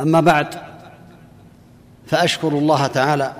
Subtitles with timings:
[0.00, 0.54] أما بعد
[2.06, 3.34] فأشكر الله تعالى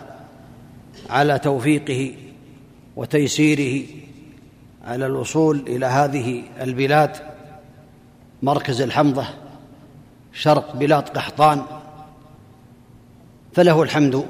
[1.10, 2.14] على توفيقه
[2.96, 3.86] وتيسيره
[4.84, 7.16] على الوصول إلى هذه البلاد
[8.42, 9.26] مركز الحمضة
[10.32, 11.62] شرق بلاد قحطان.
[13.52, 14.26] فله الحمد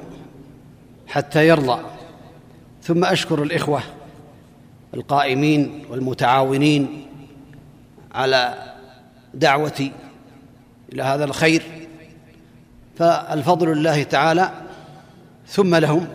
[1.07, 1.81] حتى يرضى.
[2.81, 3.81] ثم أشكر الإخوة
[4.93, 7.07] القائمين والمتعاونين
[8.11, 8.73] على
[9.33, 9.91] دعوتي
[10.93, 11.82] إلى هذا الخير.
[12.97, 14.51] فالفضل لله تعالى
[15.47, 16.07] ثم لهم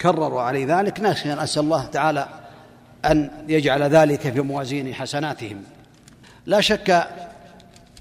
[0.00, 2.28] كرروا علي ذلك نسال الله تعالى
[3.04, 5.62] أن يجعل ذلك في موازين حسناتهم.
[6.46, 7.08] لا شك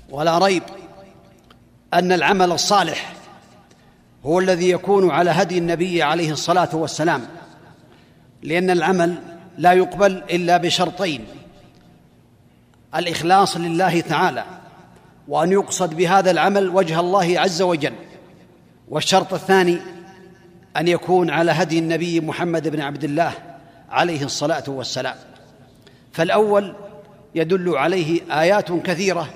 [0.09, 0.63] ولا ريب
[1.93, 3.13] أن العمل الصالح
[4.25, 7.25] هو الذي يكون على هدي النبي عليه الصلاة والسلام
[8.43, 9.15] لأن العمل
[9.57, 11.25] لا يقبل إلا بشرطين
[12.95, 14.43] الإخلاص لله تعالى
[15.27, 17.93] وأن يقصد بهذا العمل وجه الله عز وجل.
[18.89, 19.77] والشرط الثاني
[20.77, 23.31] أن يكون على هدي النبي محمد بن عبد الله
[23.89, 25.15] عليه الصلاة والسلام.
[26.11, 26.75] فالأول
[27.35, 29.29] يدل عليه آيات كثيرة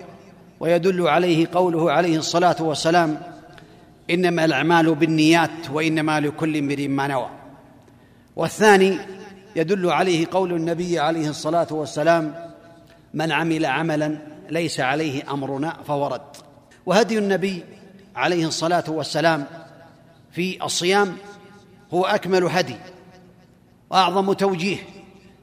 [0.60, 3.22] ويدل عليه قوله عليه الصلاة والسلام
[4.10, 7.30] إنما الأعمال بالنيات وإنما لكل امرئ ما نوى.
[8.36, 8.98] والثاني
[9.56, 12.36] يدل عليه قول النبي عليه الصلاة والسلام
[13.14, 14.18] من عمل عملا
[14.50, 16.22] ليس عليه أمرنا فورد
[16.86, 17.64] وهدي النبي
[18.16, 19.46] عليه الصلاة والسلام
[20.32, 21.18] في الصيام
[21.94, 22.76] هو أكمل هدي
[23.90, 24.78] وأعظم توجيه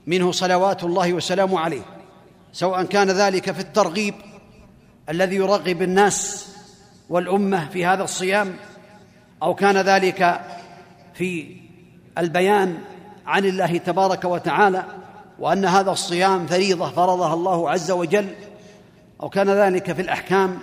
[0.07, 1.83] منه صلوات الله وسلامه عليه
[2.53, 4.15] سواء كان ذلك في الترغيب
[5.09, 6.49] الذي يرغب الناس
[7.09, 8.57] والأمة في هذا الصيام
[9.43, 10.41] أو كان ذلك
[11.15, 11.57] في
[12.19, 12.79] البيان
[13.27, 14.85] عن الله تبارك وتعالى
[15.39, 18.35] وأن هذا الصيام فريضة فرضها الله عز وجل
[19.25, 20.59] أو كان ذلك في الأحكام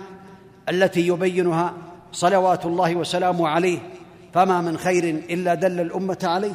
[0.68, 1.74] التي يبينها
[2.12, 3.78] صلوات الله وسلامه عليه
[4.34, 6.54] فما من خير إلا دل الأمة عليه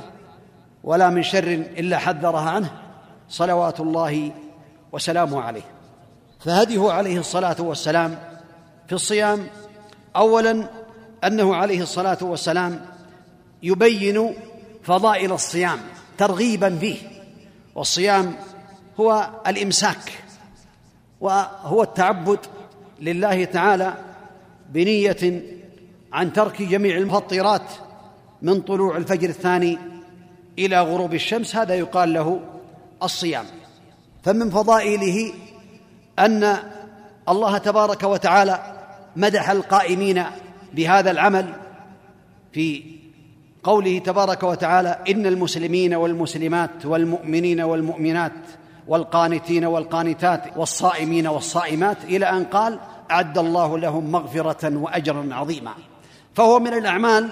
[0.83, 1.47] ولا من شر
[1.77, 2.71] إلا حذرها عنه
[3.29, 4.31] صلوات الله
[4.91, 5.61] وسلامه عليه.
[6.39, 8.19] فهديه عليه الصلاة والسلام
[8.87, 9.47] في الصيام
[10.15, 10.69] اولا
[11.23, 12.85] أنه عليه الصلاة والسلام
[13.63, 14.33] يبين
[14.83, 15.79] فضائل الصيام
[16.17, 16.97] ترغيبا فيه
[17.75, 18.35] والصيام
[18.99, 20.26] هو الإمساك.
[21.21, 22.39] وهو التعبد
[23.01, 23.93] لله تعالى
[24.69, 25.41] بنية
[26.13, 27.71] عن ترك جميع المفطرات
[28.41, 29.77] من طلوع الفجر الثاني
[30.59, 32.39] إلى غروب الشمس هذا يقال له
[33.03, 33.45] الصيام.
[34.23, 35.33] فمن فضائله
[36.19, 36.57] أن
[37.29, 38.77] الله تبارك وتعالى
[39.15, 40.23] مدح القائمين
[40.73, 41.53] بهذا العمل
[42.53, 42.83] في
[43.63, 48.31] قوله تبارك وتعالى إن المسلمين والمسلمات والمؤمنين والمؤمنات
[48.87, 52.79] والقانتين والقانتات والصائمين والصائمات إلى أن قال
[53.11, 55.71] أعد الله لهم مغفرة وأجرا عظيما.
[56.35, 57.29] فهو من الأعمال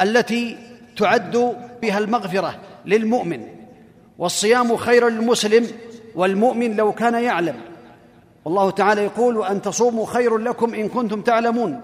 [0.00, 0.56] التي
[0.96, 2.54] تعد بها المغفرة
[2.86, 3.40] للمؤمن
[4.18, 5.66] والصيام خير للمسلم
[6.14, 7.56] والمؤمن لو كان يعلم.
[8.44, 11.80] والله تعالى يقول وأن تصوموا خير لكم إن كنتم تعلمون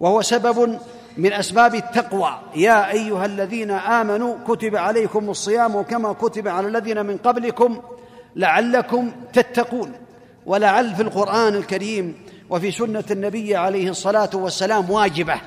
[0.00, 0.78] وهو سبب
[1.16, 2.30] من أسباب التقوى.
[2.56, 7.80] يا أيها الذين آمنوا كتب عليكم الصيام كما كتب على الذين من قبلكم
[8.36, 9.92] لعلكم تتقون.
[10.46, 15.40] ولعل في القرآن الكريم وفي سنة النبي عليه الصلاة والسلام واجبة.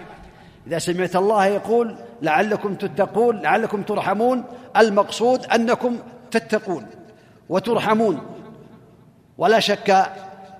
[0.67, 4.44] إذا سمعت الله يقول لعلكم تتقون لعلكم ترحمون
[4.77, 5.99] المقصود أنكم
[6.31, 6.85] تتقون
[7.49, 8.21] وترحمون.
[9.38, 10.05] ولا شك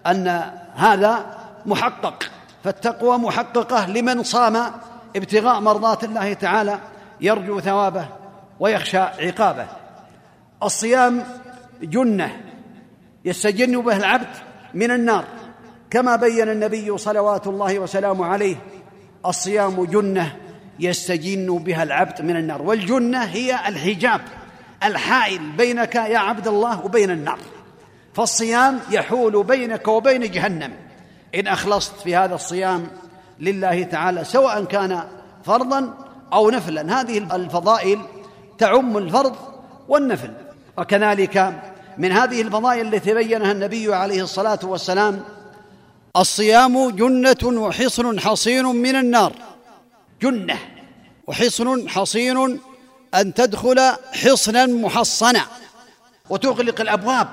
[0.08, 1.26] أن هذا
[1.66, 2.24] محقق.
[2.64, 4.72] فالتقوى محققة لمن صام
[5.16, 6.80] ابتغاء مرضات الله تعالى
[7.22, 8.06] يرجو ثوابه
[8.60, 9.68] ويخشى عقابه.
[10.64, 11.24] الصيام
[11.84, 12.42] جنة
[13.26, 14.36] يستجن به العبد
[14.74, 15.26] من النار.
[15.90, 18.56] كما بين النبي صلوات الله وسلامه عليه
[19.26, 20.36] الصيام جنة
[20.80, 22.62] يستجن بها العبد من النار.
[22.62, 24.22] والجنة هي الحجاب
[24.84, 27.40] الحائل بينك يا عبد الله وبين النار.
[28.14, 30.74] فالصيام يحول بينك وبين جهنم.
[31.36, 32.88] إن أخلصت في هذا الصيام
[33.40, 35.04] لله تعالى سواء كان
[35.44, 35.94] فرضا
[36.34, 37.02] أو نفلا.
[37.02, 38.00] هذه الفضائل
[38.58, 39.36] تعم الفرض
[39.88, 40.34] والنفل.
[40.78, 41.54] وكذلك
[41.98, 45.24] من هذه الفضائل التي بينها النبي عليه الصلاة والسلام
[46.18, 49.34] الصيام جنة وحصن حصين من النار.
[50.22, 50.60] جنة
[51.28, 52.60] وحصن حصين
[53.16, 53.80] أن تدخل
[54.14, 55.42] حصنا محصنا.
[56.30, 57.28] وتغلق الأبواب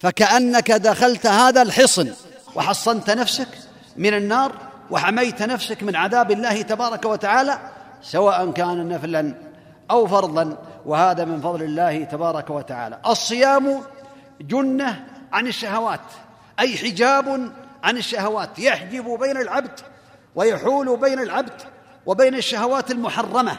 [0.00, 2.12] فكأنك دخلت هذا الحصن.
[2.54, 3.48] وحصنت نفسك
[3.96, 4.52] من النار
[4.90, 7.58] وحميت نفسك من عذاب الله تبارك وتعالى
[8.02, 9.34] سواء كان نفلا
[9.90, 10.56] أو فرضا.
[10.86, 12.98] وهذا من فضل الله تبارك وتعالى.
[13.06, 13.82] الصيام
[14.40, 16.00] جنة عن الشهوات
[16.58, 17.52] أي حجاب
[17.82, 18.58] عن الشهوات.
[18.58, 19.80] يحجب بين العبد
[20.34, 21.62] ويحول بين العبد
[22.06, 23.58] وبين الشهوات المحرمة.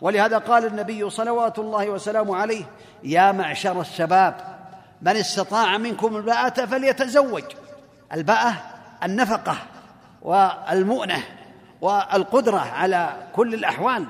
[0.00, 2.64] ولهذا قال النبي صلوات الله وسلامه عليه
[3.04, 4.34] يا معشر الشباب
[5.02, 7.44] من استطاع منكم الباءة فليتزوج
[8.12, 8.56] الباءة
[9.04, 9.56] النفقة
[10.22, 11.22] والمؤنة
[11.80, 14.06] والقدرة على كل الأحوال.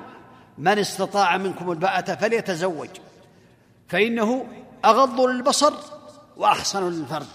[0.57, 2.89] من استطاع منكم الباءة فليتزوج
[3.87, 4.45] فإنه
[4.85, 5.73] أغض للبصر
[6.37, 7.27] وأحسن للفرد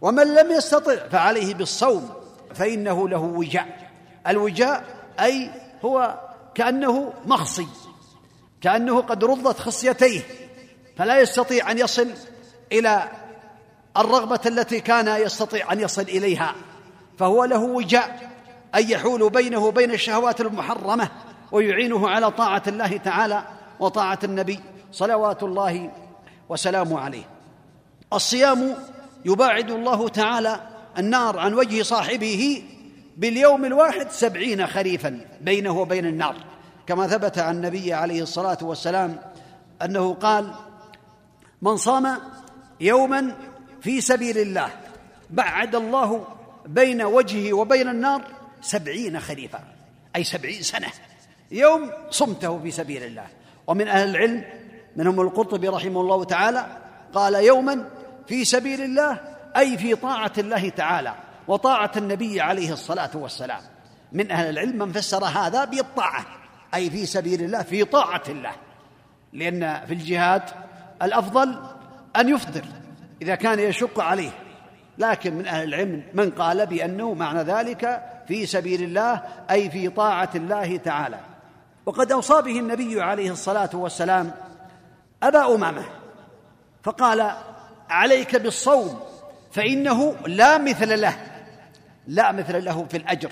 [0.00, 2.10] ومن لم يستطع فعليه بالصوم
[2.54, 3.90] فإنه له وجاء.
[4.26, 4.84] الوجاء
[5.20, 5.50] أي
[5.84, 6.18] هو
[6.54, 7.66] كأنه مخصي
[8.60, 10.20] كأنه قد رضت خصيتيه
[10.96, 12.08] فلا يستطيع أن يصل
[12.72, 13.08] إلى
[13.96, 16.54] الرغبة التي كان يستطيع أن يصل إليها.
[17.18, 18.30] فهو له وجاء
[18.74, 21.08] أن يحول بينه وبين الشهوات المحرمة
[21.52, 23.44] ويعينه على طاعة الله تعالى
[23.80, 24.60] وطاعة النبي
[24.92, 25.90] صلوات الله
[26.50, 27.24] وسلامه عليه.
[28.12, 28.74] الصيام
[29.24, 30.60] يباعد الله تعالى
[30.98, 32.62] النار عن وجه صاحبه
[33.16, 36.36] باليوم الواحد سبعين خريفا بينه وبين النار.
[36.86, 39.20] كما ثبت عن النبي عليه الصلاة والسلام
[39.82, 40.54] أنه قال
[41.62, 42.18] من صام
[42.80, 43.34] يوما
[43.80, 44.70] في سبيل الله
[45.30, 46.26] بعد الله
[46.66, 48.22] بين وجهه وبين النار
[48.62, 49.64] سبعين خريفا
[50.16, 50.88] أي سبعين سنة.
[51.50, 53.26] يوم صمته في سبيل الله.
[53.66, 54.44] ومن أهل العلم
[54.96, 56.66] منهم القرطبي رحمه الله تعالى
[57.14, 57.84] قال يوما
[58.26, 59.20] في سبيل الله
[59.56, 61.14] أي في طاعة الله تعالى
[61.48, 63.60] وطاعة النبي عليه الصلاة والسلام.
[64.12, 66.26] من أهل العلم من فسر هذا بالطاعة
[66.74, 68.52] أي في سبيل الله في طاعة الله.
[69.32, 70.42] لأن في الجهاد
[71.02, 71.58] الأفضل
[72.16, 72.64] أن يفطر
[73.22, 74.30] إذا كان يشق عليه.
[74.98, 80.30] لكن من أهل العلم من قال بأنه معنى ذلك في سبيل الله أي في طاعة
[80.34, 81.18] الله تعالى.
[81.86, 84.32] وقد أوصى به النبي عليه الصلاة والسلام
[85.22, 85.84] أبا أمامة
[86.82, 87.32] فقال
[87.90, 89.00] عليك بالصوم
[89.52, 91.16] فإنه لا مثل له
[92.06, 93.30] لا مثل له في الأجر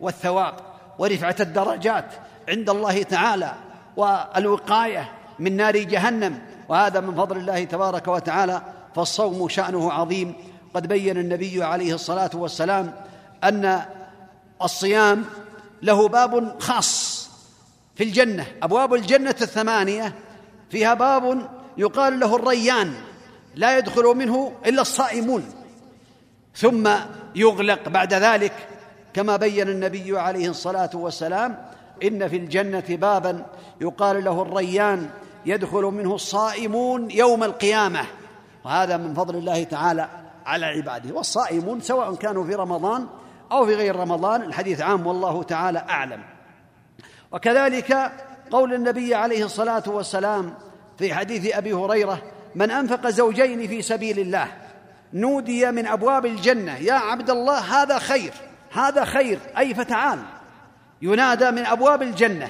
[0.00, 0.54] والثواب
[0.98, 2.04] ورفعة الدرجات
[2.48, 3.54] عند الله تعالى
[3.96, 6.38] والوقاية من نار جهنم.
[6.68, 8.62] وهذا من فضل الله تبارك وتعالى
[8.94, 10.34] فالصوم شأنه عظيم.
[10.74, 12.94] قد بين النبي عليه الصلاة والسلام
[13.44, 13.82] أن
[14.62, 15.24] الصيام
[15.82, 17.28] له باب خاص
[17.96, 20.14] في الجنة أبواب الجنة الثمانية
[20.70, 22.94] فيها باب يقال له الريان
[23.54, 25.44] لا يدخل منه إلا الصائمون.
[26.54, 26.90] ثم
[27.34, 28.52] يغلق بعد ذلك
[29.14, 31.56] كما بين النبي عليه الصلاة والسلام
[32.02, 33.46] إن في الجنة بابا
[33.80, 35.10] يقال له الريان
[35.46, 38.06] يدخل منه الصائمون يوم القيامة.
[38.64, 40.08] وهذا من فضل الله تعالى
[40.46, 41.14] على عباده.
[41.14, 43.06] والصائمون سواء كانوا في رمضان
[43.52, 46.22] أو في غير رمضان الحديث عام والله تعالى أعلم.
[47.32, 48.12] وكذلك
[48.50, 50.54] قول النبي عليه الصلاة والسلام
[50.98, 52.22] في حديث أبي هريرة
[52.54, 54.48] من أنفق زوجين في سبيل الله
[55.14, 58.32] نودي من أبواب الجنة يا عبد الله هذا خير
[58.72, 60.18] هذا خير أي فتعال.
[61.02, 62.48] ينادى من أبواب الجنة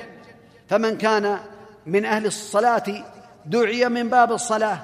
[0.69, 1.39] فمن كان
[1.87, 3.05] من أهل الصلاة
[3.47, 4.79] دعي من باب الصلاة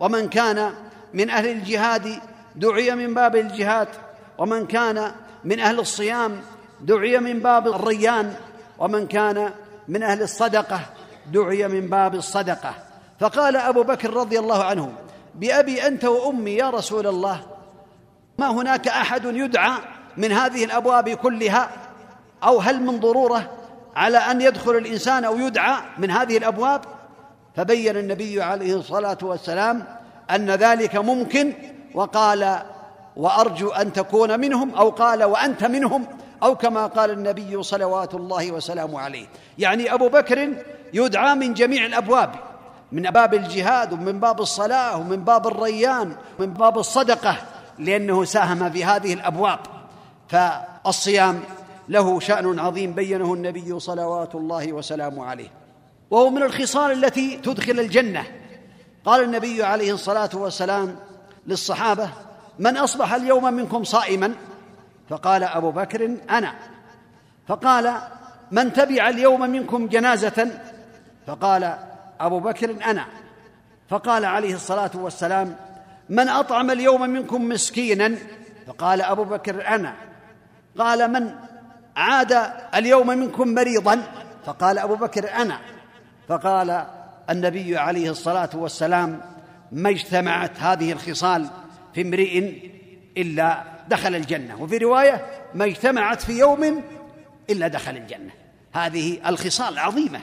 [0.00, 0.72] ومن كان
[1.14, 2.18] من أهل الجهاد
[2.56, 3.88] دعي من باب الجهاد
[4.38, 5.12] ومن كان
[5.44, 6.40] من أهل الصيام
[6.80, 8.34] دعي من باب الريان
[8.78, 9.50] ومن كان
[9.88, 10.80] من أهل الصدقة
[11.32, 12.74] دعي من باب الصدقة.
[13.20, 14.92] فقال أبو بكر رضي الله عنه
[15.34, 17.40] بأبي أنت وأمي يا رسول الله
[18.38, 19.72] ما هناك أحد يدعى
[20.16, 21.70] من هذه الأبواب كلها؟
[22.42, 23.50] أو هل من ضرورة
[23.96, 26.80] على أن يدخل الإنسان أو يدعى من هذه الأبواب؟
[27.56, 29.84] فبين النبي عليه الصلاة والسلام
[30.30, 31.52] أن ذلك ممكن
[31.94, 32.62] وقال
[33.16, 36.06] وأرجو أن تكون منهم أو قال وأنت منهم
[36.42, 39.26] أو كما قال النبي صلوات الله وسلامه عليه.
[39.58, 40.52] يعني أبو بكر
[40.92, 42.30] يدعى من جميع الأبواب
[42.92, 47.36] من باب الجهاد ومن باب الصلاة ومن باب الريان ومن باب الصدقة
[47.78, 49.58] لأنه ساهم في هذه الأبواب.
[50.28, 51.40] فالصيام
[51.88, 55.48] له شأن عظيم بينه النبي صلوات الله وسلامه عليه.
[56.10, 58.24] وهو من الخصال التي تدخل الجنة.
[59.04, 60.96] قال النبي عليه الصلاة والسلام
[61.46, 62.10] للصحابة
[62.58, 64.34] من أصبح اليوم منكم صائما
[65.08, 66.54] فقال أبو بكر أنا.
[67.48, 67.94] فقال
[68.52, 70.60] من تبع اليوم منكم جنازة؟
[71.26, 71.76] فقال
[72.20, 73.06] أبو بكر أنا.
[73.88, 75.56] فقال عليه الصلاة والسلام
[76.08, 78.14] من أطعم اليوم منكم مسكينا؟
[78.66, 79.94] فقال أبو بكر أنا.
[80.78, 81.34] قال من
[81.96, 84.02] عاد اليوم منكم مريضا؟
[84.46, 85.58] فقال أبو بكر أنا.
[86.28, 86.86] فقال
[87.30, 89.20] النبي عليه الصلاة والسلام
[89.72, 91.48] ما اجتمعت هذه الخصال
[91.94, 92.52] في امرئ
[93.16, 94.62] إلا دخل الجنة.
[94.62, 96.82] وفي رواية ما اجتمعت في يوم
[97.50, 98.30] إلا دخل الجنة.
[98.72, 100.20] هذه الخصال العظيمة.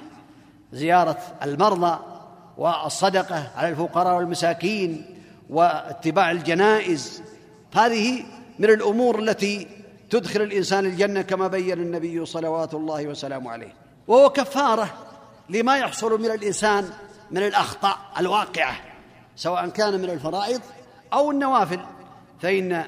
[0.74, 2.00] زيارة المرضى
[2.58, 5.06] والصدقة على الفقراء والمساكين
[5.50, 7.24] واتباع الجنائز.
[7.76, 8.24] هذه
[8.60, 9.68] من الأمور التي
[10.10, 13.74] تدخل الإنسان الجنة كما بين النبي صلوات الله وسلامه عليه.
[14.08, 14.90] وهو كفارة
[15.50, 16.90] لما يحصل من الإنسان
[17.32, 18.76] من الأخطاء الواقعة
[19.36, 20.62] سواء كان من الفرائض
[21.14, 21.80] أو النوافل.
[22.42, 22.86] فإن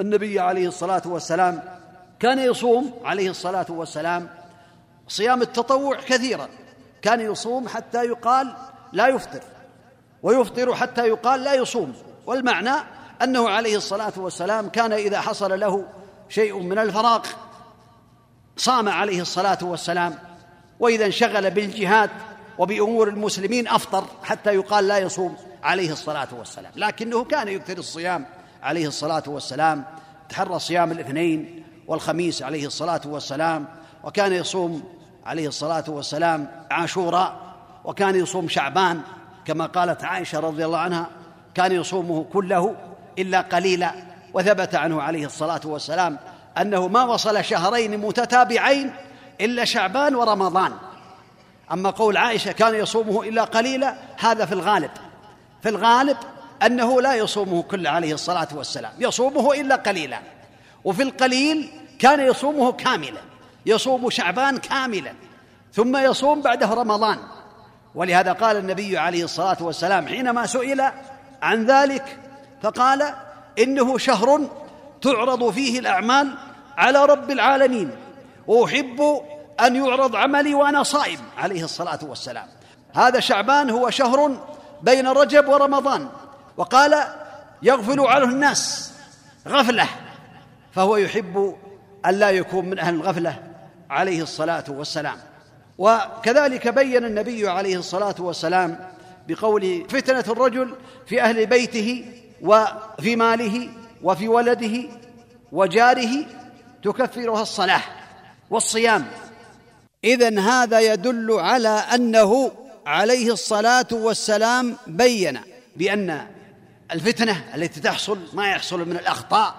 [0.00, 1.62] النبي عليه الصلاة والسلام
[2.20, 4.28] كان يصوم عليه الصلاة والسلام
[5.08, 6.48] صيام التطوع كثيرا.
[7.02, 8.54] كان يصوم حتى يقال
[8.92, 9.40] لا يفطر
[10.22, 11.94] ويفطر حتى يقال لا يصوم.
[12.26, 12.72] والمعنى
[13.22, 15.84] أنه عليه الصلاة والسلام كان إذا حصل له
[16.28, 17.26] شيء من الفراغ
[18.56, 20.18] صام عليه الصلاة والسلام
[20.80, 22.10] وإذا انشغل بالجهاد
[22.58, 26.72] وبأمور المسلمين أفطر حتى يقال لا يصوم عليه الصلاة والسلام.
[26.76, 28.26] لكنه كان يكثر الصيام
[28.62, 29.84] عليه الصلاة والسلام
[30.28, 33.66] تحرى صيام الاثنين والخميس عليه الصلاة والسلام
[34.04, 34.82] وكان يصوم
[35.26, 37.36] عليه الصلاة والسلام عاشوراء
[37.84, 39.00] وكان يصوم شعبان
[39.44, 41.06] كما قالت عائشة رضي الله عنها
[41.54, 42.76] كان يصومه كله
[43.18, 43.92] إلا قليلا
[44.34, 46.18] وثبت عنه عليه الصلاة والسلام
[46.58, 48.92] أنه ما وصل شهرين متتابعين
[49.40, 50.72] إلا شعبان ورمضان.
[51.72, 54.90] أما قول عائشة كان يصومه إلا قليلا هذا في الغالب
[55.62, 56.16] في الغالب
[56.66, 60.20] أنه لا يصومه كل عليه الصلاة والسلام يصومه إلا قليلا.
[60.84, 63.20] وفي القليل كان يصومه كاملا
[63.66, 65.14] يصوم شعبان كاملا
[65.72, 67.18] ثم يصوم بعده رمضان.
[67.94, 70.82] ولهذا قال النبي عليه الصلاة والسلام حينما سئل
[71.42, 72.18] عن ذلك
[72.62, 73.14] فقال
[73.58, 74.40] إنه شهر
[75.02, 76.34] تعرض فيه الأعمال
[76.76, 77.90] على رب العالمين
[78.46, 79.22] وأحب
[79.60, 82.46] أن يعرض عملي وأنا صائم عليه الصلاة والسلام.
[82.92, 84.36] هذا شعبان هو شهر
[84.82, 86.08] بين رجب ورمضان.
[86.56, 87.04] وقال
[87.62, 88.92] يغفل عنه الناس
[89.48, 89.88] غفلة
[90.72, 91.56] فهو يحب
[92.06, 93.42] أن لا يكون من أهل الغفلة
[93.90, 95.16] عليه الصلاة والسلام.
[95.78, 98.78] وكذلك بين النبي عليه الصلاة والسلام
[99.28, 100.74] بقول فتنة الرجل
[101.06, 102.04] في أهل بيته
[102.42, 103.68] وفي ماله
[104.02, 104.88] وفي ولده
[105.52, 106.26] وجاره
[106.82, 107.82] تكفرها الصلاة
[108.50, 109.06] والصيام.
[110.04, 112.52] اذا هذا يدل على أنه
[112.86, 115.40] عليه الصلاة والسلام بين
[115.76, 116.26] بأن
[116.92, 119.54] الفتنة التي تحصل ما يحصل من الأخطاء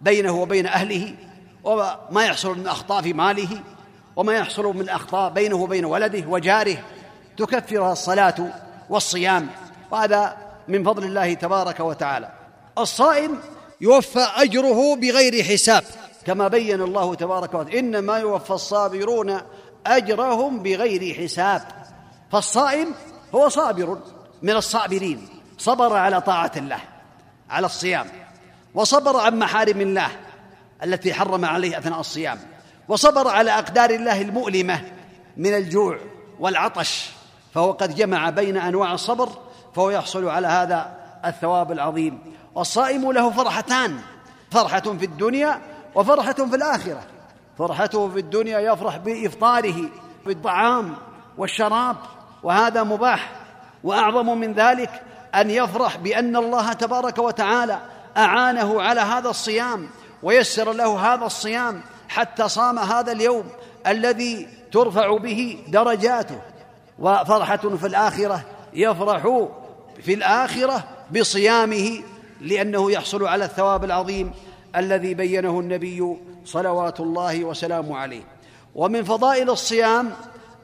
[0.00, 1.14] بينه وبين أهله
[1.64, 3.60] وما يحصل من أخطاء في ماله
[4.16, 6.76] وما يحصل من أخطاء بينه وبين ولده وجاره.
[7.36, 8.34] تكفرها الصلاة
[8.90, 9.48] والصيام.
[9.90, 10.36] وهذا
[10.68, 12.32] من فضل الله تبارك وتعالى.
[12.78, 13.38] الصائم
[13.80, 15.84] يوفى أجره بغير حساب
[16.26, 17.78] كما بين الله تبارك وتعالى.
[17.78, 19.40] إنما يوفى الصابرون
[19.86, 21.62] أجرهم بغير حساب.
[22.32, 22.94] فالصائم
[23.34, 23.98] هو صابر
[24.42, 25.35] من الصابرين.
[25.58, 26.80] صبر على طاعة الله
[27.50, 28.06] على الصيام
[28.74, 30.08] وصبر عن محارم الله
[30.84, 32.38] التي حرم عليه أثناء الصيام
[32.88, 34.80] وصبر على أقدار الله المؤلمة
[35.36, 35.98] من الجوع
[36.40, 37.10] والعطش
[37.54, 39.28] فهو قد جمع بين أنواع الصبر
[39.74, 42.18] فهو يحصل على هذا الثواب العظيم.
[42.54, 43.98] والصائم له فرحتان
[44.50, 45.60] فرحة في الدنيا
[45.94, 47.02] وفرحة في الآخرة.
[47.58, 49.88] فرحته في الدنيا يفرح بإفطاره
[50.26, 50.94] بالطعام
[51.38, 51.96] والشراب
[52.42, 53.32] وهذا مباح
[53.84, 55.02] وأعظم من ذلك
[55.36, 57.80] أن يفرح بأن الله تبارك وتعالى
[58.16, 59.88] أعانه على هذا الصيام
[60.22, 63.44] ويسر له هذا الصيام حتى صام هذا اليوم
[63.86, 66.40] الذي ترفع به درجاته.
[66.98, 69.48] وفرحة في الآخرة يفرح
[70.02, 72.02] في الآخرة بصيامه
[72.40, 74.32] لأنه يحصل على الثواب العظيم
[74.76, 78.22] الذي بينه النبي صلوات الله وسلامه عليه.
[78.74, 80.12] ومن فضائل الصيام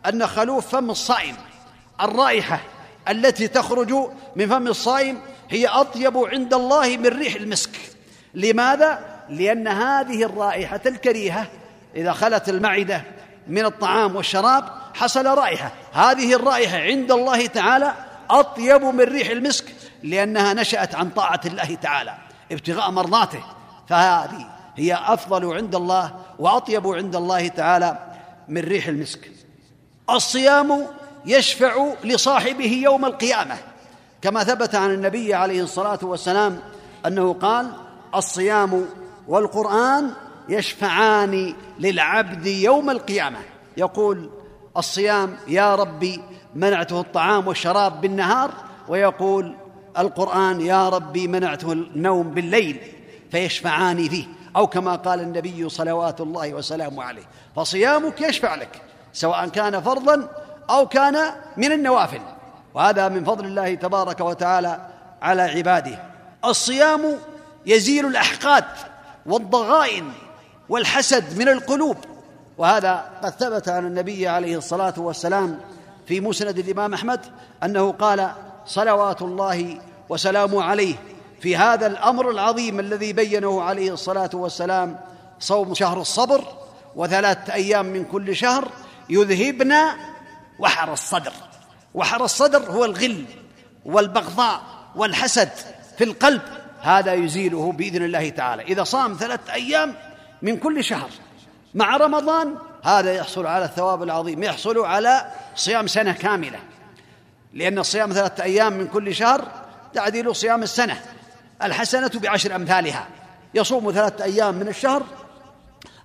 [0.08, 1.36] أن خلوف فم الصائم
[2.00, 2.60] الرائحة.
[3.08, 3.94] التي تخرج
[4.36, 7.70] من فم الصائم هي أطيب عند الله من ريح المسك.
[8.34, 11.46] لماذا؟ لأن هذه الرائحة الكريهة
[11.96, 13.02] إذا خلت المعدة
[13.48, 15.72] من الطعام والشراب حصل رائحة.
[15.92, 17.94] هذه الرائحة عند الله تعالى
[18.30, 19.64] أطيب من ريح المسك
[20.02, 22.14] لأنها نشأت عن طاعة الله تعالى
[22.52, 23.44] ابتغاء مرضاته.
[23.88, 27.98] فهذه هي أفضل عند الله وأطيب عند الله تعالى
[28.48, 29.30] من ريح المسك.
[30.10, 30.86] الصيام
[31.26, 33.56] يشفع لصاحبه يوم القيامة.
[34.22, 36.60] كما ثبت عن النبي عليه الصلاة والسلام
[37.06, 37.72] أنه قال
[38.14, 38.86] الصيام
[39.28, 40.10] والقرآن
[40.48, 43.38] يشفعان للعبد يوم القيامة.
[43.76, 44.30] يقول
[44.76, 46.20] الصيام يا ربي
[46.54, 48.50] منعته الطعام والشراب بالنهار
[48.88, 49.56] ويقول
[49.98, 52.80] القرآن يا ربي منعته النوم بالليل
[53.30, 54.24] فيشفعان فيه.
[54.56, 57.22] أو كما قال النبي صلوات الله وسلامه عليه
[57.56, 60.28] فصيامك يشفع لك سواء كان فرضا
[60.72, 62.20] أو كان من النوافل.
[62.74, 64.80] وهذا من فضل الله تبارك وتعالى
[65.22, 66.02] على عباده.
[66.44, 67.18] الصيام
[67.66, 68.64] يزيل الأحقاد
[69.26, 70.12] والضغائن
[70.68, 71.96] والحسد من القلوب.
[72.58, 75.60] وهذا قد ثبت عن النبي عليه الصلاة والسلام
[76.06, 77.20] في مسند الإمام أحمد
[77.64, 78.30] أنه قال
[78.66, 80.94] صلوات الله وسلامه عليه.
[81.40, 85.00] في هذا الأمر العظيم الذي بينه عليه الصلاة والسلام
[85.40, 86.44] صوم شهر الصبر
[86.96, 88.68] وثلاثة أيام من كل شهر
[89.08, 89.74] يذهبن
[90.58, 91.32] وحر الصدر.
[91.94, 93.24] وحر الصدر هو الغل
[93.84, 94.60] والبغضاء
[94.96, 95.50] والحسد
[95.98, 96.42] في القلب.
[96.80, 98.62] هذا يزيله بإذن الله تعالى.
[98.62, 99.94] إذا صام ثلاثة أيام
[100.42, 101.10] من كل شهر
[101.74, 102.54] مع رمضان
[102.84, 104.42] هذا يحصل على الثواب العظيم.
[104.42, 106.58] يحصل على صيام سنة كاملة.
[107.52, 109.48] لأن صيام ثلاثة أيام من كل شهر
[109.94, 111.02] تعديل صيام السنة.
[111.62, 113.08] الحسنة بعشر أمثالها.
[113.54, 115.02] يصوم ثلاثة أيام من الشهر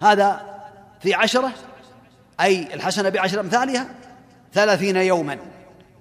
[0.02, 0.42] هذا
[1.02, 1.52] في عشرة
[2.42, 3.88] أي الحسنة بعشر أمثالها
[4.58, 5.38] ثلاثين يوما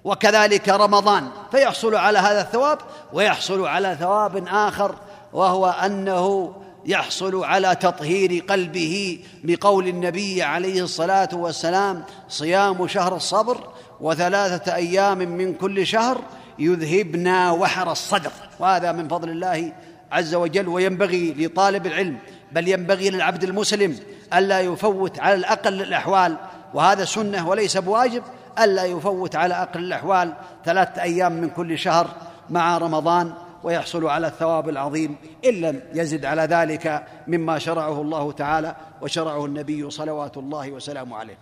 [0.03, 2.77] وكذلك رمضان فيحصل على هذا الثواب
[3.13, 4.95] ويحصل على ثواب آخر
[5.33, 6.53] وهو أنه
[6.85, 13.57] يحصل على تطهير قلبه بقول النبي عليه الصلاة والسلام صيام شهر الصبر
[14.01, 16.21] وثلاثة أيام من كل شهر
[16.59, 18.31] يذهبنا وحر الصدر.
[18.59, 19.73] وهذا من فضل الله
[20.11, 22.17] عز وجل وينبغي لطالب العلم
[22.51, 23.99] بل ينبغي للعبد المسلم
[24.33, 26.37] ألا يفوت على الأقل الأحوال
[26.73, 28.23] وهذا سنة وليس بواجب
[28.63, 30.33] ألا يفوت على أقل الأحوال
[30.65, 32.07] ثلاثة أيام من كل شهر
[32.49, 33.33] مع رمضان
[33.63, 39.89] ويحصل على الثواب العظيم إن لم يزد على ذلك مما شرعه الله تعالى وشرعه النبي
[39.89, 41.37] صلوات الله وسلامه عليه.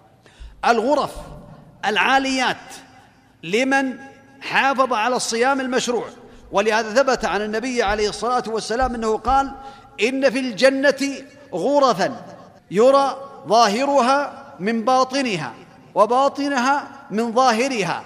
[0.66, 1.16] الغرف
[1.86, 2.58] العاليات
[3.44, 3.94] لمن
[4.42, 6.06] حافظ على الصيام المشروع
[6.52, 9.52] ولهذا ثبت عن النبي عليه الصلاة والسلام أنه قال
[10.02, 11.16] إن في الجنة
[11.54, 12.22] غرفا
[12.72, 13.18] يرى
[13.48, 15.54] ظاهرها من باطنها.
[15.96, 18.04] وباطنها من ظاهرها.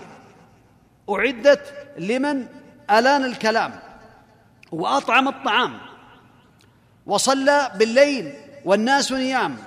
[1.09, 2.45] أعدت لمن
[2.91, 3.79] ألان الكلام
[4.71, 5.79] وأطعم الطعام
[7.05, 8.33] وصلى بالليل
[8.65, 9.57] والناس نيام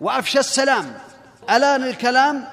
[0.00, 0.94] وأفشى السلام.
[1.50, 2.44] ألان الكلام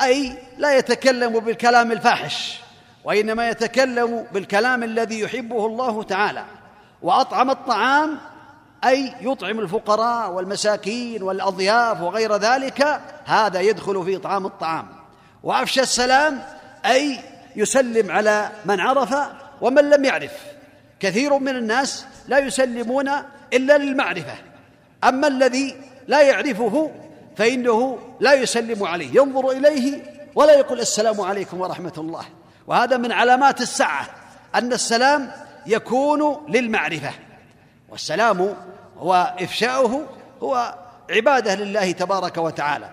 [0.00, 2.60] أي لا يتكلم بالكلام الفاحش
[3.04, 6.44] وإنما يتكلم بالكلام الذي يحبه الله تعالى.
[7.02, 8.18] وأطعم الطعام
[8.84, 14.88] أي يطعم الفقراء والمساكين والأضياف وغير ذلك هذا يدخل في اطعام الطعام.
[15.42, 16.42] وأفشى السلام
[16.86, 17.18] أي
[17.56, 19.14] يسلم على من عرف
[19.60, 20.32] ومن لم يعرف.
[21.00, 23.10] كثير من الناس لا يسلمون
[23.52, 24.34] إلا للمعرفة.
[25.04, 25.76] أما الذي
[26.08, 26.90] لا يعرفه
[27.36, 29.08] فإنه لا يسلم عليه.
[29.14, 30.02] ينظر إليه
[30.34, 32.24] ولا يقول السلام عليكم ورحمة الله.
[32.66, 34.06] وهذا من علامات الساعة
[34.54, 35.30] أن السلام
[35.66, 37.10] يكون للمعرفة.
[37.88, 38.54] والسلام
[38.98, 40.06] هو إفشاؤه
[40.42, 40.74] هو
[41.10, 42.90] عبادة لله تبارك وتعالى.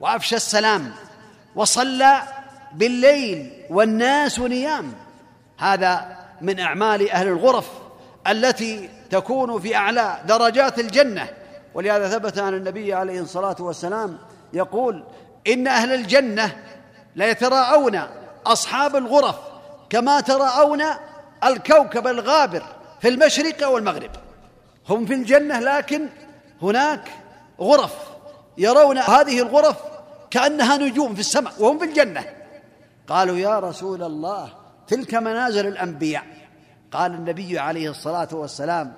[0.00, 0.92] وأفشى السلام
[1.54, 2.22] وصلى
[2.72, 4.94] بالليل والناس نيام.
[5.58, 7.70] هذا من أعمال أهل الغرف
[8.26, 11.28] التي تكون في أعلى درجات الجنة.
[11.74, 14.18] ولهذا ثبت عن النبي عليه الصلاة والسلام
[14.52, 15.04] يقول
[15.46, 16.56] إن أهل الجنة
[17.16, 18.00] ليتراءون
[18.46, 19.36] أصحاب الغرف
[19.90, 20.82] كما تراءون
[21.44, 22.62] الكوكب الغابر
[23.00, 24.10] في المشرق والمغرب.
[24.88, 26.08] هم في الجنة لكن
[26.62, 27.08] هناك
[27.60, 27.94] غرف
[28.58, 29.76] يرون هذه الغرف
[30.30, 32.24] كأنها نجوم في السماء وهم في الجنة.
[33.08, 34.48] قالوا يا رسول الله
[34.88, 36.24] تلك منازل الأنبياء.
[36.92, 38.92] قال النبي عليه الصلاة والسلام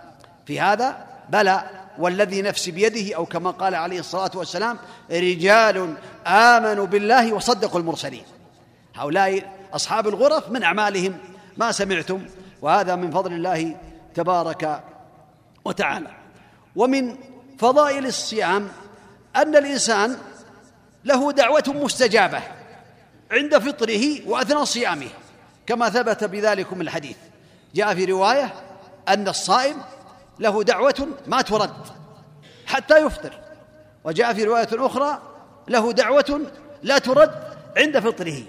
[0.47, 1.63] في هذا بلى
[1.99, 4.79] والذي نفسي بيده أو كما قال عليه الصلاة والسلام
[5.11, 5.95] رجال
[6.27, 8.25] آمنوا بالله وصدقوا المرسلين.
[8.95, 11.19] هؤلاء أصحاب الغرف من أعمالهم
[11.57, 12.23] ما سمعتم
[12.63, 13.77] وهذا من فضل الله
[14.15, 14.83] تبارك
[15.65, 16.11] وتعالى.
[16.77, 17.17] ومن
[17.59, 18.69] فضائل الصيام
[19.37, 20.19] أن الإنسان
[21.05, 22.43] له دعوة مستجابة
[23.31, 25.09] عند فطره وأثناء صيامه
[25.67, 27.17] كما ثبت بذلكم الحديث.
[27.75, 28.55] جاء في رواية
[29.09, 29.77] أن الصائم
[30.39, 31.87] له دعوة ما ترد
[32.67, 33.33] حتى يفطر
[34.05, 35.23] وجاء في رواية أخرى
[35.69, 36.41] له دعوة
[36.83, 37.31] لا ترد
[37.77, 38.43] عند فطره.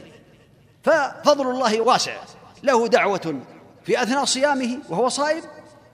[0.84, 2.18] ففضل الله واسع
[2.64, 3.42] له دعوة
[3.86, 5.44] في أثناء صيامه وهو صائم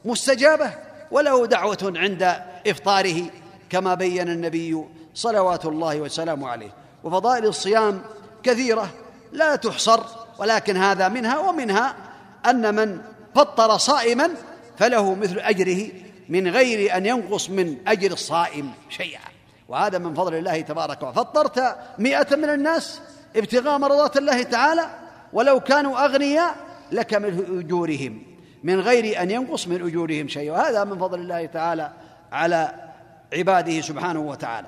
[0.06, 0.72] مستجابة
[1.12, 2.36] وله دعوة عند
[2.68, 3.22] إفطاره
[3.70, 6.74] كما بين النبي صلوات الله وسلامه عليه.
[7.04, 8.02] وفضائل الصيام
[8.44, 8.90] كثيرة
[9.32, 10.00] لا تحصر
[10.40, 11.96] ولكن هذا منها ومنها
[12.46, 13.02] أن من
[13.36, 14.30] فطر صائما
[14.78, 15.88] فله مثل أجره
[16.30, 19.20] من غير أن ينقص من أجر الصائم شيئا.
[19.70, 21.16] وهذا من فضل الله تبارك وتعالى.
[21.16, 23.00] فطرت مئة من الناس
[23.36, 24.90] ابتغاء مرضات الله تعالى
[25.34, 26.56] ولو كانوا أغنياء
[26.92, 28.35] لك من أجورهم.
[28.64, 30.52] من غير أن ينقص من أجورهم شيء.
[30.52, 31.92] وهذا من فضل الله تعالى
[32.32, 32.72] على
[33.34, 34.68] عباده سبحانه وتعالى.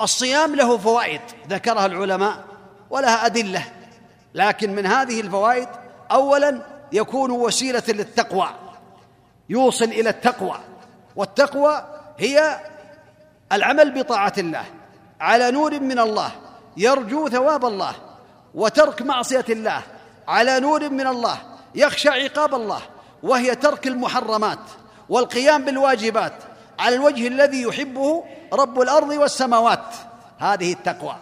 [0.00, 2.44] الصيام له فوائد ذكرها العلماء
[2.90, 3.64] ولها أدلة.
[4.34, 5.68] لكن من هذه الفوائد
[6.12, 6.60] اولا
[6.92, 8.48] يكون وسيلة للتقوى
[9.48, 10.58] يوصل إلى التقوى.
[11.16, 11.84] والتقوى
[12.18, 12.60] هي
[13.52, 14.64] العمل بطاعة الله
[15.20, 16.30] على نور من الله
[16.76, 17.94] يرجو ثواب الله
[18.54, 19.82] وترك معصية الله
[20.28, 21.38] على نور من الله
[21.74, 22.80] يخشى عقاب الله
[23.22, 24.58] وهي ترك المحرمات
[25.08, 26.32] والقيام بالواجبات
[26.78, 29.94] على الوجه الذي يحبه رب الأرض والسماوات.
[30.38, 31.16] هذه التقوى.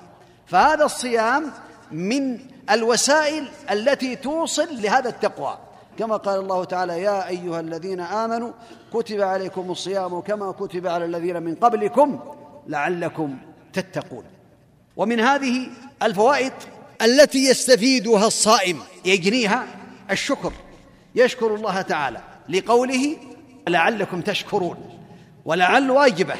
[0.46, 1.52] فهذا الصيام
[1.92, 2.38] من
[2.70, 5.58] الوسائل التي توصل لهذا التقوى.
[5.98, 8.52] كما قال الله تعالى يا أيها الذين آمنوا
[8.94, 12.20] كتب عليكم الصيام كما كتب على الذين من قبلكم
[12.66, 13.38] لعلكم
[13.72, 14.24] تتقون.
[14.96, 15.68] ومن هذه
[16.02, 16.52] الفوائد
[17.02, 19.66] التي يستفيدها الصائم يجنيها
[20.10, 20.52] الشكر.
[21.14, 23.16] يشكر الله تعالى لقوله
[23.68, 24.98] لعلكم تشكرون.
[25.44, 26.36] ولعل واجبه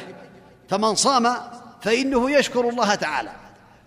[0.69, 1.35] فمن صام
[1.81, 3.31] فإنه يشكر الله تعالى.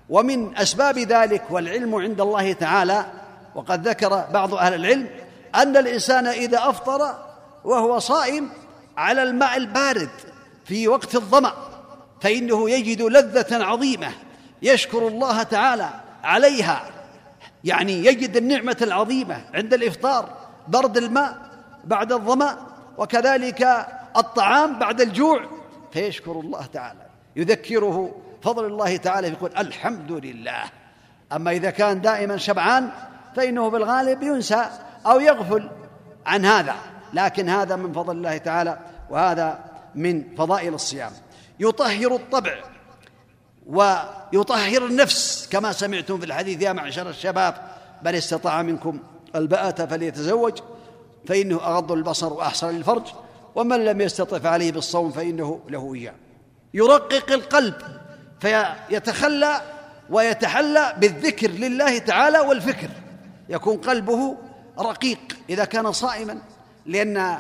[0.09, 3.07] ومن أسباب ذلك والعلم عند الله تعالى
[3.55, 5.09] وقد ذكر بعض أهل العلم
[5.55, 7.15] أن الإنسان إذا أفطر
[7.65, 8.51] وهو صائم
[8.97, 10.11] على الماء البارد
[10.65, 11.53] في وقت الظمأ
[12.21, 14.13] فإنه يجد لذة عظيمة
[14.63, 15.89] يشكر الله تعالى
[16.25, 17.00] عليها.
[17.65, 20.37] يعني يجد النعمة العظيمة عند الإفطار
[20.69, 21.37] برد الماء
[21.85, 22.57] بعد الظمأ
[22.99, 25.41] وكذلك الطعام بعد الجوع
[25.93, 27.07] فيشكر الله تعالى.
[27.37, 30.63] يذكره فضل الله تعالى يقول الحمد لله.
[31.33, 32.91] أما إذا كان دائما شبعان
[33.37, 34.67] فإنه بالغالب ينسى
[35.07, 35.71] أو يغفل
[36.27, 36.75] عن هذا.
[37.13, 38.79] لكن هذا من فضل الله تعالى
[39.11, 41.13] وهذا من فضائل الصيام.
[41.61, 42.55] يطهر الطبع.
[43.71, 47.55] ويطهر النفس كما سمعتم في الحديث يا معشر الشباب
[48.03, 48.99] بل استطاع منكم
[49.35, 50.59] الباءة فليتزوج
[51.27, 53.03] فإنه أغض البصر وأحسن للفرج
[53.55, 56.15] ومن لم يستطع فعليه بالصوم فإنه له إياه.
[56.75, 57.75] يرقق القلب
[58.41, 59.61] فيتخلى
[60.11, 62.89] ويتحلى بالذكر لله تعالى والفكر.
[63.49, 64.37] يكون قلبه
[64.79, 65.19] رقيق
[65.51, 66.39] إذا كان صائما
[66.87, 67.39] لأن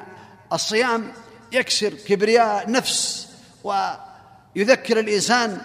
[0.52, 1.12] الصيام
[1.52, 3.28] يكسر كبرياء نفس
[3.64, 5.60] ويذكر الإنسان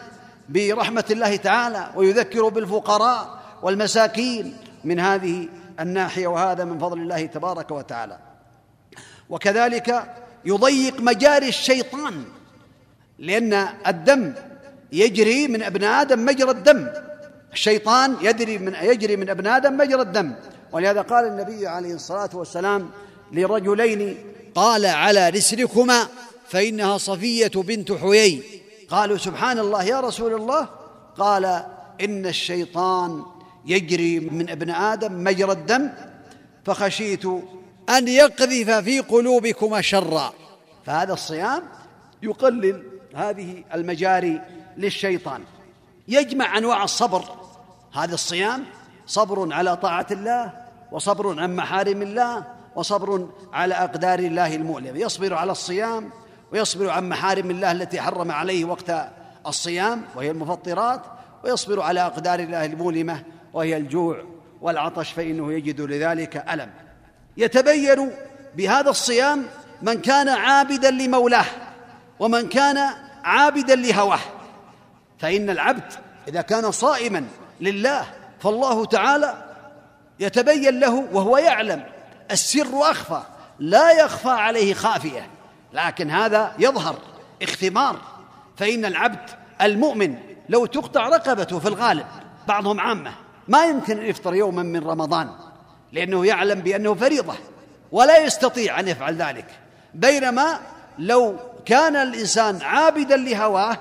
[0.49, 5.47] برحمة الله تعالى ويذكر بالفقراء والمساكين من هذه
[5.79, 8.17] الناحية وهذا من فضل الله تبارك وتعالى.
[9.29, 12.23] وكذلك يضيق مجاري الشيطان
[13.19, 14.33] لأن الدم
[14.91, 16.87] يجري من ابن آدم مجرى الدم.
[17.53, 20.33] الشيطان يجري من يجري من ابن آدم مجرى الدم.
[20.71, 22.89] ولهذا قال النبي عليه الصلاة والسلام
[23.31, 24.17] لرجلين
[24.55, 26.07] قال على رسلكما
[26.47, 28.64] فإنها صفية بنت حيي.
[28.89, 30.69] قالوا سبحان الله يا رسول الله.
[31.17, 31.45] قال
[32.01, 33.25] إن الشيطان
[33.65, 35.89] يجري من ابن آدم مجرى الدم
[36.65, 37.25] فخشيت
[37.89, 40.33] أن يقذف في قلوبكما شرا.
[40.85, 41.63] فهذا الصيام
[42.23, 42.83] يقلل
[43.15, 44.41] هذه المجاري
[44.77, 45.43] للشيطان.
[46.07, 47.23] يجمع أنواع الصبر.
[47.93, 48.65] هذا الصيام
[49.07, 50.53] صبر على طاعة الله
[50.91, 52.43] وصبر عن محارم الله
[52.75, 54.99] وصبر على أقدار الله المؤلمة.
[54.99, 56.09] يصبر على الصيام
[56.51, 58.91] ويصبر عن محارم الله التي حرم عليه وقت
[59.47, 61.01] الصيام وهي المفطرات
[61.43, 64.23] ويصبر على أقدار الله المؤلمه وهي الجوع
[64.61, 66.69] والعطش فإنه يجد لذلك ألم.
[67.37, 68.11] يتبين
[68.55, 69.45] بهذا الصيام
[69.81, 71.45] من كان عابدا لمولاه
[72.19, 72.77] ومن كان
[73.23, 74.19] عابدا لهواه.
[75.19, 75.93] فإن العبد
[76.27, 77.25] إذا كان صائما
[77.61, 78.05] لله
[78.39, 79.33] فالله تعالى
[80.19, 81.83] يتبين له وهو يعلم
[82.31, 83.21] السر أخفى
[83.59, 85.34] لا يخفى عليه خافية.
[85.75, 86.95] لكن هذا يظهر
[87.41, 88.01] اختمار.
[88.57, 89.29] فإن العبد
[89.61, 90.15] المؤمن
[90.49, 92.05] لو تقطع رقبته في الغالب
[92.47, 93.11] بعضهم عامة
[93.47, 95.29] ما يمكن أن يفطر يوما من رمضان
[95.91, 97.33] لأنه يعلم بأنه فريضة
[97.91, 99.45] ولا يستطيع أن يفعل ذلك.
[99.93, 100.59] بينما
[100.99, 101.35] لو
[101.65, 103.77] كان الإنسان عابدا لهواه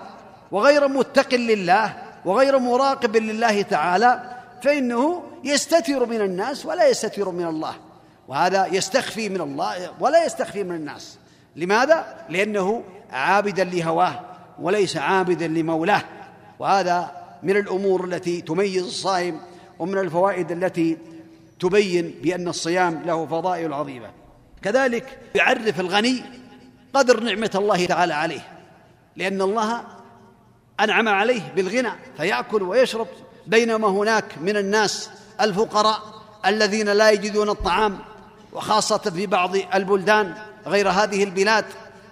[0.51, 7.75] وغير متق لله وغير مراقب لله تعالى فإنه يستتر من الناس ولا يستتر من الله
[8.29, 11.19] وهذا يستخفي من الله ولا يستخفي من الناس.
[11.57, 14.21] لماذا؟ لأنه عابدا لهواه
[14.61, 16.03] وليس عابدا لمولاه
[16.59, 17.11] وهذا
[17.43, 19.41] من الأمور التي تميز الصائم
[19.79, 20.99] ومن الفوائد التي
[21.61, 24.11] تبين بأن الصيام له فضائل عظيمة
[24.63, 26.23] كذلك يعرف الغني
[26.95, 28.49] قدر نعمة الله تعالى عليه
[29.17, 29.85] لأن الله
[30.81, 33.07] أنعم عليه بالغنى فيأكل ويشرب
[33.47, 35.99] بينما هناك من الناس الفقراء
[36.47, 37.99] الذين لا يجدون الطعام
[38.53, 40.35] وخاصة في بعض البلدان
[40.67, 41.65] غير هذه البلاد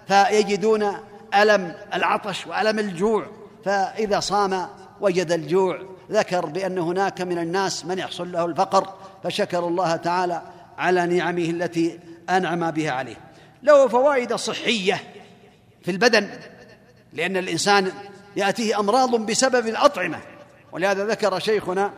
[0.07, 0.97] فيجدون
[1.35, 3.25] ألم العطش وألم الجوع
[3.65, 4.67] فإذا صام
[5.01, 5.79] وجد الجوع.
[6.11, 10.41] ذكر بأن هناك من الناس من يحصل له الفقر فشكر الله تعالى
[10.77, 13.15] على نعمه التي أنعم بها عليه.
[13.63, 15.03] له فوائد صحية
[15.81, 16.29] في البدن
[17.13, 17.91] لأن الإنسان
[18.35, 20.19] يأتيه أمراض بسبب الأطعمة.
[20.71, 21.91] ولهذا ذكر شيخنا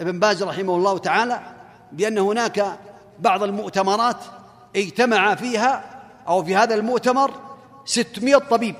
[0.00, 1.40] ابن باز رحمه الله تعالى
[1.92, 2.78] بأن هناك
[3.18, 4.16] بعض المؤتمرات
[4.76, 5.84] اجتمع فيها
[6.28, 7.30] أو في هذا المؤتمر
[7.84, 8.76] ستمائة طبيب.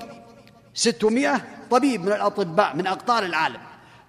[0.74, 3.60] ستمائة طبيب من الأطباء من أقطار العالم.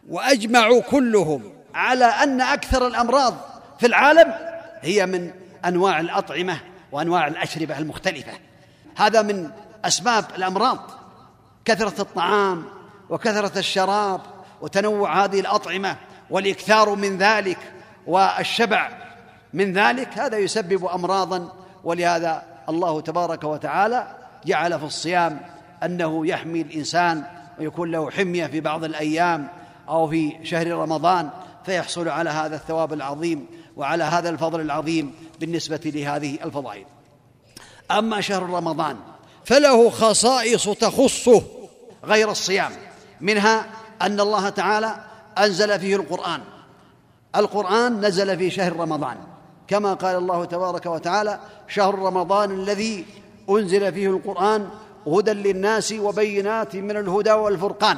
[0.09, 3.33] وأجمعوا كلهم على أن أكثر الأمراض
[3.79, 4.33] في العالم
[4.81, 5.31] هي من
[5.65, 6.59] أنواع الأطعمة
[6.91, 8.31] وأنواع الأشربة المختلفة.
[8.97, 9.49] هذا من
[9.85, 10.79] أسباب الأمراض.
[11.65, 12.65] كثرة الطعام
[13.09, 14.21] وكثرة الشراب
[14.61, 15.97] وتنوع هذه الأطعمة
[16.29, 17.57] والإكثار من ذلك
[18.07, 18.89] والشبع
[19.53, 21.49] من ذلك هذا يسبب أمراضا
[21.87, 24.07] ولهذا الله تبارك وتعالى
[24.45, 25.39] جعل في الصيام
[25.83, 27.23] أنه يحمي الإنسان
[27.59, 29.47] ويكون له حمية في بعض الأيام
[29.89, 31.29] أو في شهر رمضان
[31.65, 33.45] فيحصل على هذا الثواب العظيم
[33.77, 36.85] وعلى هذا الفضل العظيم بالنسبة لهذه الفضائل.
[37.91, 38.97] أما شهر رمضان
[39.45, 41.43] فله خصائص تخصه
[42.03, 42.71] غير الصيام
[43.21, 43.65] منها
[44.01, 44.95] أن الله تعالى
[45.37, 46.41] أنزل فيه القرآن.
[47.35, 49.17] القرآن نزل في شهر رمضان.
[49.67, 53.05] كما قال الله تبارك وتعالى شهر رمضان الذي
[53.49, 54.69] أنزل فيه القرآن
[55.07, 57.97] هدى للناس وبينات من الهدى والفرقان.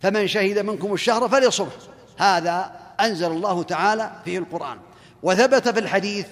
[0.00, 1.70] فمن شهد منكم الشهر فليصمه
[2.18, 4.78] هذا أنزل الله تعالى فيه القرآن.
[5.22, 6.26] وثبت في الحديث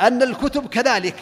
[0.00, 1.16] أن الكتب كذلك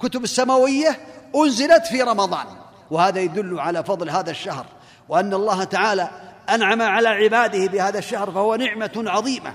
[0.00, 0.98] كتب السماوية
[1.36, 2.46] أنزلت في رمضان.
[2.90, 4.66] وهذا يدل على فضل هذا الشهر.
[5.08, 6.10] وأن الله تعالى
[6.48, 9.54] أنعم على عباده بهذا الشهر فهو نعمة عظيمة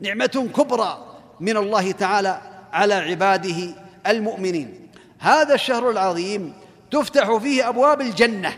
[0.00, 1.09] نعمة كبرى.
[1.40, 2.40] من الله تعالى
[2.72, 3.74] على عباده
[4.06, 4.88] المؤمنين.
[5.18, 6.52] هذا الشهر العظيم
[6.90, 8.52] تفتح فيه أبواب الجنة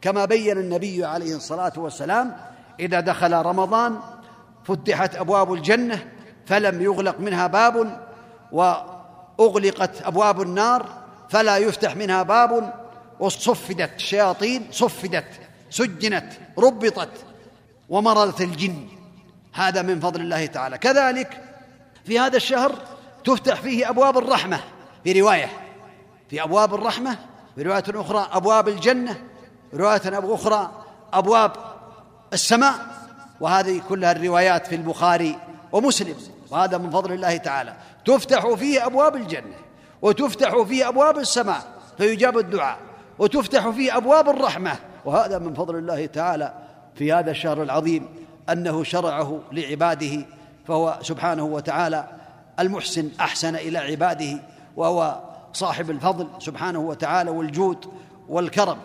[0.00, 2.36] كما بين النبي عليه الصلاة والسلام
[2.80, 3.98] إذا دخل رمضان
[4.64, 6.08] فتحت أبواب الجنة
[6.46, 8.00] فلم يغلق منها باب
[8.52, 10.86] وأغلقت أبواب النار
[11.28, 12.74] فلا يفتح منها باب
[13.20, 15.28] وصفدت الشياطين صفدت
[15.70, 17.24] سجنت ربطت
[17.88, 18.86] ومرضت الجن.
[19.52, 20.78] هذا من فضل الله تعالى.
[20.78, 21.47] كذلك
[22.08, 22.72] في هذا الشهر
[23.24, 24.60] تفتح فيه أبواب الرحمة
[25.04, 25.50] في رواية.
[26.30, 27.18] في أبواب الرحمة
[27.54, 29.24] في رواية أخرى أبواب الجنة
[29.74, 30.70] رواية أخرى
[31.12, 31.52] أبواب
[32.32, 32.74] السماء.
[33.40, 35.38] وهذه كلها الروايات في البخاري
[35.72, 36.16] ومسلم.
[36.50, 37.74] وهذا من فضل الله تعالى.
[38.04, 39.56] تفتح فيه أبواب الجنة
[40.02, 41.62] وتفتح فيه أبواب السماء
[41.98, 42.78] فيجاب الدعاء.
[43.18, 44.76] وتفتح فيه أبواب الرحمة.
[45.04, 46.54] وهذا من فضل الله تعالى
[46.94, 48.08] في هذا الشهر العظيم
[48.48, 50.37] أنه شرعه لعباده
[50.68, 52.08] فهو سبحانه وتعالى
[52.60, 54.40] المحسن أحسن إلى عباده
[54.76, 55.20] وهو
[55.52, 57.92] صاحب الفضل سبحانه وتعالى والجود
[58.28, 58.78] والكرم.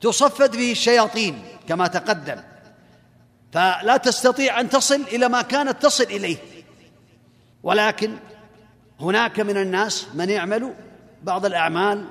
[0.00, 2.36] تصفد به الشياطين كما تقدم.
[3.52, 6.36] فلا تستطيع أن تصل إلى ما كانت تصل إليه.
[7.62, 8.16] ولكن
[9.00, 10.74] هناك من الناس من يعمل
[11.22, 12.04] بعض الأعمال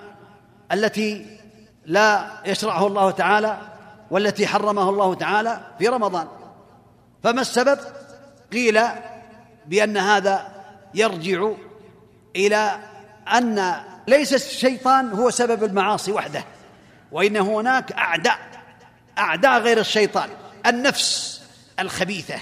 [0.72, 1.40] التي
[1.86, 3.58] لا يشرعه الله تعالى
[4.12, 6.28] والتي حرمه الله تعالى في رمضان.
[7.24, 7.80] فما السبب؟
[8.54, 8.82] قيل
[9.66, 10.48] بأن هذا
[10.94, 11.52] يرجع
[12.36, 12.80] إلى
[13.34, 13.76] أن
[14.08, 16.44] ليس الشيطان هو سبب المعاصي وحده
[17.12, 18.40] وإن هناك أعداء
[19.18, 20.30] أعداء غير الشيطان
[20.66, 21.42] النفس
[21.80, 22.36] الخبيثة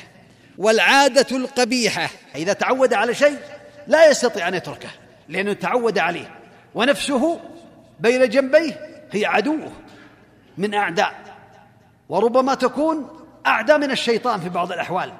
[0.58, 3.38] والعادة القبيحة إذا تعود على شيء
[3.88, 4.89] لا يستطيع أن يتركه
[5.30, 6.32] لأنه تعود عليه
[6.76, 7.39] ونفسه
[8.00, 9.71] بين جنبيه هي عدوه
[10.58, 11.13] من أعداء
[12.10, 15.13] وربما تكون اعدى من الشيطان في بعض الأحوال.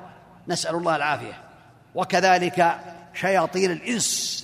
[0.47, 1.41] نسأل الله العافية.
[1.95, 2.80] وكذلك
[3.13, 4.41] شياطين الإنس.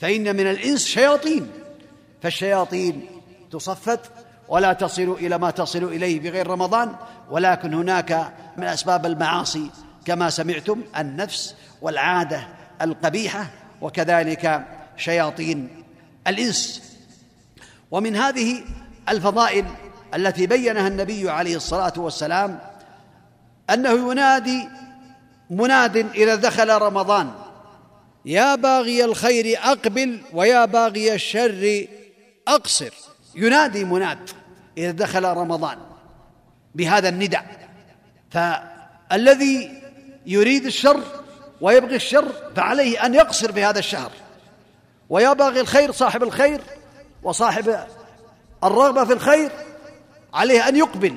[0.00, 1.50] فإن من الإنس شياطين.
[2.22, 3.06] فالشياطين
[3.50, 4.00] تصفت
[4.48, 6.94] ولا تصل إلى ما تصل إليه بغير رمضان.
[7.30, 9.70] ولكن هناك من أسباب المعاصي
[10.04, 12.48] كما سمعتم النفس والعادة
[12.82, 13.46] القبيحة.
[13.80, 14.64] وكذلك
[14.96, 15.84] شياطين
[16.26, 16.82] الإنس.
[17.90, 18.64] ومن هذه
[19.08, 19.64] الفضائل
[20.14, 22.58] التي بينها النبي عليه الصلاة والسلام
[23.70, 24.68] أنه ينادي
[25.50, 27.30] مناد إذا دخل رمضان.
[28.24, 31.86] يا باغي الخير أقبل ويا باغي الشر
[32.48, 32.90] أقصر.
[33.34, 34.30] ينادي مناد
[34.78, 35.78] إذا دخل رمضان
[36.74, 37.68] بهذا النداء.
[38.30, 39.82] فالذي
[40.26, 41.02] يريد الشر
[41.60, 44.12] ويبغي الشر فعليه أن يقصر في هذا الشهر.
[45.08, 46.60] ويا باغي الخير صاحب الخير
[47.22, 47.86] وصاحب
[48.64, 49.50] الرغبة في الخير
[50.34, 51.16] عليه أن يقبل.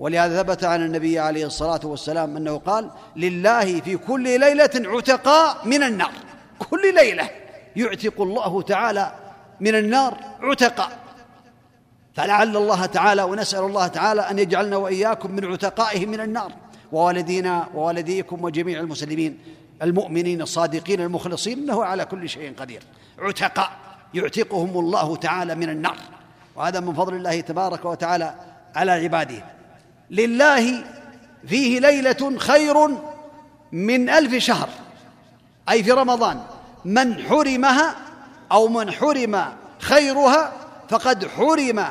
[0.00, 5.82] ولهذا ثبت عن النبي عليه الصلاة والسلام أنه قال لله في كل ليلة عتقاء من
[5.82, 6.12] النار.
[6.70, 7.30] كل ليلة
[7.76, 9.12] يعتق الله تعالى
[9.60, 10.98] من النار عتقاء
[12.14, 16.52] فلعل الله تعالى ونسأل الله تعالى أن يجعلنا وإياكم من عتقائه من النار.
[16.92, 19.38] ووالدينا ووالديكم وجميع المسلمين
[19.82, 22.82] المؤمنين الصادقين المخلصين إنه على كل شيء قدير.
[23.18, 23.70] عتقاء
[24.14, 25.96] يعتقهم الله تعالى من النار.
[26.56, 28.34] وهذا من فضل الله تبارك وتعالى
[28.74, 29.59] على عباده.
[30.10, 30.84] لله
[31.46, 32.88] فيه ليلة خير
[33.72, 34.68] من ألف شهر.
[35.68, 36.42] أي في رمضان.
[36.84, 37.96] من حرمها
[38.52, 39.44] أو من حرم
[39.78, 40.52] خيرها
[40.88, 41.84] فقد حرم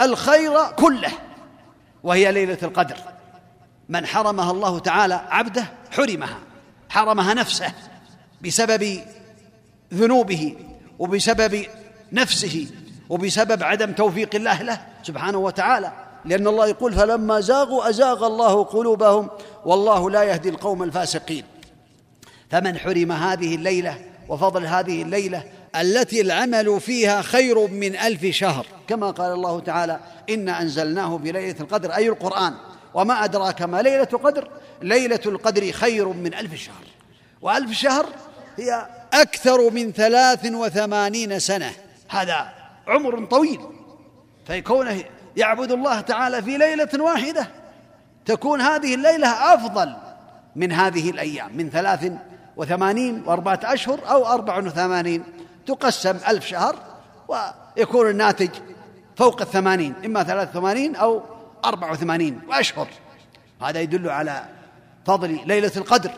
[0.00, 1.12] الخير كله
[2.02, 2.96] وهي ليلة القدر.
[3.88, 6.38] من حرمها الله تعالى عبده حرمها
[6.88, 7.72] حرمها نفسه
[8.44, 9.00] بسبب
[9.94, 10.56] ذنوبه
[10.98, 11.66] وبسبب
[12.12, 12.66] نفسه
[13.08, 16.05] وبسبب عدم توفيق الله له سبحانه وتعالى.
[16.26, 19.30] لأن الله يقول فلما زاغوا أزاغ الله قلوبهم
[19.64, 21.44] والله لا يهدي القوم الفاسقين.
[22.50, 25.44] فمن حرم هذه الليلة وفضل هذه الليلة
[25.76, 28.66] التي العمل فيها خير من ألف شهر.
[28.88, 32.54] كما قال الله تعالى إنا أنزلناه بليلة القدر أي القرآن.
[32.94, 34.48] وما أدراك ما ليلة القدر؟
[34.82, 36.84] ليلة القدر خير من ألف شهر.
[37.42, 38.06] وألف شهر
[38.56, 41.72] هي أكثر من ثلاث وثمانين سنة.
[42.08, 42.48] هذا
[42.86, 43.60] عمر طويل.
[44.46, 45.04] فيكونه
[45.36, 47.48] يعبد الله تعالى في ليلة واحدة.
[48.24, 49.96] تكون هذه الليلة أفضل
[50.56, 52.12] من هذه الأيام من ثلاث
[52.56, 55.24] وثمانين وأربعة أشهر أو أربع وثمانين.
[55.66, 56.76] تقسم ألف شهر
[57.28, 58.50] ويكون الناتج
[59.16, 61.22] فوق الثمانين إما ثلاث وثمانين أو
[61.64, 62.88] أربع وثمانين وأشهر
[63.62, 64.44] هذا يدل على
[65.06, 66.10] فضل ليلة القدر.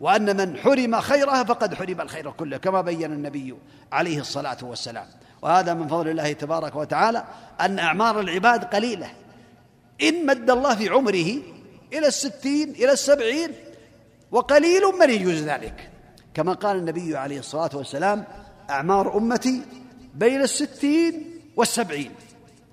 [0.00, 3.56] وأن من حرم خيرها فقد حرم الخير كله كما بين النبي
[3.92, 5.06] عليه الصلاة والسلام.
[5.42, 7.24] وهذا من فضل الله تبارك وتعالى
[7.60, 9.10] أن أعمار العباد قليلة.
[10.02, 11.42] إن مد الله في عمره
[11.92, 13.50] إلى الستين إلى السبعين
[14.30, 15.90] وقليل من يجوز ذلك.
[16.34, 18.24] كما قال النبي عليه الصلاة والسلام
[18.70, 19.62] أعمار أمتي
[20.14, 22.12] بين الستين والسبعين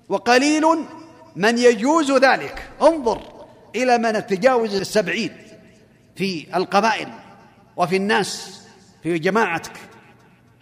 [0.08, 0.64] وقليل
[1.36, 2.70] من يجوز ذلك.
[2.82, 3.20] انظر
[3.76, 5.36] إلى من تجاوز السبعين
[6.16, 7.08] في القبائل
[7.76, 8.60] وفي الناس
[9.02, 9.72] في جماعتك.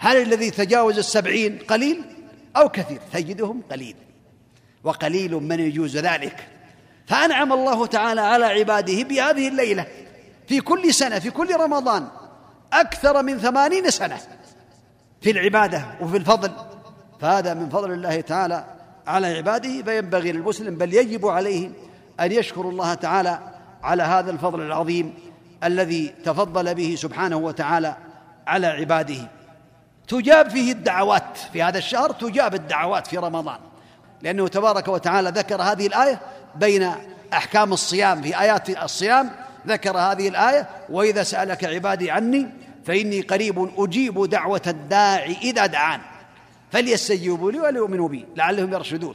[0.03, 2.03] هل الذي تجاوز السبعين قليل
[2.57, 3.97] أو كثير؟ تجدهم قليل.
[4.85, 6.49] وقليل من يجوز ذلك.
[7.07, 9.87] فأنعم الله تعالى على عباده بهذه الليلة.
[10.49, 12.09] في كل سنة في كل رمضان
[12.73, 14.19] أكثر من ثمانين سنة
[15.21, 16.51] في العبادة وفي الفضل.
[17.21, 18.65] فهذا من فضل الله تعالى
[19.07, 19.83] على عباده.
[19.83, 21.71] فينبغي للمسلم بل يجب عليه
[22.21, 23.39] أن يشكر الله تعالى
[23.83, 25.15] على هذا الفضل العظيم
[25.65, 27.97] الذي تفضل به سبحانه وتعالى
[28.47, 29.42] على عباده.
[30.13, 33.59] تجاب فيه الدعوات في هذا الشهر تجاب الدعوات في رمضان.
[34.23, 36.21] لأنه تبارك وتعالى ذكر هذه الآية
[36.55, 36.93] بين
[37.33, 39.31] أحكام الصيام في آيات الصيام
[39.67, 42.47] ذكر هذه الآية وإذا سألك عبادي عني
[42.85, 46.01] فإني قريب أجيب دعوة الداعي إذا دعان.
[46.73, 49.15] فليستجيبوا لي وليؤمنوا بي لعلهم يرشدون.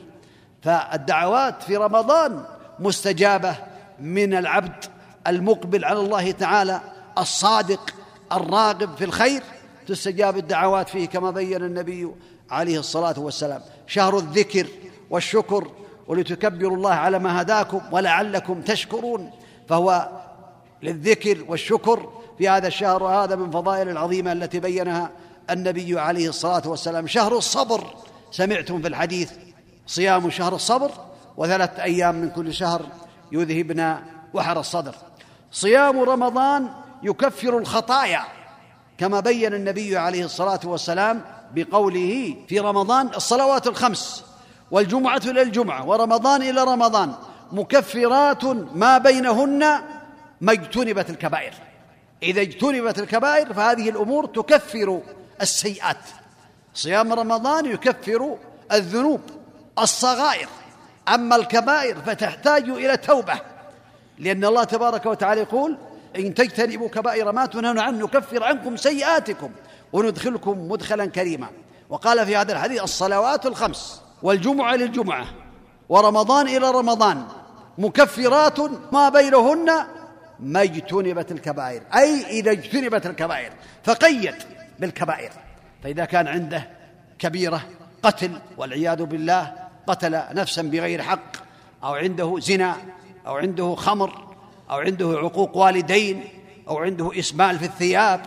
[0.64, 2.46] فالدعوات في رمضان
[2.80, 3.56] مستجابة
[4.00, 4.86] من العبد
[5.28, 6.82] المقبل على الله تعالى
[7.18, 7.94] الصادق
[8.32, 9.44] الراغب في الخير
[9.88, 12.12] تستجاب الدعوات فيه كما بين النبي
[12.50, 13.62] عليه الصلاة والسلام.
[13.88, 14.68] شهر الذكر
[15.10, 15.72] والشكر
[16.08, 19.32] ولتكبروا الله على ما هداكم ولعلكم تشكرون.
[19.70, 20.10] فهو
[20.84, 25.12] للذكر والشكر في هذا الشهر وهذا من فضائل العظيمة التي بينها
[25.50, 27.08] النبي عليه الصلاة والسلام.
[27.08, 27.84] شهر الصبر
[28.32, 29.32] سمعتم في الحديث
[29.88, 30.92] صيام شهر الصبر
[31.38, 32.82] وثلاث أيام من كل شهر
[33.32, 33.96] يذهبن
[34.34, 34.96] وحر الصدر.
[35.52, 36.70] صيام رمضان
[37.04, 38.37] يكفر الخطايا.
[38.98, 41.22] كما بين النبي عليه الصلاة والسلام
[41.56, 44.24] بقوله في رمضان الصلوات الخمس
[44.72, 47.14] والجمعة إلى الجمعة ورمضان إلى رمضان
[47.52, 49.60] مكفرات ما بينهن
[50.42, 51.54] ما اجتنبت الكبائر.
[52.24, 55.02] إذا اجتنبت الكبائر فهذه الأمور تكفر
[55.42, 55.98] السيئات.
[56.74, 58.38] صيام رمضان يكفر
[58.72, 59.22] الذنوب
[59.80, 60.48] الصغائر.
[61.08, 63.40] أما الكبائر فتحتاج إلى توبة
[64.20, 65.78] لأن الله تبارك وتعالى يقول
[66.20, 69.52] إن تجتنبوا كبائر ما تنهون عنه نكفر عنكم سيئاتكم
[69.94, 71.48] وندخلكم مدخلا كريما.
[71.90, 75.26] وقال في هذا الحديث الصلوات الخمس والجمعة للجمعة
[75.90, 77.28] ورمضان إلى رمضان
[77.78, 78.60] مكفرات
[78.94, 79.70] ما بينهن
[80.40, 81.82] ما اجتنبت الكبائر.
[81.96, 83.52] أي إذا اجتنبت الكبائر
[83.84, 84.36] فقيد
[84.80, 85.32] بالكبائر.
[85.84, 86.68] فإذا كان عنده
[87.20, 87.62] كبيرة
[88.04, 89.54] قتل والعياذ بالله
[89.88, 91.32] قتل نفسا بغير حق
[91.84, 92.76] أو عنده زنا
[93.28, 94.27] أو عنده خمر
[94.72, 96.24] أو عنده عقوق والدين
[96.68, 98.22] أو عنده إسمال في الثياب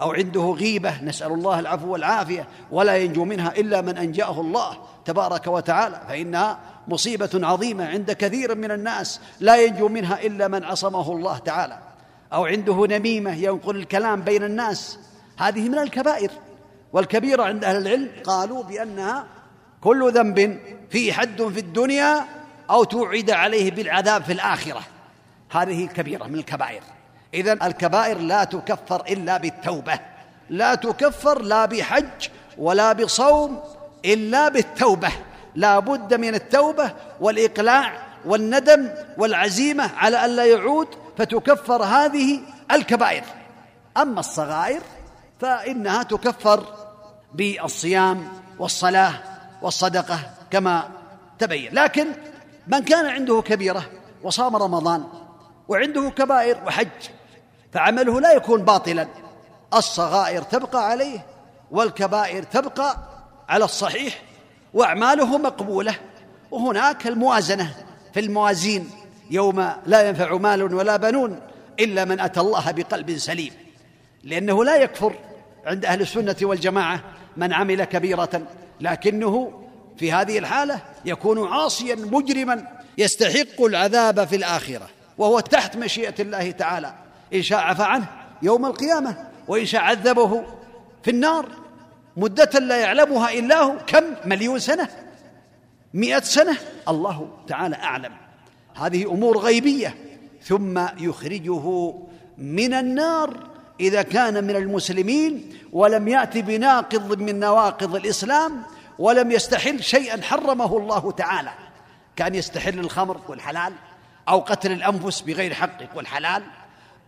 [0.00, 5.46] أو عنده غيبة نسأل الله العفو والعافية ولا ينجو منها إلا من أنجاه الله تبارك
[5.46, 6.00] وتعالى.
[6.08, 11.78] فإنها مصيبة عظيمة عند كثير من الناس لا ينجو منها إلا من عصمه الله تعالى.
[12.32, 14.98] أو عنده نميمة ينقل الكلام بين الناس.
[15.38, 16.30] هذه من الكبائر
[16.92, 19.26] والكبيرة عند أهل العلم قالوا بأنها
[19.80, 20.58] كل ذنب
[20.90, 22.24] فيه حد في الدنيا
[22.70, 24.80] أو توعد عليه بالعذاب في الآخرة.
[25.50, 26.82] هذه كبيرة من الكبائر.
[27.34, 30.00] إذا الكبائر لا تكفر إلا بالتوبة
[30.50, 32.28] لا تكفر لا بحج
[32.58, 33.60] ولا بصوم
[34.04, 35.10] إلا بالتوبة.
[35.54, 37.92] لا بد من التوبة والإقلاع
[38.24, 40.88] والندم والعزيمة على ألا يعود
[41.18, 42.40] فتكفر هذه
[42.72, 43.24] الكبائر.
[43.96, 44.80] أما الصغائر
[45.40, 46.64] فإنها تكفر
[47.34, 48.28] بالصيام
[48.58, 49.14] والصلاة
[49.62, 50.18] والصدقة
[50.50, 50.88] كما
[51.38, 51.74] تبين.
[51.74, 52.06] لكن
[52.66, 53.84] من كان عنده كبيرة
[54.22, 55.04] وصام رمضان
[55.70, 56.88] وعنده كبائر وحج
[57.72, 59.08] فعمله لا يكون باطلا.
[59.74, 61.26] الصغائر تبقى عليه
[61.70, 62.96] والكبائر تبقى
[63.48, 64.22] على الصحيح
[64.74, 65.94] وأعماله مقبولة.
[66.50, 67.74] وهناك الموازنة
[68.14, 68.90] في الموازين
[69.30, 71.40] يوم لا ينفع مال ولا بنون
[71.80, 73.52] إلا من أتى الله بقلب سليم.
[74.24, 75.14] لأنه لا يكفر
[75.66, 77.02] عند أهل السنة والجماعة
[77.36, 78.42] من عمل كبيرة.
[78.80, 79.62] لكنه
[79.98, 82.66] في هذه الحالة يكون عاصيا مجرما
[82.98, 84.88] يستحق العذاب في الآخرة.
[85.20, 86.94] وهو تحت مشيئة الله تعالى.
[87.34, 88.06] إن شاء عفى عنه
[88.42, 89.16] يوم القيامة
[89.48, 90.44] وإن شاء عذبه
[91.02, 91.46] في النار.
[92.16, 93.76] مدة لا يعلمها إلا هو.
[93.86, 94.88] كم؟ مليون سنة؟
[95.94, 96.56] مئة سنة؟
[96.88, 98.12] الله تعالى أعلم.
[98.74, 99.94] هذه أمور غيبية.
[100.42, 101.94] ثم يخرجه
[102.38, 103.36] من النار
[103.80, 108.62] إذا كان من المسلمين ولم يأت بناقض من نواقض الإسلام
[108.98, 111.50] ولم يستحل شيئا حرمه الله تعالى.
[112.16, 113.72] كان يستحل الخمر والحلال.
[114.28, 116.42] أو قتل الأنفس بغير حق يقول حلال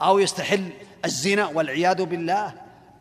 [0.03, 0.69] أو يستحل
[1.05, 2.53] الزنا والعياذ بالله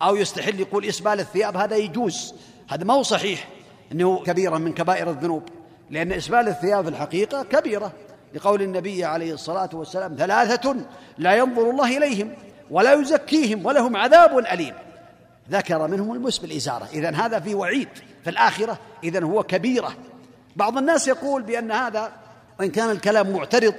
[0.01, 2.34] أو يستحل يقول إسبال الثياب هذا يجوز.
[2.70, 3.47] هذا ما هو صحيح
[3.91, 5.43] أنه كبيرة من كبائر الذنوب
[5.89, 7.93] لأن إسبال الثياب في الحقيقة كبيرة.
[8.34, 10.76] لقول النبي عليه الصلاة والسلام ثلاثة
[11.18, 12.34] لا ينظر الله إليهم
[12.70, 14.74] ولا يزكيهم ولهم عذاب أليم.
[15.51, 17.89] ذكر منهم المسبل إزارة إذا هذا في وعيد
[18.24, 19.93] في الآخرة إذا هو كبيرة.
[20.55, 22.12] بعض الناس يقول بأن هذا
[22.59, 23.76] وإن كان الكلام معترض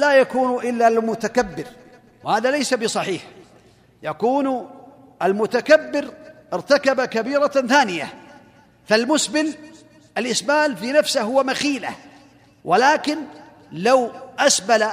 [0.00, 1.64] لا يكون إلا للمتكبر
[2.24, 3.22] وهذا ليس بصحيح.
[4.02, 4.70] يكون
[5.22, 6.10] المتكبر
[6.52, 8.14] ارتكب كبيرة ثانية
[8.86, 9.54] فالمسبل
[10.18, 11.88] الإسبال في نفسه هو مخيلة
[12.64, 13.18] ولكن
[13.72, 14.86] لو أسبل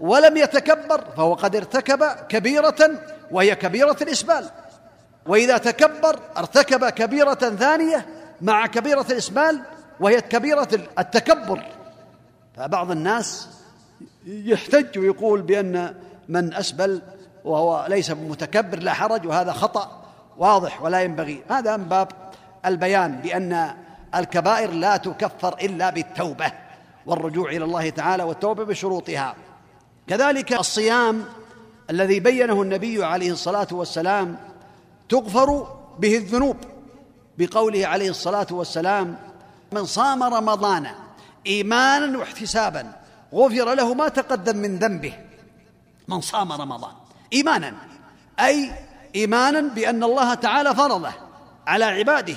[0.00, 2.90] ولم يتكبر فهو قد ارتكب كبيرة
[3.30, 4.50] وهي كبيرة الإسبال.
[5.26, 8.06] وإذا تكبر ارتكب كبيرة ثانية
[8.40, 9.60] مع كبيرة الإسبال
[10.00, 11.62] وهي كبيرة التكبر.
[12.56, 13.48] فبعض الناس
[14.26, 15.94] يحتج ويقول بأن
[16.28, 17.02] من أسبل
[17.44, 20.02] وهو ليس بمتكبر لا حرج وهذا خطأ
[20.38, 21.42] واضح ولا ينبغي.
[21.50, 22.08] هذا من باب
[22.66, 23.74] البيان بأن
[24.14, 26.52] الكبائر لا تكفر إلا بالتوبة
[27.06, 29.34] والرجوع إلى الله تعالى والتوبة بشروطها.
[30.06, 31.24] كذلك الصيام
[31.90, 34.36] الذي بينه النبي عليه الصلاة والسلام
[35.08, 36.56] تغفر به الذنوب
[37.38, 39.16] بقوله عليه الصلاة والسلام
[39.72, 40.86] من صام رمضان
[41.46, 42.92] إيمانا واحتسابا
[43.34, 45.14] غفر له ما تقدم من ذنبه.
[46.08, 46.92] من صام رمضان.
[47.32, 47.74] إيمانا.
[48.40, 48.72] أي
[49.14, 51.12] إيمانا بأن الله تعالى فرضه
[51.66, 52.36] على عباده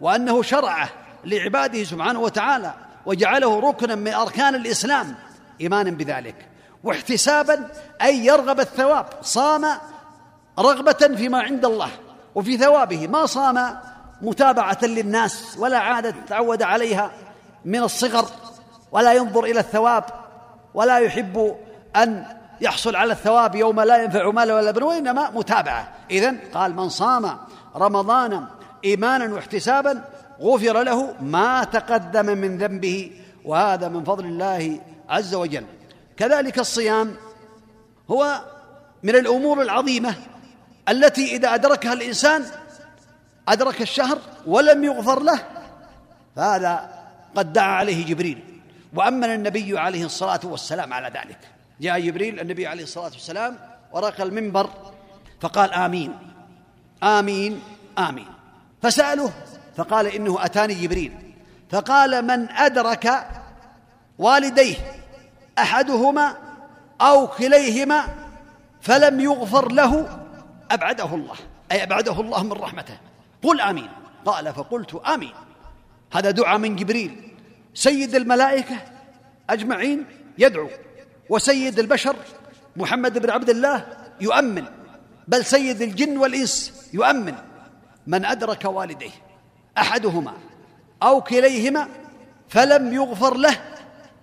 [0.00, 0.88] وأنه شرعه
[1.24, 2.74] لعباده سبحانه وتعالى
[3.06, 5.14] وجعله ركنا من أركان الإسلام.
[5.60, 6.48] إيمانا بذلك.
[6.84, 7.68] واحتسابا
[8.02, 9.06] أي يرغب الثواب.
[9.22, 9.66] صام
[10.58, 11.90] رغبة فيما عند الله
[12.34, 13.06] وفي ثوابه.
[13.06, 13.76] ما صام
[14.22, 17.10] متابعة للناس ولا عادة تعود عليها
[17.64, 18.26] من الصغر
[18.92, 20.19] ولا ينظر إلى الثواب.
[20.74, 21.56] ولا يحب
[21.96, 22.24] أن
[22.60, 25.92] يحصل على الثواب يوم لا ينفع مال ولا بر وإنما متابعة.
[26.10, 27.38] إذن قال من صام
[27.76, 28.46] رمضان
[28.84, 30.04] إيمانا واحتسابا
[30.40, 33.10] غفر له ما تقدم من ذنبه
[33.44, 35.64] وهذا من فضل الله عز وجل.
[36.16, 37.14] كذلك الصيام
[38.10, 38.40] هو
[39.02, 40.14] من الأمور العظيمة
[40.88, 42.44] التي إذا أدركها الإنسان
[43.48, 45.40] أدرك الشهر ولم يغفر له
[46.36, 46.90] فهذا
[47.36, 48.49] قد دعا عليه جبريل.
[48.94, 51.38] وأمن النبي عليه الصلاة والسلام على ذلك.
[51.80, 53.58] جاء جبريل النبي عليه الصلاة والسلام
[53.92, 54.70] ورق المنبر
[55.40, 56.18] فقال آمين.
[57.02, 57.62] آمين
[57.98, 58.26] آمين.
[58.82, 59.32] فسالوه
[59.76, 61.34] فقال إنه أتاني جبريل.
[61.70, 63.26] فقال من أدرك
[64.18, 64.76] والديه
[65.58, 66.36] أحدهما
[67.00, 68.04] أو كليهما
[68.80, 70.20] فلم يغفر له
[70.70, 71.36] أبعده الله.
[71.72, 72.96] أي أبعده الله من رحمته.
[73.42, 73.88] قل آمين.
[74.26, 75.32] قال فقلت آمين.
[76.12, 77.29] هذا دعاء من جبريل.
[77.74, 78.76] سيد الملائكة
[79.50, 80.04] أجمعين
[80.38, 80.68] يدعو
[81.28, 82.16] وسيد البشر
[82.76, 83.86] محمد بن عبد الله
[84.20, 84.64] يؤمن
[85.28, 87.34] بل سيد الجن والإنس يؤمن.
[88.06, 89.10] من أدرك والديه
[89.78, 90.32] أحدهما
[91.02, 91.88] أو كليهما
[92.48, 93.56] فلم يغفر له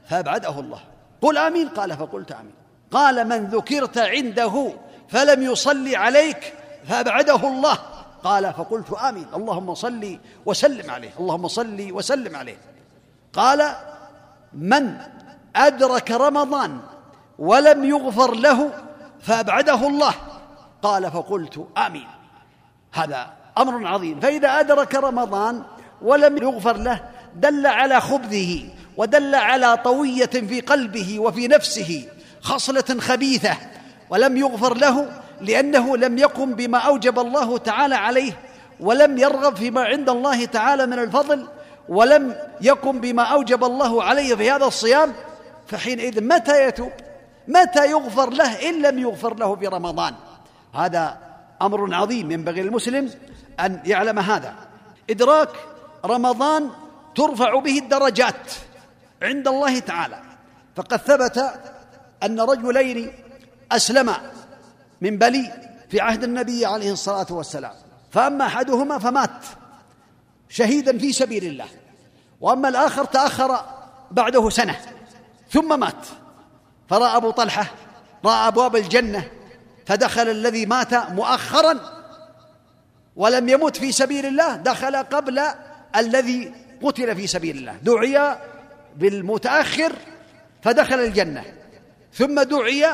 [0.10, 0.80] فأبعده الله.
[1.22, 2.54] قل آمين قال فقلت آمين.
[2.92, 4.74] قال من ذكرت عنده
[5.10, 6.54] فلم يصلي عليك
[6.88, 7.76] فأبعده الله.
[8.24, 9.26] قال فقلت آمين.
[9.36, 12.58] اللهم صل وسلم عليه اللهم صل وسلم عليه.
[13.38, 13.76] قال
[14.54, 14.98] من
[15.56, 16.78] أدرك رمضان
[17.40, 18.72] ولم يغفر له
[19.22, 20.14] فأبعده الله.
[20.82, 22.08] قال فقلت آمين.
[22.92, 23.28] هذا
[23.58, 24.20] أمر عظيم.
[24.20, 25.64] فإذا أدرك رمضان
[26.02, 27.00] ولم يغفر له
[27.36, 28.64] دل على خبثه
[28.98, 32.08] ودل على طوية في قلبه وفي نفسه
[32.42, 33.58] خصلة خبيثة
[34.10, 35.10] ولم يغفر له
[35.42, 38.32] لأنه لم يقم بما أوجب الله تعالى عليه
[38.80, 41.48] ولم يرغب فيما عند الله تعالى من الفضل
[41.90, 45.14] ولم يقم بما أوجب الله عليه في هذا الصيام
[45.68, 46.92] فحينئذ متى يتوب؟
[47.48, 50.14] متى يغفر له إن لم يغفر له في رمضان؟
[50.76, 51.18] هذا
[51.62, 53.12] أمر عظيم ينبغي للمسلم
[53.60, 54.56] أن يعلم هذا.
[55.10, 55.50] إدراك
[56.06, 56.70] رمضان
[57.16, 58.52] ترفع به الدرجات
[59.22, 60.22] عند الله تعالى.
[60.76, 61.54] فقد ثبت
[62.24, 63.12] أن رجلين
[63.72, 64.16] أسلما
[65.02, 65.52] من بلي
[65.90, 67.74] في عهد النبي عليه الصلاة والسلام
[68.12, 69.46] فأما أحدهما فمات.
[70.50, 71.66] شهيدا في سبيل الله.
[72.42, 73.60] وأما الآخر تأخر
[74.12, 74.76] بعده سنة
[75.50, 76.08] ثم مات.
[76.90, 77.66] فرأى أبو طلحة
[78.26, 79.32] رأى أبواب الجنة
[79.86, 81.80] فدخل الذي مات مؤخرا
[83.16, 85.42] ولم يمت في سبيل الله دخل قبل
[85.96, 87.76] الذي قتل في سبيل الله.
[87.76, 88.38] دعي
[88.96, 89.94] بالمتأخر
[90.62, 91.44] فدخل الجنة.
[92.14, 92.86] ثم دعي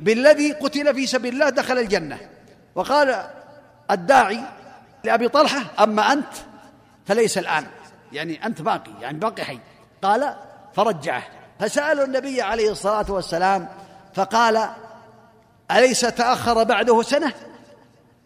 [0.00, 2.18] بالذي قتل في سبيل الله دخل الجنة.
[2.74, 3.26] وقال
[3.90, 4.40] الداعي
[5.04, 6.32] لأبي طلحة أما أنت؟
[7.06, 7.66] فليس الآن.
[8.12, 9.58] يعني أنت باقي يعني باقي حي.
[10.02, 10.36] قال
[10.74, 11.22] فرجعه.
[11.58, 13.68] فسألوا النبي عليه الصلاة والسلام
[14.14, 14.68] فقال
[15.70, 17.32] أليس تأخر بعده سنة؟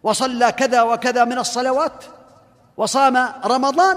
[0.02, 2.04] وصلى كذا وكذا من الصلوات؟
[2.76, 3.96] وصام رمضان؟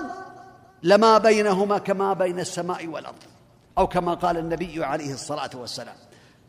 [0.83, 3.23] لما بينهما كما بين السماء والأرض.
[3.77, 5.95] أو كما قال النبي عليه الصلاة والسلام.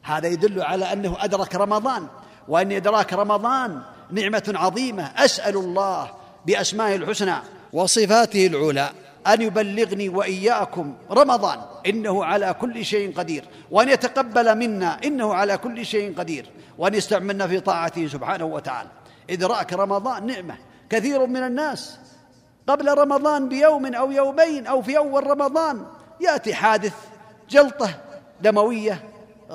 [0.02, 2.06] هذا يدل على أنه أدرك رمضان.
[2.48, 5.10] وأن ادراك رمضان نعمة عظيمة.
[5.16, 6.10] أسأل الله
[6.46, 7.36] بأسمائه الحسنى.
[7.74, 8.90] وصفاته العلى
[9.26, 15.86] أن يبلغني وإياكم رمضان إنه على كل شيء قدير وأن يتقبل منا إنه على كل
[15.86, 18.88] شيء قدير وأن يستعملنا في طاعته سبحانه وتعالى.
[19.30, 20.56] ادراك رمضان نعمة
[20.90, 21.98] كثير من الناس
[22.66, 25.86] قبل رمضان بيوم أو يومين أو في أول رمضان
[26.20, 26.94] يأتي حادث
[27.50, 27.90] جلطة
[28.40, 29.02] دموية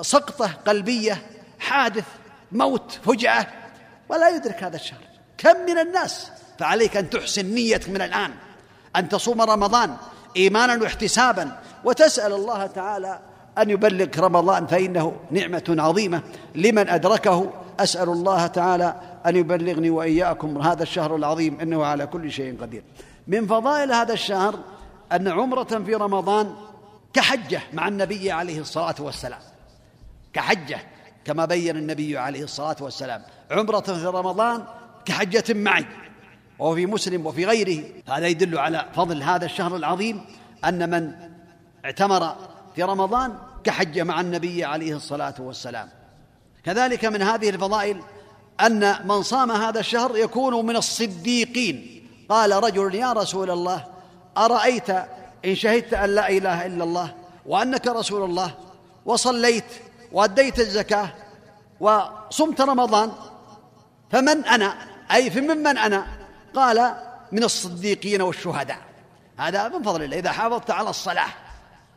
[0.00, 1.22] سقطة قلبية
[1.58, 2.04] حادث
[2.52, 3.46] موت فجاه
[4.08, 5.00] ولا يدرك هذا الشهر.
[5.38, 8.30] كم من الناس فعليك أن تحسن نيتك من الآن
[8.96, 9.96] أن تصوم رمضان
[10.36, 11.60] إيمانا واحتسابا.
[11.84, 13.20] وتسأل الله تعالى
[13.58, 16.22] أن يبلغ رمضان فإنه نعمة عظيمة
[16.54, 17.50] لمن أدركه.
[17.80, 22.82] أسأل الله تعالى أن يبلغني وإياكم هذا الشهر العظيم إنه على كل شيء قدير.
[23.26, 24.58] من فضائل هذا الشهر
[25.12, 26.54] أن عمرة في رمضان
[27.12, 29.40] كحجة مع النبي عليه الصلاة والسلام.
[30.32, 30.78] كحجة
[31.24, 33.22] كما بين النبي عليه الصلاة والسلام.
[33.50, 34.64] عمرة في رمضان
[35.04, 35.86] كحجة معي.
[36.60, 37.84] وهو في مسلم وفي غيره.
[38.08, 40.20] هذا يدل على فضل هذا الشهر العظيم
[40.64, 41.12] أن من
[41.84, 42.36] اعتمر
[42.74, 45.88] في رمضان كحج مع النبي عليه الصلاة والسلام.
[46.64, 48.00] كذلك من هذه الفضائل
[48.60, 52.06] أن من صام هذا الشهر يكون من الصديقين.
[52.28, 53.84] قال رجل يا رسول الله
[54.38, 54.90] أرأيت
[55.44, 57.14] إن شهدت أن لا إله إلا الله
[57.46, 58.54] وأنك رسول الله
[59.04, 59.64] وصليت
[60.12, 61.12] وأديت الزكاة
[61.80, 63.12] وصمت رمضان
[64.10, 64.74] فمن أنا؟
[65.12, 66.19] أي فممن أنا؟
[66.54, 66.94] قال
[67.32, 68.78] من الصديقين والشهداء.
[69.36, 70.18] هذا من فضل الله.
[70.18, 71.28] إذا حافظت على الصلاة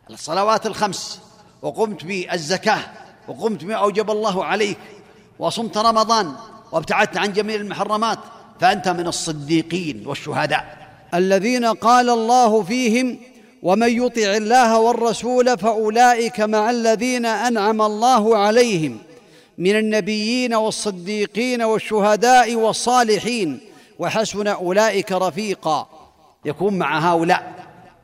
[0.09, 1.19] الصلوات الخمس
[1.61, 2.79] وقمت بالزكاة
[3.27, 4.77] وقمت بما أوجب الله عليك
[5.39, 6.35] وصمت رمضان
[6.71, 8.19] وابتعدت عن جميع المحرمات
[8.59, 10.77] فأنت من الصديقين والشهداء.
[11.13, 13.19] الذين قال الله فيهم
[13.63, 18.97] ومن يطع الله والرسول فأولئك مع الذين أنعم الله عليهم
[19.57, 23.59] من النبيين والصديقين والشهداء والصالحين
[24.03, 25.87] وحسن أولئك رفيقا.
[26.45, 27.53] يكون مع هؤلاء.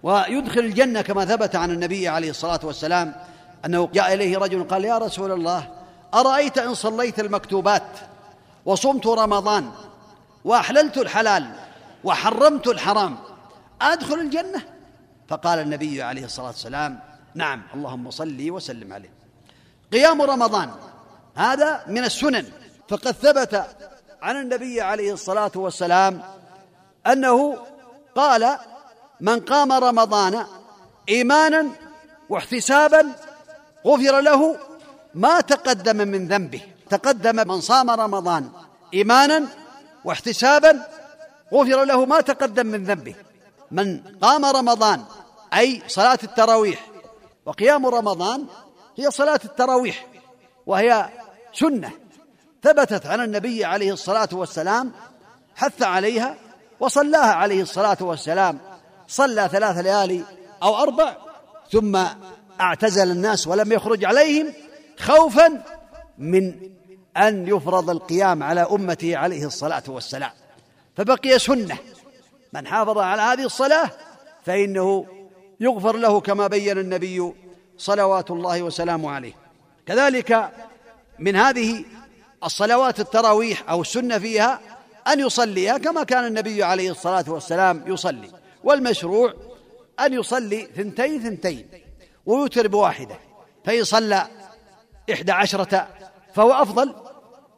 [0.04, 3.16] ويدخل الجنة كما ثبت عن النبي عليه الصلاة والسلام
[3.66, 5.68] أنه جاء إليه رجل قال يا رسول الله
[6.14, 7.84] أرأيت إن صليت المكتوبات
[8.66, 9.72] وصمت رمضان
[10.46, 11.56] وأحللت الحلال
[12.04, 13.18] وحرمت الحرام
[13.82, 14.62] أدخل الجنة؟
[15.28, 17.00] فقال النبي عليه الصلاة والسلام
[17.36, 19.14] نعم اللهم صل وسلم عليه.
[19.94, 20.72] قيام رمضان
[21.36, 22.46] هذا من السنن.
[22.90, 23.66] فقد ثبت
[24.22, 26.22] عن النبي عليه الصلاة والسلام
[27.08, 27.58] أنه
[28.16, 28.58] قال
[29.22, 30.46] من قام رمضان
[31.10, 31.68] إيمانا
[32.30, 33.12] واحتسابا
[33.86, 34.56] غفر له
[35.16, 36.62] ما تقدم من ذنبه.
[36.90, 38.50] تقدم من صام رمضان
[38.94, 39.48] إيمانا
[40.06, 40.88] واحتسابا
[41.54, 43.16] غفر له ما تقدم من ذنبه.
[43.72, 45.04] من قام رمضان
[45.54, 46.88] أي صلاة التراويح
[47.46, 48.46] وقيام رمضان
[48.98, 50.08] هي صلاة التراويح
[50.66, 51.10] وهي
[51.54, 51.92] سنة.
[52.64, 54.92] ثبتت عن النبي عليه الصلاة والسلام
[55.56, 56.36] حث عليها
[56.80, 58.60] وصلاها عليه الصلاة والسلام.
[59.08, 60.24] صلى ثلاث ليالي
[60.64, 61.16] أو أربع
[61.72, 62.00] ثم
[62.62, 64.54] اعتزل الناس ولم يخرج عليهم
[65.00, 65.64] خوفا
[66.18, 66.54] من
[67.18, 70.32] أن يفرض القيام على امته عليه الصلاة والسلام.
[70.98, 71.78] فبقي سنة.
[72.54, 73.90] من حافظ على هذه الصلاة
[74.46, 75.06] فإنه
[75.60, 77.34] يغفر له كما بين النبي
[77.78, 79.34] صلوات الله وسلامه عليه.
[79.86, 80.50] كذلك
[81.20, 81.86] من هذه
[82.44, 84.60] الصلوات التراويح أو السنة فيها
[85.08, 88.32] أن يصليها كما كان النبي عليه الصلاة والسلام يصلي
[88.64, 89.34] والمشروع
[90.00, 91.68] أن يصلي ثنتين ثنتين
[92.26, 93.16] ويوتر بواحدة
[93.66, 94.28] فإن صلى
[95.14, 95.88] إحدى عشرة
[96.36, 96.96] فهو أفضل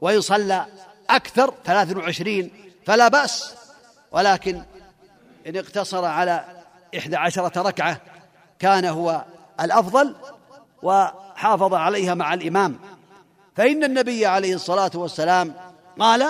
[0.01, 0.65] وإن صلى
[1.09, 2.51] أكثر ثلاث وعشرين
[2.86, 3.53] فلا بأس
[4.11, 4.61] ولكن
[5.47, 6.45] إن اقتصر على
[6.97, 8.01] إحدى عشرة ركعة
[8.59, 9.25] كان هو
[9.61, 10.15] الأفضل
[10.84, 12.79] وحافظ عليها مع الإمام.
[13.55, 15.53] فإن النبي عليه الصلاة والسلام
[15.99, 16.27] قال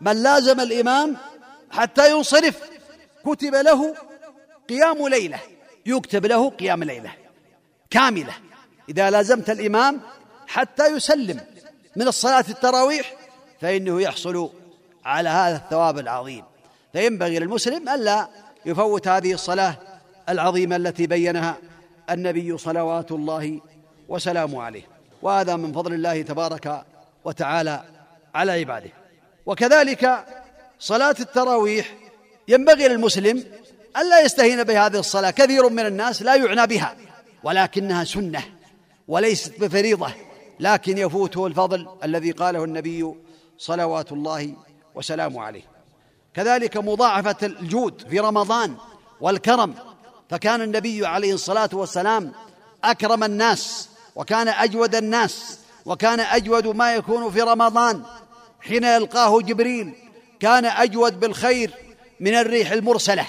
[0.00, 1.16] من لازم الإمام
[1.70, 2.70] حتى ينصرف
[3.24, 3.94] كتب له
[4.68, 5.38] قيام ليلة
[5.86, 7.12] يكتب له قيام ليلة
[7.90, 8.32] كاملة.
[8.88, 10.00] إذا لازمت الإمام
[10.46, 11.40] حتى يسلم
[11.96, 13.14] من الصلاة التراويح
[13.60, 14.50] فإنه يحصل
[15.04, 16.44] على هذا الثواب العظيم.
[16.92, 18.28] فينبغي للمسلم ألا
[18.66, 19.74] يفوت هذه الصلاة
[20.28, 21.56] العظيمة التي بينها
[22.10, 23.60] النبي صلوات الله
[24.08, 24.99] وسلامه عليه.
[25.22, 26.84] وهذا من فضل الله تبارك
[27.24, 27.84] وتعالى
[28.34, 28.90] على عباده.
[29.46, 30.24] وكذلك
[30.78, 31.94] صلاة التراويح
[32.48, 33.44] ينبغي للمسلم
[33.96, 35.30] ألا يستهين بهذه الصلاة.
[35.30, 36.96] كثير من الناس لا يعنى بها
[37.42, 38.42] ولكنها سنة
[39.08, 40.12] وليست بفريضة.
[40.60, 43.14] لكن يفوته الفضل الذي قاله النبي
[43.58, 44.54] صلوات الله
[44.94, 45.62] وسلامه عليه.
[46.34, 48.76] كذلك مضاعفة الجود في رمضان
[49.20, 49.74] والكرم.
[50.30, 52.32] فكان النبي عليه الصلاة والسلام
[52.84, 53.89] أكرم الناس
[54.20, 58.02] وكان أجود الناس وكان أجود ما يكون في رمضان.
[58.60, 59.92] حين يلقاه جبريل
[60.40, 61.70] كان أجود بالخير
[62.20, 63.26] من الريح المرسلة.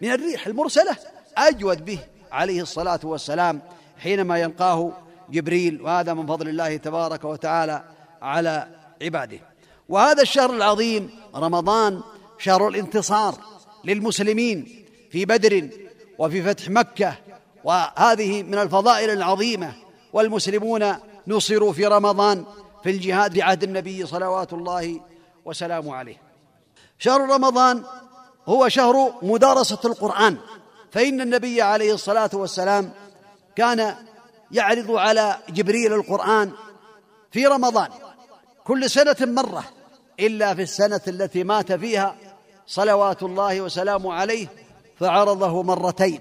[0.00, 0.96] من الريح المرسلة
[1.36, 1.98] أجود به
[2.32, 3.62] عليه الصلاة والسلام
[3.98, 4.92] حينما يلقاه
[5.30, 7.84] جبريل وهذا من فضل الله تبارك وتعالى
[8.22, 8.68] على
[9.02, 9.38] عباده.
[9.88, 12.00] وهذا الشهر العظيم رمضان
[12.38, 13.34] شهر الانتصار
[13.84, 15.68] للمسلمين في بدر
[16.18, 17.14] وفي فتح مكة
[17.64, 19.83] وهذه من الفضائل العظيمة
[20.14, 20.94] والمسلمون
[21.26, 22.44] نصروا في رمضان
[22.82, 25.00] في الجهاد بعهد النبي صلوات الله
[25.44, 26.16] وسلامه عليه.
[26.98, 27.84] شهر رمضان
[28.46, 30.36] هو شهر مدارسة القرآن
[30.90, 32.92] فإن النبي عليه الصلاة والسلام
[33.56, 33.94] كان
[34.50, 36.52] يعرض على جبريل القرآن
[37.32, 37.88] في رمضان.
[38.64, 39.64] كل سنة مرة
[40.20, 42.16] إلا في السنة التي مات فيها
[42.66, 44.46] صلوات الله وسلامه عليه
[45.00, 46.20] فعرضه مرتين.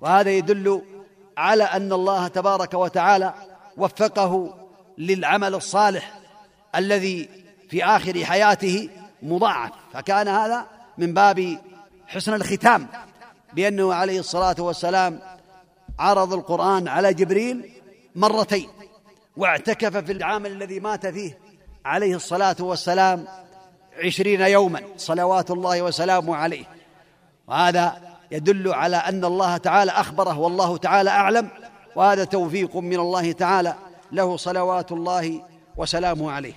[0.00, 0.82] وهذا يدل
[1.36, 3.34] على أن الله تبارك وتعالى
[3.76, 4.54] وفقه
[4.98, 6.18] للعمل الصالح
[6.76, 7.28] الذي
[7.70, 8.88] في آخر حياته
[9.22, 9.70] مضاعف.
[9.92, 10.66] فكان هذا
[10.98, 11.58] من باب
[12.06, 12.86] حسن الختام
[13.52, 15.20] بأنه عليه الصلاة والسلام
[15.98, 17.70] عرض القرآن على جبريل
[18.14, 18.68] مرتين
[19.36, 21.38] واعتكف في العام الذي مات فيه
[21.84, 23.26] عليه الصلاة والسلام
[24.04, 26.64] عشرين يوما صلوات الله وسلامه عليه.
[27.46, 31.48] وهذا يدل على أن الله تعالى أخبره والله تعالى أعلم
[31.96, 33.74] وهذا توفيق من الله تعالى
[34.12, 35.42] له صلوات الله
[35.76, 36.54] وسلامه عليه.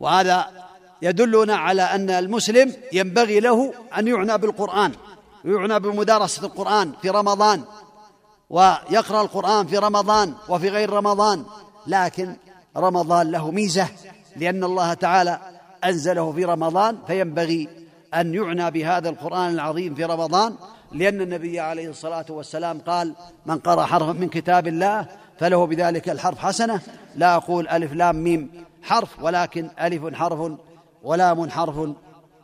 [0.00, 0.46] وهذا
[1.02, 4.92] يدلنا على أن المسلم ينبغي له أن يعنى بالقرآن
[5.44, 7.62] ويعنى بمدارسة القرآن في رمضان
[8.50, 11.44] ويقرأ القرآن في رمضان وفي غير رمضان.
[11.86, 12.36] لكن
[12.76, 13.88] رمضان له ميزة
[14.36, 15.38] لأن الله تعالى
[15.84, 17.68] أنزله في رمضان فينبغي
[18.14, 20.56] أن يعنى بهذا القرآن العظيم في رمضان.
[20.92, 23.14] لأن النبي عليه الصلاة والسلام قال
[23.46, 25.06] من قرأ حرفا من كتاب الله
[25.38, 26.80] فله بذلك الحرف حسنة.
[27.16, 30.52] لا أقول ألف لام ميم حرف ولكن ألف حرف
[31.02, 31.90] ولام حرف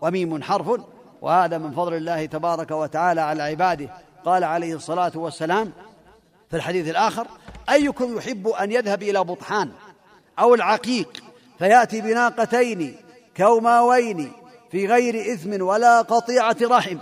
[0.00, 0.80] وميم حرف
[1.22, 3.88] وهذا من فضل الله تبارك وتعالى على عباده.
[4.24, 5.72] قال عليه الصلاة والسلام
[6.50, 7.26] في الحديث الآخر
[7.70, 9.70] أيكم يحب أن يذهب إلى بطحان
[10.38, 11.22] أو العقيق
[11.58, 12.96] فيأتي بناقتين
[13.36, 14.32] كوماوين
[14.70, 16.98] في غير إثم ولا قطيعة رحم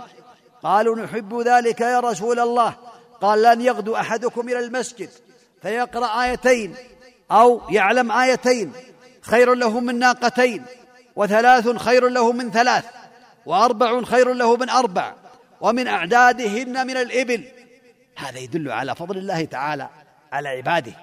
[0.63, 2.73] قالوا نحب ذلك يا رسول الله.
[3.21, 5.09] قال لن يغدو أحدكم إلى المسجد.
[5.61, 6.75] فيقرأ آيتين
[7.31, 8.71] أو يعلم آيتين.
[9.21, 10.65] خير له من ناقتين.
[11.15, 12.85] وثلاث خير له من ثلاث.
[13.45, 15.13] وأربع خير له من أربع.
[15.61, 17.43] ومن أعدادهن من الإبل.
[18.15, 19.89] هذا يدل على فضل الله تعالى
[20.31, 20.93] على عباده.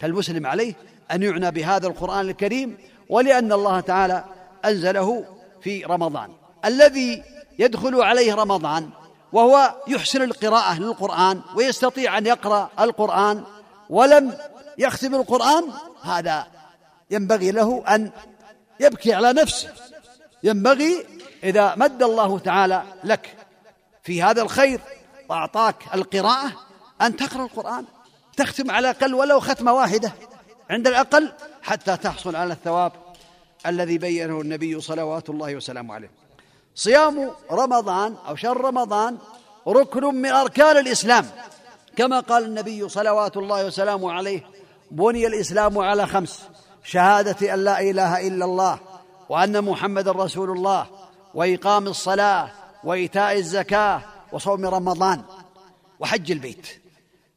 [0.00, 0.74] فالمسلم عليه
[1.10, 4.24] أن يعنى بهذا القرآن الكريم ولأن الله تعالى
[4.64, 5.24] أنزله
[5.62, 6.30] في رمضان.
[6.64, 7.22] الذي
[7.58, 8.90] يدخل عليه رمضان
[9.34, 13.44] وهو يحسن القراءة للقرآن ويستطيع أن يقرأ القرآن
[13.90, 14.38] ولم
[14.78, 15.64] يختم القرآن
[16.02, 16.46] هذا
[17.10, 18.10] ينبغي له أن
[18.80, 19.72] يبكي على نفسه.
[20.42, 21.06] ينبغي
[21.44, 23.36] إذا مد الله تعالى لك
[24.02, 24.80] في هذا الخير
[25.28, 26.52] وأعطاك القراءة
[27.02, 27.84] أن تقرأ القرآن.
[28.36, 30.12] تختم على الأقل ولو ختمة واحدة
[30.70, 31.32] عند الأقل
[31.62, 32.92] حتى تحصل على الثواب
[33.66, 36.23] الذي بينه النبي صلوات الله وسلامه عليه.
[36.74, 39.18] صيام رمضان أو شهر رمضان
[39.68, 41.26] ركن من أركان الإسلام.
[41.96, 44.46] كما قال النبي صلوات الله وسلامه عليه
[44.90, 46.42] بني الإسلام على خمس
[46.84, 48.78] شهادة أن لا إله إلا الله
[49.28, 50.86] وأن محمد رسول الله
[51.34, 52.50] وإقام الصلاة
[52.84, 54.00] وإيتاء الزكاة
[54.32, 55.22] وصوم رمضان
[56.00, 56.66] وحج البيت.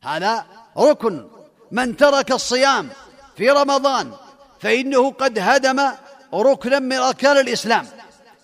[0.03, 0.45] هذا
[0.77, 1.27] ركن
[1.71, 2.89] من ترك الصيام
[3.35, 4.11] في رمضان
[4.59, 5.91] فإنه قد هدم
[6.33, 7.87] ركنا من أركان الإسلام.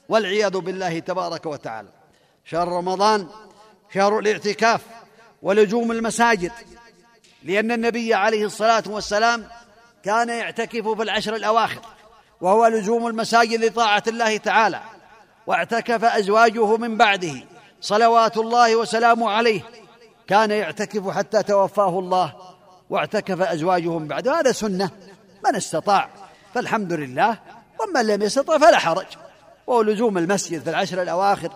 [0.09, 1.89] والعياذ بالله تبارك وتعالى.
[2.45, 3.27] شهر رمضان
[3.93, 4.81] شهر الاعتكاف
[5.41, 6.51] ولزوم المساجد
[7.43, 9.47] لأن النبي عليه الصلاة والسلام
[10.03, 11.81] كان يعتكف في العشر الأواخر
[12.41, 14.81] وهو لزوم المساجد لطاعة الله تعالى
[15.47, 17.33] واعتكف أزواجه من بعده
[17.81, 19.61] صلوات الله وسلامه عليه.
[20.27, 22.33] كان يعتكف حتى توفاه الله
[22.89, 24.89] واعتكف أزواجه من بعده هذا سنة
[25.45, 26.09] من استطاع
[26.53, 27.39] فالحمد لله
[27.79, 29.05] ومن لم يستطع فلا حرج.
[29.67, 31.51] وهو لزوم المسجد في العشر الأواخر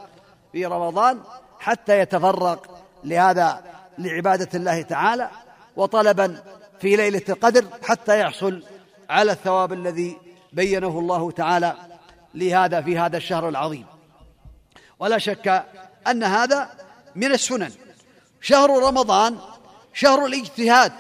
[0.52, 1.20] في رمضان
[1.60, 2.58] حتى يتفرغ
[3.04, 3.64] لهذا
[3.98, 5.30] لعبادة الله تعالى
[5.76, 6.44] وطلبا
[6.80, 8.64] في ليلة القدر حتى يحصل
[9.10, 10.18] على الثواب الذي
[10.54, 11.76] بينه الله تعالى
[12.36, 13.86] لهذا في هذا الشهر العظيم.
[15.00, 15.66] ولا شك
[16.08, 16.70] أن هذا
[17.16, 17.72] من السنن.
[18.42, 19.38] شهر رمضان
[19.94, 20.92] شهر الاجتهاد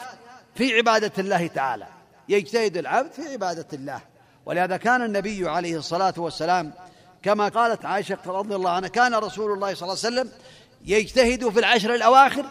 [0.55, 1.87] في عبادة الله تعالى.
[2.29, 4.01] يجتهد العبد في عبادة الله.
[4.45, 6.73] ولهذا كان النبي عليه الصلاة والسلام
[7.27, 10.31] كما قالت عائشة رضي الله عنها كان رسول الله صلى الله عليه وسلم
[10.85, 12.45] يجتهد في العشر الأواخر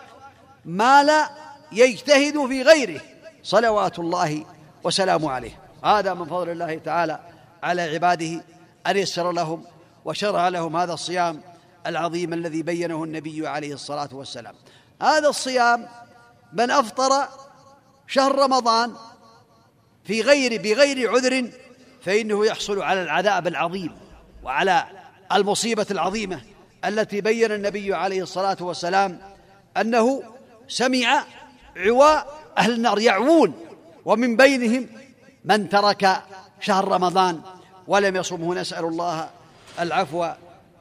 [0.65, 1.31] ما لا
[1.73, 3.01] يجتهد في غيره
[3.43, 4.45] صلوات الله
[4.85, 5.59] وسلامه عليه.
[5.85, 7.21] هذا من فضل الله تعالى
[7.63, 8.45] على عباده
[8.87, 9.65] أن يسر لهم
[10.05, 11.41] وشرع لهم هذا الصيام
[11.87, 14.55] العظيم الذي بينه النبي عليه الصلاة والسلام.
[15.03, 15.89] هذا الصيام
[16.53, 17.29] من أفطر
[18.07, 18.95] شهر رمضان
[20.05, 21.51] في غير بغير عذر
[22.03, 24.06] فإنه يحصل على العذاب العظيم.
[24.47, 24.85] وعلى
[25.33, 26.41] المصيبة العظيمة
[26.85, 29.19] التي بين النبي عليه الصلاة والسلام
[29.77, 30.23] أنه
[30.69, 31.25] سمع
[31.77, 33.55] عواء أهل النار يعوون
[34.05, 34.87] ومن بينهم
[35.45, 36.23] من ترك
[36.61, 37.41] شهر رمضان
[37.87, 38.55] ولم يصمه.
[38.55, 39.29] نسأل الله
[39.81, 40.29] العفو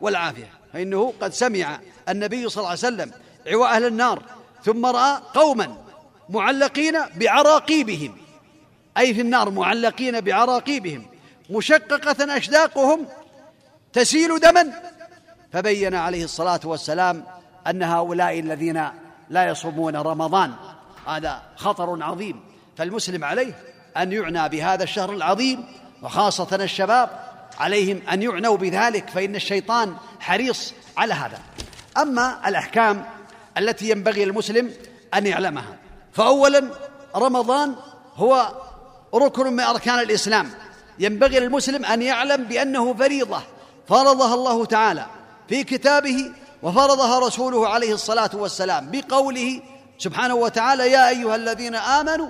[0.01, 0.49] والعافية.
[0.73, 3.11] فإنه قد سمع النبي صلى الله عليه وسلم
[3.47, 4.21] عواء أهل النار
[4.63, 5.77] ثم رأى قوما
[6.29, 8.17] معلقين بعراقيبهم.
[8.97, 11.05] أي في النار معلقين بعراقيبهم.
[11.49, 13.07] مشققة أشداقهم
[13.95, 14.71] تسيل دما.
[15.53, 17.23] فبين عليه الصلاة والسلام
[17.67, 18.89] أن هؤلاء الذين
[19.29, 20.53] لا يصومون رمضان
[21.07, 22.39] هذا خطر عظيم.
[22.77, 23.53] فالمسلم عليه
[23.97, 25.65] أن يعنى بهذا الشهر العظيم
[26.03, 27.09] وخاصة الشباب
[27.59, 31.39] عليهم أن يعنوا بذلك فإن الشيطان حريص على هذا.
[31.97, 33.05] أما الأحكام
[33.57, 34.71] التي ينبغي للمسلم
[35.13, 35.77] أن يعلمها.
[36.13, 36.69] فاولا
[37.15, 37.75] رمضان
[38.15, 38.51] هو
[39.15, 40.51] ركن من أركان الإسلام.
[40.99, 43.41] ينبغي للمسلم أن يعلم بأنه فريضة.
[43.87, 45.05] فرضها الله تعالى
[45.49, 46.31] في كتابه
[46.63, 49.61] وفرضها رسوله عليه الصلاة والسلام بقوله
[49.97, 52.27] سبحانه وتعالى يا أيها الذين آمنوا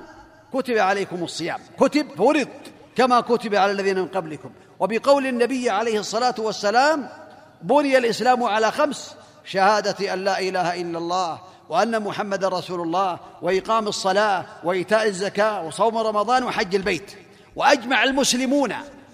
[0.54, 1.60] كتب عليكم الصيام.
[1.80, 2.48] كتب فرض
[2.96, 4.50] كما كتب على الذين من قبلكم.
[4.80, 7.10] وبقول النبي عليه الصلاة والسلام
[7.62, 11.40] بني الإسلام على خمس شهادة أن لا إله إلا الله
[11.70, 17.12] وأن محمدا رسول الله وإقام الصلاة وإيتاء الزكاة وصوم رمضان وحج البيت.
[17.56, 18.74] وأجمع المسلمون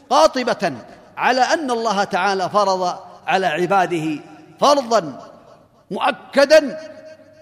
[0.10, 0.74] قاطبة
[1.22, 2.96] على أن الله تعالى فرض
[3.28, 4.20] على عباده
[4.60, 5.32] فرضا
[5.92, 6.80] مؤكدا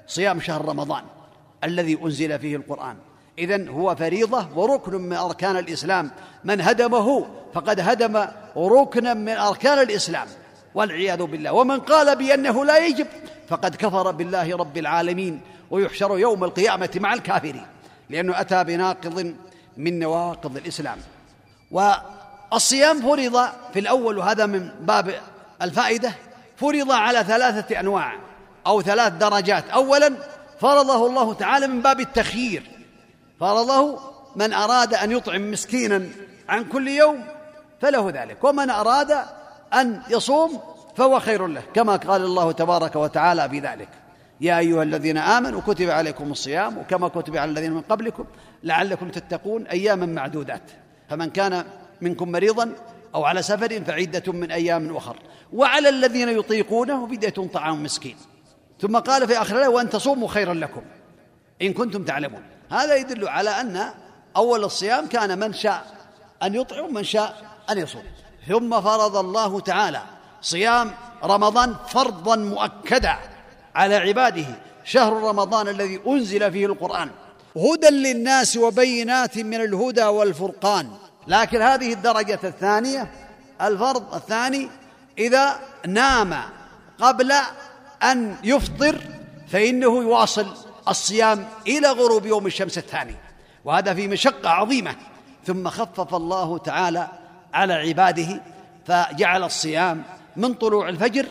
[0.07, 1.03] صيام شهر رمضان
[1.63, 2.95] الذي أنزل فيه القرآن.
[3.39, 6.11] إذن هو فريضة وركن من أركان الإسلام.
[6.43, 8.25] من هدمه فقد هدم
[8.57, 10.27] ركنا من أركان الإسلام
[10.75, 11.53] والعياذ بالله.
[11.53, 13.07] ومن قال بأنه لا يجب
[13.47, 17.65] فقد كفر بالله رب العالمين ويحشر يوم القيامة مع الكافرين
[18.09, 19.36] لأنه أتى بناقض
[19.77, 20.97] من نواقض الإسلام.
[22.52, 25.16] والصيام فرض في الأول وهذا من باب
[25.62, 26.12] الفائدة
[26.58, 28.14] فرض على ثلاثة أنواع
[28.68, 29.70] أو ثلاث درجات.
[29.70, 30.14] اولا
[30.60, 32.64] فرضه الله تعالى من باب التخيير.
[33.39, 34.00] فرضه
[34.36, 36.10] من أراد أن يطعم مسكينا
[36.50, 37.24] عن كل يوم
[37.82, 39.12] فله ذلك ومن أراد
[39.74, 40.60] أن يصوم
[40.97, 43.89] فهو خير له كما قال الله تبارك وتعالى في ذلك.
[44.41, 48.26] يا أيها الذين آمنوا كتب عليكم الصيام وكما كتب على الذين من قبلكم
[48.64, 50.62] لعلكم تتقون اياما معدودات.
[51.10, 51.64] فمن كان
[52.02, 52.76] منكم مريضا
[53.16, 55.18] أو على سفر فعدة من أيام أخر.
[55.54, 58.16] وعلى الذين يطيقونه فدية طعام مسكين.
[58.82, 60.82] ثم قال في آخر الآية وأن تصوموا خيرا لكم.
[61.62, 62.43] إن كنتم تعلمون.
[62.72, 63.89] هذا يدل على أن
[64.36, 65.86] أول الصيام كان من شاء
[66.43, 68.04] أن يطعم ومن شاء أن يصوم.
[68.47, 70.02] ثم فرض الله تعالى
[70.41, 70.91] صيام
[71.24, 73.16] رمضان فرضا مؤكدا
[73.76, 74.45] على عباده.
[74.84, 77.10] شهر رمضان الذي أنزل فيه القرآن.
[77.58, 80.88] هدى للناس وبينات من الهدى والفرقان.
[81.30, 83.11] لكن هذه الدرجة الثانية
[83.61, 84.69] الفرض الثاني
[85.17, 86.36] إذا نام
[86.99, 87.34] قبل
[88.03, 89.01] أن يفطر
[89.47, 90.47] فإنه يواصل
[90.88, 93.15] الصيام إلى غروب يوم الشمس الثاني.
[93.65, 94.95] وهذا في مشقة عظيمة.
[95.45, 97.07] ثم خفف الله تعالى
[97.53, 98.41] على عباده
[98.88, 100.03] فجعل الصيام
[100.36, 101.25] من طلوع الفجر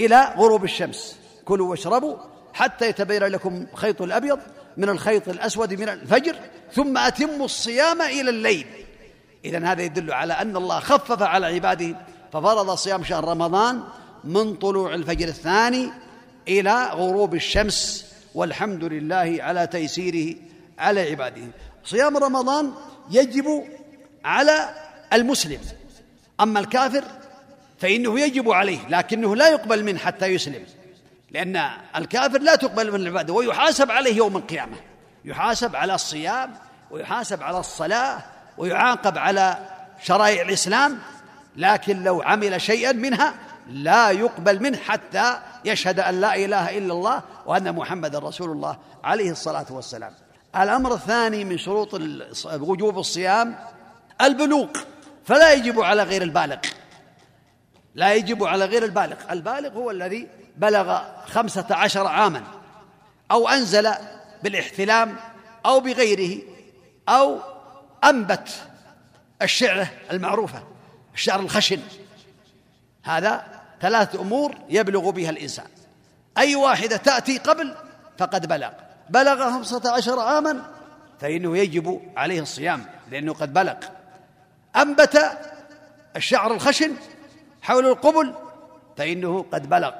[0.00, 1.16] إلى غروب الشمس.
[1.44, 2.16] كلوا واشربوا
[2.54, 4.38] حتى يتبين لكم الخيط الأبيض
[4.76, 6.36] من الخيط الأسود من الفجر
[6.72, 8.66] ثم أتموا الصيام إلى الليل.
[9.44, 11.96] إذا هذا يدل على أن الله خفف على عباده
[12.32, 13.82] ففرض صيام شهر رمضان
[14.24, 15.90] من طلوع الفجر الثاني
[16.48, 20.36] إلى غروب الشمس والحمد لله على تيسيره
[20.78, 21.42] على عباده.
[21.84, 22.72] صيام رمضان
[23.10, 23.64] يجب
[24.24, 24.74] على
[25.12, 25.60] المسلم
[26.40, 27.04] أما الكافر
[27.78, 30.66] فإنه يجب عليه لكنه لا يقبل منه حتى يسلم
[31.30, 34.76] لأن الكافر لا تقبل من العبادة ويحاسب عليه يوم القيامة
[35.24, 36.54] يحاسب على الصيام
[36.90, 38.24] ويحاسب على الصلاة
[38.58, 39.58] ويعاقب على
[40.02, 40.98] شرائع الإسلام
[41.56, 43.34] لكن لو عمل شيئا منها
[43.68, 49.30] لا يقبل منه حتى يشهد أن لا إله إلا الله وأن محمد رسول الله عليه
[49.30, 50.12] الصلاة والسلام.
[50.56, 52.00] الأمر الثاني من شروط
[52.54, 53.56] وجوب الصيام
[54.22, 54.66] البلوغ.
[55.24, 56.56] فلا يجب على غير البالغ.
[57.94, 59.16] لا يجب على غير البالغ.
[59.30, 62.42] البالغ هو الذي بلغ خمسة عشر عاما
[63.30, 63.90] أو أنزل
[64.42, 65.16] بالإحتلام
[65.66, 66.42] أو بغيره
[67.08, 67.38] أو
[68.04, 68.48] أنبت
[69.42, 70.62] الشعرة المعروفة
[71.14, 71.80] الشعر الخشن.
[73.04, 73.46] هذا
[73.80, 75.66] ثلاثة أمور يبلغ بها الإنسان.
[76.38, 77.74] أي واحدة تأتي قبل
[78.18, 78.70] فقد بلغ.
[79.10, 80.62] بلغ خمسة عشر عاما
[81.20, 83.76] فإنه يجب عليه الصيام لأنه قد بلغ.
[84.76, 85.38] أنبت
[86.16, 86.92] الشعر الخشن
[87.62, 88.34] حول القبل
[88.96, 89.94] فإنه قد بلغ.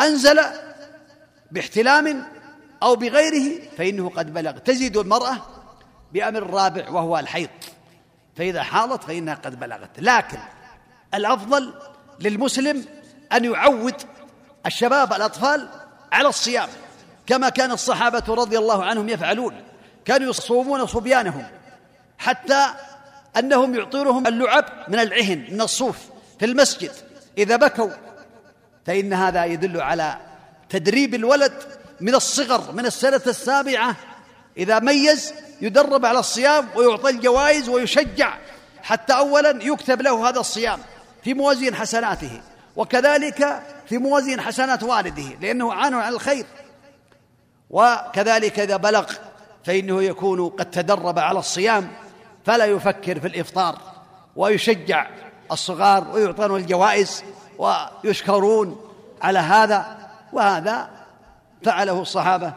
[0.00, 0.40] أنزل
[1.50, 2.26] باحتلام
[2.82, 4.58] أو بغيره فإنه قد بلغ.
[4.58, 5.57] تزيد المرأة
[6.12, 7.48] بأمر الرابع وهو الحيض.
[8.36, 9.90] فإذا حاضت فإنها قد بلغت.
[9.98, 10.38] لكن
[11.14, 11.74] الأفضل
[12.20, 12.84] للمسلم
[13.32, 13.94] أن يعود
[14.66, 15.68] الشباب الأطفال
[16.12, 16.68] على الصيام
[17.26, 19.62] كما كان الصحابة رضي الله عنهم يفعلون.
[20.04, 21.46] كانوا يصومون صبيانهم
[22.18, 22.66] حتى
[23.36, 25.98] أنهم يعطونهم اللعب من العهن من الصوف
[26.38, 26.92] في المسجد.
[27.38, 27.90] إذا بكوا
[28.86, 30.18] فإن هذا يدل على
[30.68, 31.52] تدريب الولد
[32.00, 33.96] من الصغر من السنة السابعة
[34.58, 38.34] إذا ميز يدرب على الصيام ويعطى الجوائز ويشجع
[38.82, 40.80] حتى أولا يكتب له هذا الصيام
[41.24, 42.40] في موازين حسناته
[42.76, 46.46] وكذلك في موازين حسنات والده لأنه عان عن الخير.
[47.70, 49.12] وكذلك إذا بلغ
[49.64, 51.88] فإنه يكون قد تدرب على الصيام
[52.46, 53.78] فلا يفكر في الإفطار
[54.36, 55.06] ويشجع
[55.52, 57.24] الصغار ويعطون الجوائز
[57.58, 58.80] ويشكرون
[59.22, 59.98] على هذا.
[60.32, 60.90] وهذا
[61.64, 62.52] فعله الصحابة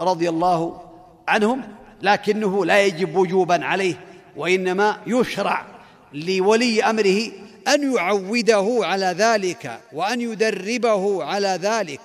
[0.00, 0.85] رضي الله
[1.28, 1.62] عنهم
[2.02, 3.94] لكنه لا يجب وجوبا عليه
[4.36, 5.66] وإنما يشرع
[6.12, 7.22] لولي أمره
[7.68, 12.00] أن يعوده على ذلك وأن يدربه على ذلك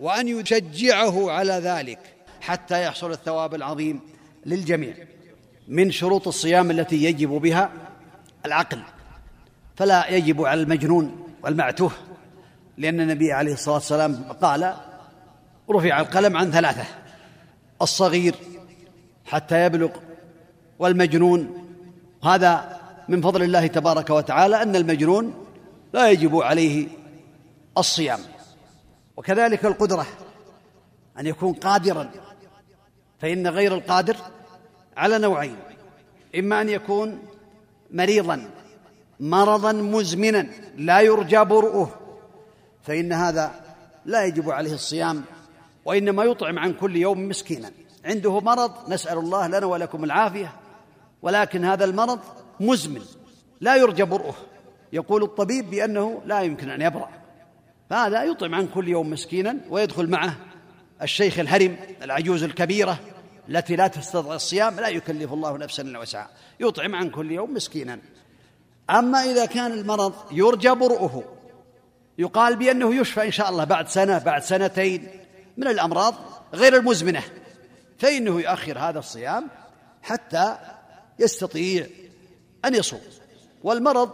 [0.00, 1.98] وأن يشجعه على ذلك
[2.40, 4.00] حتى يحصل الثواب العظيم
[4.46, 4.94] للجميع
[5.68, 7.70] من شروط الصيام التي يجب بها
[8.46, 8.82] العقل.
[9.76, 11.90] فلا يجب على المجنون والمعتوه
[12.78, 14.74] لأن النبي عليه الصلاة والسلام قال
[15.70, 16.84] رفع القلم عن ثلاثة
[17.82, 18.34] الصغير
[19.34, 19.90] حتى يبلغ
[20.78, 21.68] والمجنون.
[22.24, 25.34] هذا من فضل الله تبارك وتعالى أن المجنون
[25.92, 26.88] لا يجب عليه
[27.78, 28.20] الصيام.
[29.16, 30.06] وكذلك القدرة
[31.18, 32.10] أن يكون قادرا
[33.18, 34.16] فإن غير القادر
[34.96, 35.56] على نوعين.
[36.38, 37.18] إما أن يكون
[37.90, 38.50] مريضا
[39.20, 41.90] مرضا مزمنا لا يرجى برؤه
[42.82, 43.50] فإن هذا
[44.04, 45.24] لا يجب عليه الصيام
[45.84, 47.70] وإنما يطعم عن كل يوم مسكينا.
[48.04, 50.52] عنده مرض نسأل الله لنا ولكم العافية.
[51.22, 52.20] ولكن هذا المرض
[52.60, 53.02] مزمن
[53.60, 54.34] لا يرجى برؤه.
[54.92, 57.08] يقول الطبيب بأنه لا يمكن أن يبرأ.
[57.90, 60.36] فهذا يطعم عن كل يوم مسكينا ويدخل معه
[61.02, 62.98] الشيخ الهرم العجوز الكبيرة
[63.48, 66.30] التي لا تستطيع الصيام لا يكلف الله نفسا إلا وسعها.
[66.60, 67.98] يطعم عن كل يوم مسكينا.
[68.90, 71.24] أما إذا كان المرض يرجى برؤه
[72.18, 75.08] يقال بأنه يشفى إن شاء الله بعد سنة بعد سنتين
[75.56, 76.14] من الأمراض
[76.54, 77.22] غير المزمنة.
[77.98, 79.50] فإنه يؤخر هذا الصيام
[80.02, 80.56] حتى
[81.18, 81.86] يستطيع
[82.64, 83.00] أن يصوم.
[83.62, 84.10] والمرض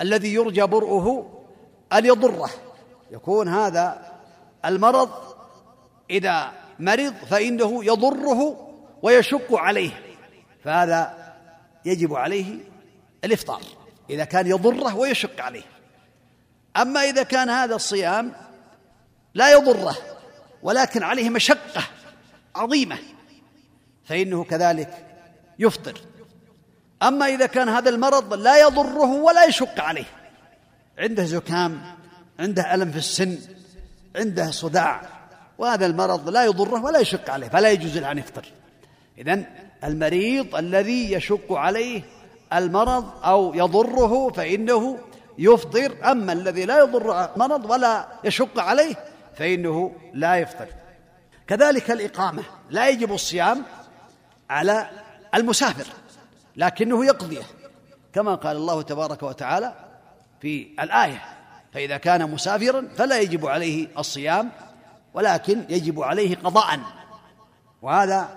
[0.00, 1.30] الذي يرجى برؤه
[1.92, 2.50] أن يضره.
[3.10, 4.12] يكون هذا
[4.64, 5.10] المرض
[6.10, 8.70] إذا مرض فإنه يضره
[9.02, 10.02] ويشق عليه.
[10.64, 11.32] فهذا
[11.84, 12.58] يجب عليه
[13.24, 13.62] الإفطار
[14.10, 15.64] إذا كان يضره ويشق عليه.
[16.76, 18.32] أما إذا كان هذا الصيام
[19.34, 19.96] لا يضره
[20.62, 21.82] ولكن عليه مشقة
[22.56, 22.98] عظيمة
[24.04, 25.06] فإنه كذلك
[25.58, 26.00] يفطر.
[27.02, 30.04] أما إذا كان هذا المرض لا يضره ولا يشق عليه
[30.98, 31.82] عنده زكام
[32.38, 33.38] عنده ألم في السن
[34.16, 35.02] عنده صداع
[35.58, 38.44] وهذا المرض لا يضره ولا يشق عليه فلا يجوز له أن يفطر.
[39.18, 39.44] إذن
[39.84, 42.02] المريض الذي يشق عليه
[42.52, 44.98] المرض أو يضره فإنه
[45.38, 48.94] يفطر أما الذي لا يضر مرض ولا يشق عليه
[49.36, 50.66] فإنه لا يفطر.
[51.46, 52.42] كذلك الإقامة.
[52.70, 53.62] لا يجب الصيام
[54.50, 54.90] على
[55.34, 55.86] المسافر
[56.56, 57.42] لكنه يقضيه
[58.12, 59.74] كما قال الله تبارك وتعالى
[60.40, 61.22] في الآية
[61.72, 64.50] فإذا كان مسافرا فلا يجب عليه الصيام
[65.14, 66.80] ولكن يجب عليه قضاء.
[67.82, 68.28] وهذا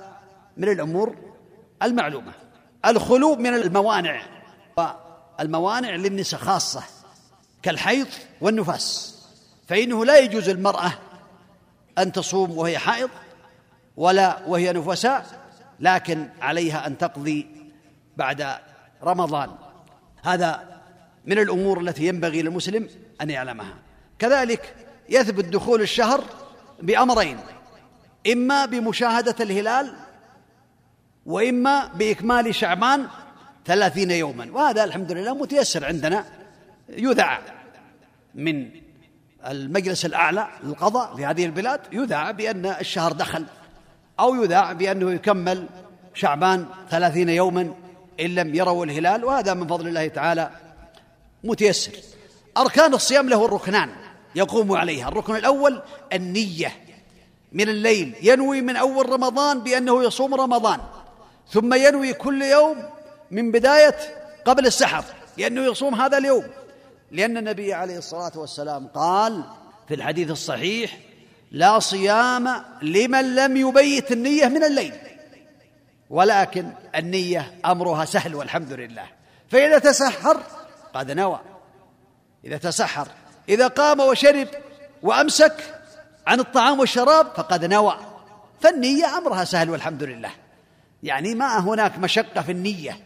[0.57, 1.15] من الأمور
[1.83, 2.33] المعلومة.
[2.85, 4.21] الخلو من الموانع
[5.39, 6.83] الموانع للنساء خاصة
[7.63, 8.07] كالحيض
[8.41, 9.17] والنفاس
[9.67, 10.91] فإنه لا يجوز المرأة
[11.97, 13.09] أن تصوم وهي حائض
[13.97, 15.25] ولا وهي نفساء
[15.79, 17.47] لكن عليها أن تقضي
[18.17, 18.47] بعد
[19.03, 19.49] رمضان.
[20.23, 20.79] هذا
[21.25, 22.89] من الأمور التي ينبغي للمسلم
[23.21, 23.75] أن يعلمها.
[24.19, 24.75] كذلك
[25.09, 26.23] يثبت دخول الشهر
[26.81, 27.37] بأمرين
[28.31, 29.93] إما بمشاهدة الهلال
[31.25, 33.07] وإما بإكمال شعبان
[33.65, 34.51] ثلاثين يوما.
[34.51, 36.25] وهذا الحمد لله متيسر عندنا
[36.89, 37.41] يذاع
[38.35, 38.86] من
[39.47, 43.45] المجلس الأعلى للقضاء في هذه البلاد يذاع بأن الشهر دخل
[44.19, 45.65] أو يذاع بأنه يكمل
[46.13, 47.73] شعبان ثلاثين يوما
[48.19, 50.49] إن لم يروا الهلال وهذا من فضل الله تعالى
[51.43, 51.91] متيسر.
[52.57, 53.89] أركان الصيام له الركنان
[54.35, 55.07] يقوم عليها.
[55.07, 55.81] الركن الأول
[56.13, 56.71] النية
[57.51, 58.15] من الليل.
[58.21, 60.79] ينوي من أول رمضان بأنه يصوم رمضان.
[61.51, 62.83] ثم ينوي كل يوم
[63.31, 63.95] من بداية
[64.45, 65.03] قبل السحر
[65.37, 66.43] لأنه يصوم هذا اليوم.
[67.11, 69.43] لأن النبي عليه الصلاة والسلام قال
[69.87, 70.97] في الحديث الصحيح
[71.51, 74.93] لا صيام لمن لم يبيت النية من الليل
[76.09, 79.05] ولكن النية أمرها سهل والحمد لله.
[79.49, 80.43] فإذا تسحر
[80.93, 81.39] قد نوى
[82.45, 83.07] إذا تسحر
[83.49, 84.47] إذا قام وشرب
[85.03, 85.81] وأمسك
[86.27, 87.97] عن الطعام والشراب فقد نوى.
[88.61, 90.31] فالنية أمرها سهل والحمد لله.
[91.03, 92.99] يعني ما هناك مشقة في النية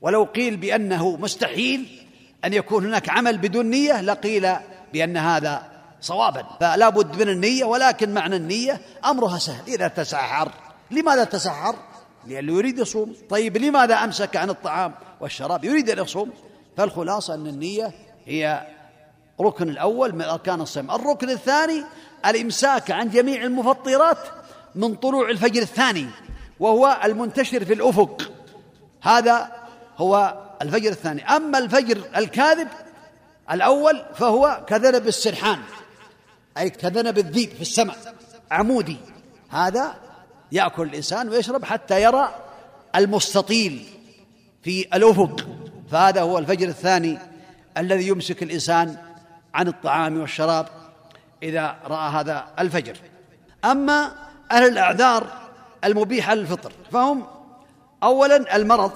[0.00, 2.05] ولو قيل بأنه مستحيل
[2.46, 4.52] أن يكون هناك عمل بدون نية لقيل
[4.92, 5.62] بأن هذا
[6.00, 9.62] صوابا فلا بد من النية ولكن معنى النية أمرها سهل.
[9.68, 10.52] إذا تسحر
[10.90, 11.76] لماذا تسحر؟
[12.26, 13.14] لأنه يريد يصوم.
[13.30, 16.30] طيب لماذا أمسك عن الطعام والشراب؟ يريد أن يصوم.
[16.76, 17.92] فالخلاصة أن النية
[18.26, 18.66] هي
[19.40, 20.90] ركن الأول من أركان الصيام.
[20.90, 21.84] الركن الثاني
[22.26, 24.18] الإمساك عن جميع المفطرات
[24.74, 26.06] من طلوع الفجر الثاني
[26.60, 28.32] وهو المنتشر في الأفق.
[29.02, 29.52] هذا
[29.96, 31.24] هو الفجر الثاني.
[31.24, 32.68] أما الفجر الكاذب
[33.50, 35.58] الأول فهو كذنب السرحان
[36.58, 37.96] أي كذنب الذيب في السماء
[38.50, 38.96] عمودي.
[39.50, 39.94] هذا
[40.52, 42.34] يأكل الإنسان ويشرب حتى يرى
[42.96, 43.86] المستطيل
[44.62, 45.46] في الأفق.
[45.90, 47.18] فهذا هو الفجر الثاني
[47.78, 48.96] الذي يمسك الإنسان
[49.54, 50.66] عن الطعام والشراب
[51.42, 52.96] إذا رأى هذا الفجر.
[53.64, 54.12] أما
[54.52, 55.26] أهل الأعذار
[55.84, 57.26] المبيحة للفطر فهم
[58.02, 58.92] أولا المرض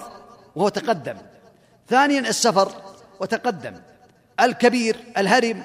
[0.57, 1.17] وهو تقدم.
[1.91, 2.73] ثانيا السفر
[3.21, 3.75] وتقدم.
[4.41, 5.65] الكبير الهرم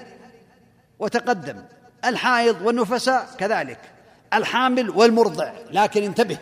[0.99, 1.63] وتقدم.
[2.05, 3.79] الحائض والنفساء كذلك.
[4.33, 5.51] الحامل والمرضع.
[5.71, 6.37] لكن انتبه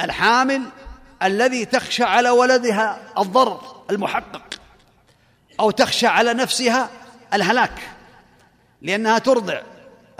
[0.00, 0.62] الحامل
[1.22, 4.60] الذي تخشى على ولدها الضرر المحقق
[5.60, 6.90] أو تخشى على نفسها
[7.34, 7.78] الهلاك
[8.82, 9.62] لأنها ترضع.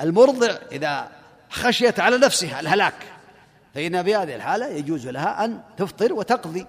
[0.00, 1.08] المرضع إذا
[1.50, 2.94] خشيت على نفسها الهلاك
[3.74, 6.66] فإن في هذه الحالة يجوز لها أن تفطر وتقضي.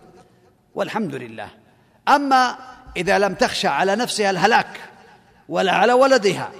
[0.76, 1.64] والحمد لله.
[2.08, 2.58] أما
[2.97, 4.80] إذا لم تخشى على نفسها الهلاك
[5.49, 6.51] ولا على ولدها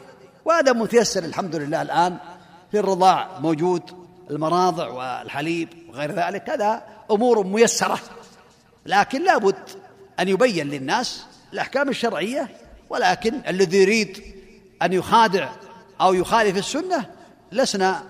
[0.46, 2.18] وهذا متيسر الحمد لله الآن
[2.72, 8.00] في الرضاع موجود المراضع والحليب وغير ذلك هذا أمور ميسرة
[8.86, 9.70] لكن لابد
[10.20, 12.50] أن يبين للناس الأحكام الشرعية
[12.90, 14.24] ولكن الذي يريد
[14.82, 15.50] أن يخادع
[16.02, 17.06] أو يخالف السنة
[17.52, 18.04] لسنا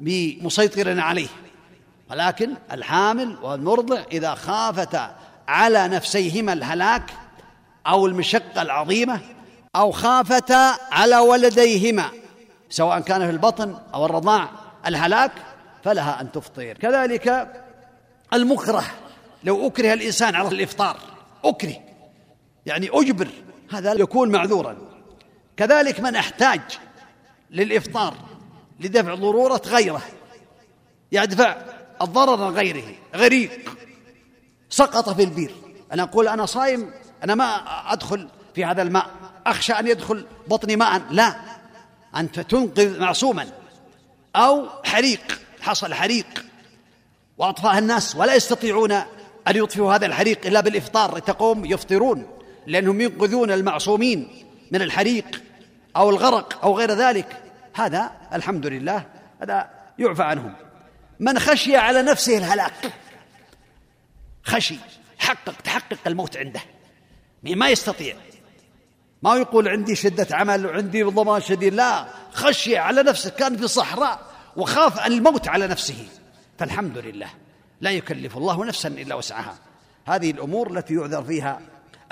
[0.00, 1.28] بمسيطر عليه
[2.10, 5.16] ولكن الحامل والمرضع إذا خافتا
[5.48, 7.10] على نفسيهما الهلاك
[7.86, 9.20] أو المشقة العظيمة
[9.76, 12.10] أو خافتا على ولديهما
[12.70, 14.48] سواء كان في البطن أو الرضاع
[14.86, 15.32] الهلاك
[15.84, 16.72] فلها أن تفطر.
[16.72, 17.52] كذلك
[18.32, 18.84] المكره
[19.44, 20.96] لو أكره الإنسان على الإفطار
[21.44, 21.74] أكره
[22.66, 23.28] يعني أجبر
[23.70, 24.76] هذا يكون معذورا.
[25.56, 26.60] كذلك من أحتاج
[27.50, 28.14] للإفطار
[28.80, 30.02] لدفع ضرورة غيره
[31.12, 31.56] يدفع
[32.02, 33.50] الضرر غيره غريق.
[34.70, 35.54] سقط في البير.
[35.92, 36.90] أنا أقول أنا صايم
[37.24, 37.62] أنا ما
[37.92, 39.10] أدخل في هذا الماء.
[39.46, 41.02] أخشى أن يدخل بطني ماء.
[41.10, 41.36] لا.
[42.16, 43.46] أنت تنقذ معصوما.
[44.36, 45.40] أو حريق.
[45.60, 46.26] حصل حريق.
[47.38, 49.06] وأطفاه الناس ولا يستطيعون أن
[49.46, 51.18] يطفئوا هذا الحريق إلا بالإفطار.
[51.18, 52.26] تقوم يفطرون.
[52.66, 55.42] لأنهم ينقذون المعصومين من الحريق
[55.96, 57.42] أو الغرق أو غير ذلك.
[57.74, 59.04] هذا الحمد لله
[59.42, 60.54] هذا يعفى عنهم.
[61.20, 62.92] من خشي على نفسه الهلاك.
[64.46, 64.78] خشي.
[65.18, 66.60] حقق تحقق الموت عنده.
[67.42, 68.16] ما يستطيع.
[69.22, 71.74] ما يقول عندي شدة عمل وعندي ضمان شديد.
[71.74, 74.20] لا خشي على نفسه كان في صحراء
[74.56, 76.08] وخاف الموت على نفسه.
[76.58, 77.28] فالحمد لله.
[77.80, 79.58] لا يكلف الله نفسا إلا وسعها.
[80.06, 81.60] هذه الأمور التي يعذر فيها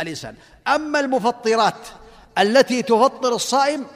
[0.00, 0.34] الإنسان.
[0.68, 1.88] أما المفطرات
[2.38, 3.86] التي تفطر الصائم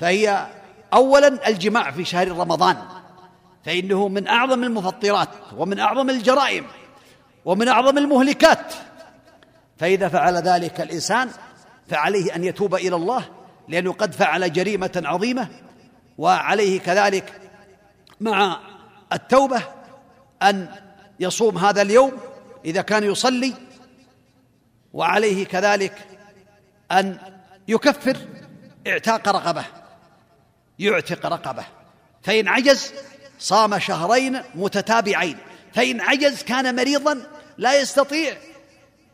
[0.00, 0.46] فهي
[0.92, 2.76] أولا الجماع في شهر رمضان.
[3.64, 6.66] فإنه من أعظم المفطرات ومن أعظم الجرائم.
[7.48, 8.74] ومن أعظم المهلكات.
[9.78, 11.30] فإذا فعل ذلك الإنسان
[11.88, 13.24] فعليه أن يتوب إلى الله
[13.68, 15.48] لأنه قد فعل جريمة عظيمة
[16.18, 17.40] وعليه كذلك
[18.20, 18.60] مع
[19.12, 19.62] التوبة
[20.42, 20.68] أن
[21.20, 22.12] يصوم هذا اليوم
[22.64, 23.54] إذا كان يصلي
[24.92, 26.06] وعليه كذلك
[26.92, 27.18] أن
[27.68, 28.16] يكفر
[28.86, 29.64] اعتاق رقبة
[30.78, 31.64] يعتق رقبة.
[32.22, 32.92] فإن عجز
[33.38, 35.38] صام شهرين متتابعين
[35.74, 38.36] فإن عجز كان مريضا لا يستطيع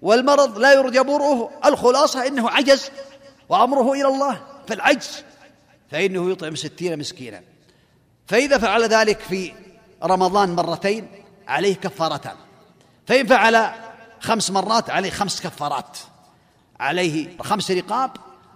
[0.03, 2.90] والمرض لا يرجى برؤه الخلاصة إنه عجز
[3.49, 5.22] وأمره إلى الله فالعجز
[5.90, 7.42] فإنه يطعم ستين مسكينا.
[8.26, 9.53] فإذا فعل ذلك في
[10.03, 11.09] رمضان مرتين
[11.49, 12.36] عليه كفارتان
[13.07, 13.70] فإن فعل
[14.20, 15.99] خمس مرات عليه خمس كفارات.
[16.80, 18.11] عليه خمس رقاب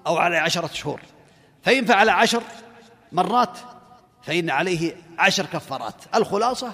[0.06, 1.00] أو عليه عشرة شهور.
[1.62, 2.42] فإن فعل عشر
[3.12, 3.58] مرات
[4.22, 5.94] فإن عليه عشر كفارات.
[6.14, 6.72] الخلاصة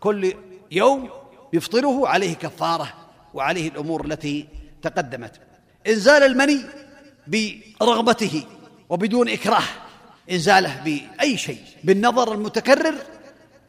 [0.00, 0.34] كل
[0.70, 1.19] يوم
[1.52, 2.92] يفطره عليه كفارة
[3.34, 4.48] وعليه الأمور التي
[4.82, 5.40] تقدمت.
[5.86, 6.60] إنزال المني
[7.26, 8.44] برغبته
[8.88, 9.62] وبدون إكراه.
[10.30, 12.94] إنزاله بأي شيء بالنظر المتكرر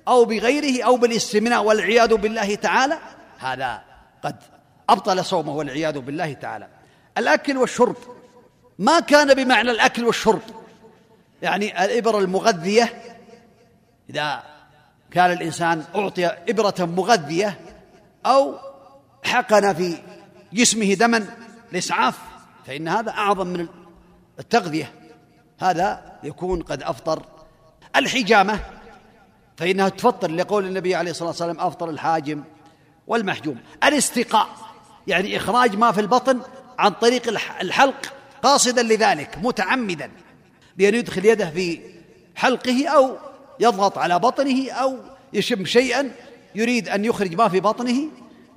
[0.08, 2.98] أو بغيره أو بالاستمناء والعياذ بالله تعالى.
[3.40, 3.82] هذا
[4.24, 4.36] قد
[4.90, 6.68] أبطل صومه والعياذ بالله تعالى.
[7.18, 7.96] الأكل والشرب
[8.80, 10.42] ما كان بمعنى الأكل والشرب.
[11.42, 12.94] يعني الإبر المغذية
[14.10, 14.44] إذا
[15.12, 17.60] كان الإنسان أعطي إبرة مغذية
[18.26, 18.55] أو
[19.24, 19.97] حقن في
[20.53, 21.26] جسمه دما
[21.72, 22.17] لإسعاف
[22.67, 23.67] فإن هذا أعظم من
[24.39, 24.93] التغذية.
[25.59, 27.26] هذا يكون قد أفطر
[27.95, 28.59] الحجامة
[29.57, 32.43] فإنها تفطر لقول النبي عليه الصلاة والسلام أفطر الحاجم
[33.07, 33.57] والمحجوم.
[33.84, 34.47] الاستقاء
[35.07, 36.39] يعني إخراج ما في البطن
[36.80, 37.28] عن طريق
[37.61, 38.13] الحلق
[38.43, 40.11] قاصدا لذلك متعمدا
[40.78, 41.80] بأن يدخل يده في
[42.36, 43.17] حلقه أو
[43.59, 44.97] يضغط على بطنه أو
[45.34, 46.11] يشم شيئا
[46.56, 48.08] يريد أن يخرج ما في بطنه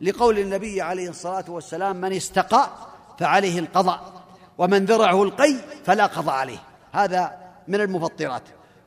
[0.00, 2.70] لقول النبي عليه الصلاة والسلام من استقى
[3.18, 4.12] فعليه القضاء
[4.58, 6.58] ومن ذرعه القي فلا قضاء عليه.
[6.92, 7.36] هذا
[7.68, 8.42] من المفطرات.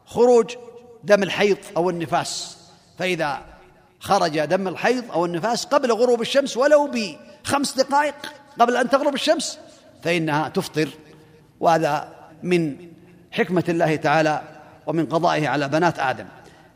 [0.05, 0.55] خروج
[1.03, 2.58] دم الحيض أو النفاس.
[2.99, 3.41] فإذا
[3.99, 8.16] خرج دم الحيض أو النفاس قبل غروب الشمس ولو بخمس دقائق
[8.60, 9.60] قبل أن تغرب الشمس
[10.03, 10.89] فإنها تفطر.
[11.60, 12.76] وهذا من
[13.32, 14.41] حكمة الله تعالى
[14.88, 16.26] ومن قضائه على بنات آدم.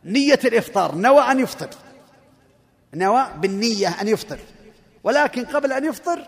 [0.05, 1.69] نية الإفطار نوى أن يفطر.
[2.93, 4.39] نوى بالنية أن يفطر.
[5.03, 6.27] ولكن قبل أن يفطر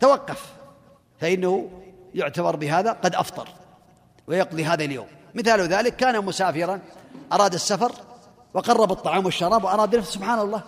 [0.00, 0.52] توقف
[1.20, 1.70] فإنه
[2.14, 3.48] يعتبر بهذا قد أفطر
[4.26, 5.06] ويقضي هذا اليوم.
[5.34, 6.80] مثال ذلك كان مسافرا
[7.32, 7.92] أراد السفر
[8.54, 10.62] وقرب الطعام والشراب وأراد سبحان الله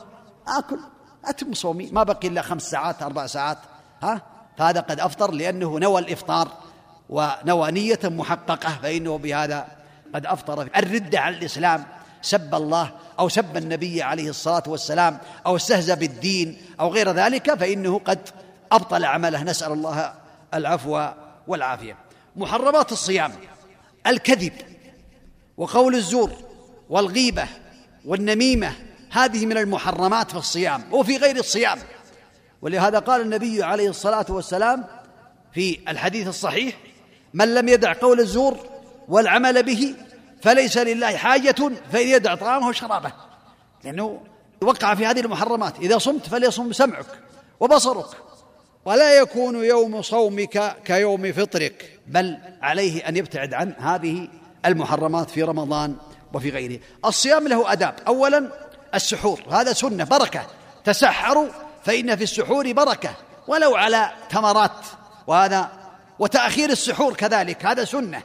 [0.48, 0.78] آكل
[1.24, 3.58] أتم صومي ما بقي إلا خمس ساعات أربع ساعات
[4.02, 4.22] ها؟
[4.58, 6.48] فهذا قد أفطر لأنه نوى الإفطار
[7.08, 9.66] ونوى نية محققة فإنه بهذا
[10.14, 10.68] قد أفطر.
[10.76, 11.84] الردة على الإسلام
[12.22, 17.98] سب الله أو سب النبي عليه الصلاة والسلام أو استهزأ بالدين أو غير ذلك فإنه
[17.98, 18.28] قد
[18.72, 19.42] أبطل عمله.
[19.42, 20.14] نسأل الله
[20.54, 21.08] العفو
[21.46, 21.96] والعافية.
[22.36, 23.32] محرمات الصيام
[24.06, 24.52] الكذب
[25.56, 26.32] وقول الزور
[26.90, 27.46] والغيبة
[28.04, 28.72] والنميمة
[29.10, 31.78] هذه من المحرمات في الصيام وفي غير الصيام.
[32.62, 34.84] ولهذا قال النبي عليه الصلاة والسلام
[35.54, 36.76] في الحديث الصحيح
[37.34, 38.56] من لم يدع قول الزور
[39.08, 39.94] والعمل به
[40.42, 43.12] فليس لله حاجة فإن يدع طعامه وشرابه.
[43.84, 44.20] لأنه
[44.62, 45.78] وقع في هذه المحرمات.
[45.78, 47.06] إذا صمت فليصم سمعك
[47.60, 48.06] وبصرك.
[48.84, 51.98] ولا يكون يوم صومك كيوم فطرك.
[52.06, 54.28] بل عليه أن يبتعد عن هذه
[54.66, 55.96] المحرمات في رمضان
[56.34, 56.80] وفي غيره.
[57.04, 57.94] الصيام له أداب.
[58.06, 58.50] أولا
[58.94, 59.40] السحور.
[59.50, 60.04] هذا سنة.
[60.04, 60.46] بركة.
[60.84, 61.48] تسحروا
[61.84, 63.10] فإن في السحور بركة.
[63.48, 64.86] ولو على تمرات
[65.26, 65.70] وهذا
[66.18, 67.66] وتأخير السحور كذلك.
[67.66, 68.22] هذا سنة.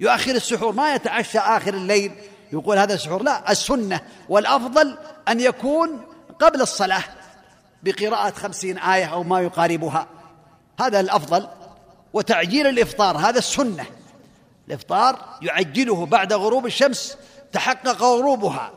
[0.00, 2.12] يؤخر السحور ما يتعشى آخر الليل
[2.52, 4.98] يقول هذا سحور لا السنة والأفضل
[5.28, 6.00] أن يكون
[6.40, 7.04] قبل الصلاة
[7.82, 10.06] بقراءة خمسين آية أو ما يقاربها.
[10.80, 11.48] هذا الأفضل.
[12.12, 13.84] وتعجيل الإفطار هذا السنة.
[14.68, 17.16] الإفطار يعجله بعد غروب الشمس
[17.52, 18.70] تحقق غروبها.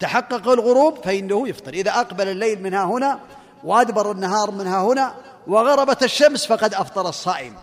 [0.00, 1.74] تحقق الغروب فإنه يفطر.
[1.74, 3.20] إذا أقبل الليل منها هنا
[3.64, 5.14] وأدبر النهار منها هنا
[5.46, 7.54] وغربت الشمس فقد أفطر الصائم.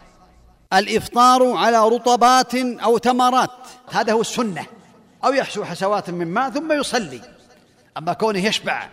[0.74, 3.50] الإفطار على رطبات أو تمرات
[3.92, 4.66] هذا هو السنة.
[5.26, 7.22] أو يحسو حسوات من ماء ثم يصلي.
[7.98, 8.90] أما كونه يشبع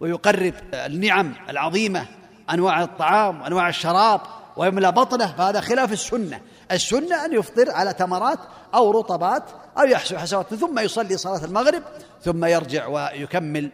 [0.00, 2.06] ويقرب النعم العظيمة
[2.50, 4.20] أنواع الطعام وأنواع الشراب
[4.56, 6.40] ويملأ بطنه فهذا خلاف السنة.
[6.72, 8.38] السنة أن يفطر على تمرات
[8.74, 9.42] أو رطبات
[9.78, 11.82] أو يحسو حسوات ثم يصلي صلاة المغرب
[12.24, 13.70] ثم يرجع ويكمل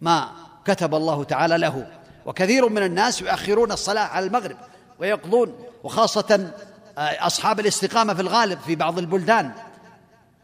[0.00, 0.28] ما
[0.64, 1.86] كتب الله تعالى له.
[2.26, 4.56] وكثير من الناس يؤخرون الصلاة على المغرب
[4.98, 5.54] ويقضون
[5.84, 6.50] وخاصة
[6.98, 9.52] أصحاب الاستقامة في الغالب في بعض البلدان.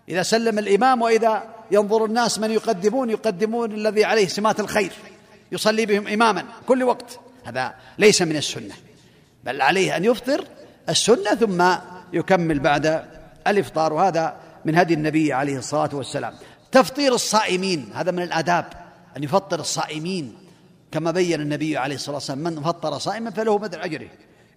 [0.08, 4.92] إذا سلم الإمام وإذا ينظر الناس من يقدمون يقدمون الذي عليه سمات الخير.
[5.52, 7.20] يصلي بهم إماما كل وقت.
[7.44, 8.74] هذا ليس من السنة.
[9.44, 10.44] بل عليه أن يفطر
[10.88, 11.64] السنة ثم
[12.12, 13.04] يكمل بعد
[13.46, 13.92] الإفطار.
[13.92, 16.34] وهذا من هدي النبي عليه الصلاة والسلام.
[16.72, 18.64] تفطير الصائمين هذا من الآداب
[19.16, 20.34] أن يفطر الصائمين.
[20.92, 24.08] كما بين النبي عليه الصلاة والسلام من فطر صائما فله مثل أجره.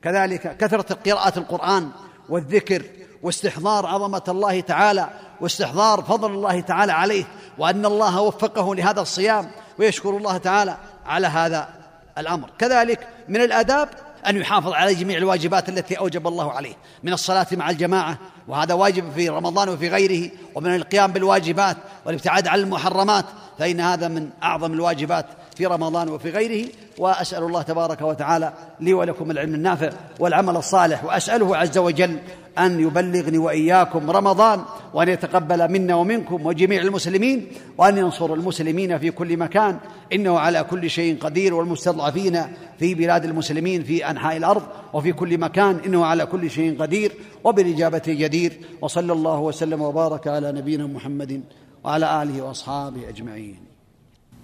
[0.07, 1.89] كذلك كثرة قراءة القرآن
[2.29, 2.83] والذكر
[3.23, 5.09] واستحضار عظمة الله تعالى
[5.41, 7.23] واستحضار فضل الله تعالى عليه
[7.57, 11.69] وأن الله وفقه لهذا الصيام ويشكر الله تعالى على هذا
[12.17, 12.49] الأمر.
[12.59, 13.89] كذلك من الآداب
[14.27, 16.73] أن يحافظ على جميع الواجبات التي أوجب الله عليه
[17.03, 18.17] من الصلاة مع الجماعة
[18.47, 23.25] وهذا واجب في رمضان وفي غيره ومن القيام بالواجبات والابتعاد عن المحرمات
[23.59, 25.25] فإن هذا من أعظم الواجبات
[25.57, 29.89] في رمضان وفي غيره وأسأل الله تبارك وتعالى لي ولكم العلم النافع
[30.19, 32.19] والعمل الصالح وأسأله عز وجل
[32.57, 34.61] أن يبلغني وإياكم رمضان
[34.93, 37.47] وأن يتقبل منا ومنكم وجميع المسلمين
[37.77, 39.77] وأن ينصر المسلمين في كل مكان
[40.13, 42.41] إنه على كل شيء قدير والمستضعفين
[42.79, 44.63] في بلاد المسلمين في أنحاء الأرض
[44.93, 47.11] وفي كل مكان إنه على كل شيء قدير
[47.43, 51.43] وبالإجابة جدير وصلى الله وسلم وبارك على نبينا محمد
[51.83, 53.66] وعلى آله وأصحابه أجمعين.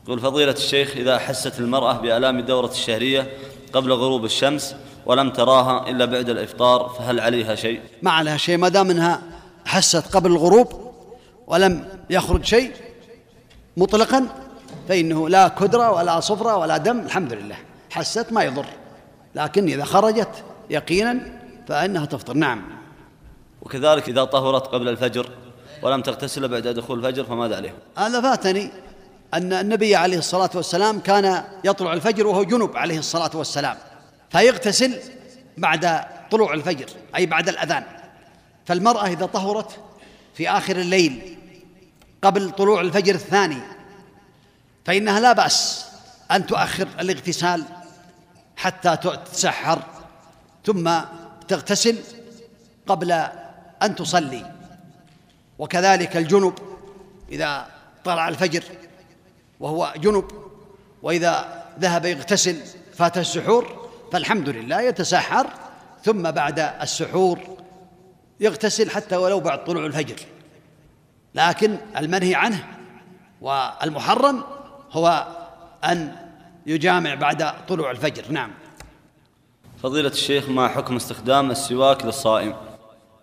[0.05, 3.38] يقول فضيلة الشيخ إذا أحست المرأة بآلام الدورة الشهرية
[3.73, 4.75] قبل غروب الشمس
[5.05, 9.21] ولم تراها إلا بعد الإفطار فهل عليها شيء؟ ما عليها شيء ما دام أنها
[9.65, 10.93] حست قبل الغروب
[11.47, 12.71] ولم يخرج شيء
[13.77, 14.27] مطلقا
[14.89, 17.57] فإنه لا كدرة ولا صفرة ولا دم الحمد لله
[17.91, 18.65] حست ما يضر
[19.35, 21.19] لكن إذا خرجت يقينا
[21.67, 22.61] فإنها تفطر نعم
[23.61, 25.30] وكذلك إذا طهرت قبل الفجر
[25.81, 28.71] ولم تغتسل بعد دخول الفجر فماذا عليه؟ هذا فاتني
[29.34, 33.77] أن النبي عليه الصلاة والسلام كان يطلع الفجر وهو جنب عليه الصلاة والسلام
[34.31, 34.99] فيغتسل
[35.57, 36.85] بعد طلوع الفجر
[37.15, 37.84] أي بعد الأذان.
[38.65, 39.80] فالمرأة إذا طهرت
[40.34, 41.38] في آخر الليل
[42.22, 43.57] قبل طلوع الفجر الثاني
[44.85, 45.85] فإنها لا بأس
[46.31, 47.64] أن تؤخر الاغتسال
[48.55, 49.80] حتى تتسحر
[50.65, 50.91] ثم
[51.47, 51.97] تغتسل
[52.88, 53.11] قبل
[53.84, 54.51] أن تصلي.
[55.60, 56.53] وكذلك الجنب
[57.31, 57.68] إذا
[58.03, 58.64] طلع الفجر
[59.59, 60.25] وهو جنب
[61.03, 62.57] وإذا ذهب يغتسل
[62.93, 65.47] فات السحور فالحمد لله يتسحر
[66.03, 67.39] ثم بعد السحور
[68.39, 70.15] يغتسل حتى ولو بعد طلوع الفجر.
[71.35, 72.67] لكن المنهي عنه
[73.41, 74.43] والمحرم
[74.91, 75.27] هو
[75.84, 76.15] أن
[76.65, 78.31] يجامع بعد طلوع الفجر.
[78.31, 78.51] نعم.
[79.84, 82.55] فضيلة الشيخ ما حكم استخدام السواك للصائم؟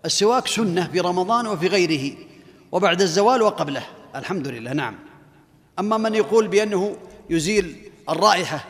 [0.05, 2.17] السواك سنة في رمضان وفي غيره
[2.71, 3.83] وبعد الزوال وقبله.
[4.15, 4.73] الحمد لله.
[4.73, 5.10] نعم.
[5.81, 6.95] أما من يقول بأنه
[7.29, 8.65] يزيل الرائحة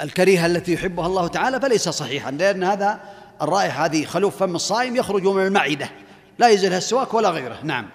[0.00, 3.00] الكريهة التي يحبها الله تعالى فليس صحيحا لأن هذا
[3.42, 5.90] الرائحة هذه خلوف فم الصائم يخرج من المعدة
[6.38, 7.58] لا يزيلها السواك ولا غيره.
[7.62, 7.86] نعم.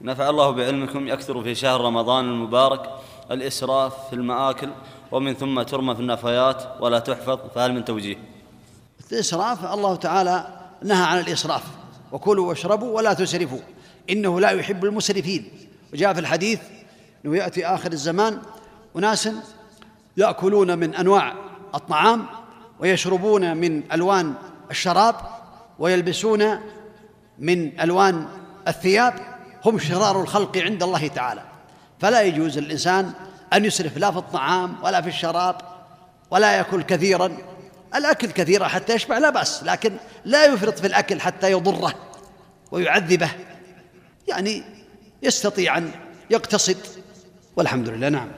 [0.00, 2.90] نفع الله بعلمكم يكثر في شهر رمضان المبارك
[3.30, 4.70] الإسراف في المآكل
[5.12, 8.16] ومن ثم ترمى في النفايات ولا تحفظ فهل من توجيه؟
[9.12, 10.46] الإسراف الله تعالى
[10.82, 11.62] نهى عن الإسراف
[12.12, 13.60] وكلوا واشربوا ولا تسرفوا
[14.10, 15.50] إنه لا يحب المسرفين.
[15.92, 16.60] وجاء في الحديث
[17.24, 18.42] أنه يأتي آخر الزمان
[18.96, 19.28] أناس
[20.16, 21.34] يأكلون من أنواع
[21.74, 22.26] الطعام
[22.80, 24.34] ويشربون من ألوان
[24.70, 25.14] الشراب
[25.78, 26.60] ويلبسون
[27.38, 28.26] من ألوان
[28.68, 29.14] الثياب
[29.64, 31.42] هم شرار الخلق عند الله تعالى.
[32.00, 33.12] فلا يجوز للإنسان
[33.52, 35.56] أن يسرف لا في الطعام ولا في الشراب
[36.30, 37.36] ولا يأكل كثيرا.
[37.94, 41.94] الأكل كثيرا حتى يشبع لا بأس لكن لا يفرط في الأكل حتى يضره
[42.70, 43.30] ويعذبه.
[44.28, 44.62] يعني
[45.22, 45.90] يستطيع أن
[46.30, 46.76] يقتصد
[47.60, 48.28] والحمد لله نعم.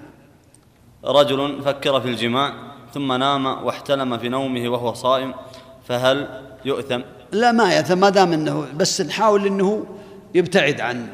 [1.05, 2.55] رجل فكر في الجماع
[2.95, 5.35] ثم نام واحتلم في نومه وهو صائم
[5.89, 7.01] فهل يؤثم؟
[7.33, 9.87] لا ما يأثم ما دام إنه بس نحاول إنه
[10.35, 11.09] يبتعد عن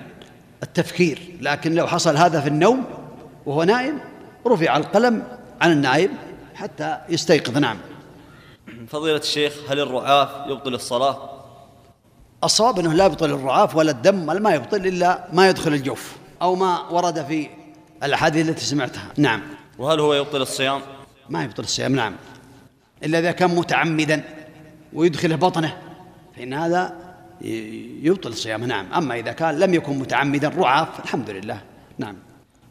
[0.62, 1.18] التفكير.
[1.40, 2.84] لكن لو حصل هذا في النوم
[3.46, 4.00] وهو نائم
[4.46, 5.22] رفع القلم
[5.60, 6.10] عن النائم
[6.54, 7.76] حتى يستيقظ نعم.
[8.88, 11.30] فضيلة الشيخ هل الرعاف يبطل الصلاة؟
[12.44, 16.54] الصواب إنه لا يبطل الرعاف ولا الدم ولا ما يبطل إلا ما يدخل الجوف أو
[16.54, 17.48] ما ورد في
[18.02, 19.12] الأحاديث التي سمعتها.
[19.16, 19.42] نعم.
[19.78, 20.80] وهل هو يبطل الصيام؟
[21.30, 22.14] ما يبطل الصيام نعم.
[23.04, 24.24] إلا إذا كان متعمدا
[24.92, 25.76] ويدخل بطنه
[26.36, 26.94] فإن هذا
[28.02, 28.92] يبطل صيامه نعم.
[28.92, 31.60] أما إذا كان لم يكن متعمدا رعاف الحمد لله
[31.98, 32.16] نعم.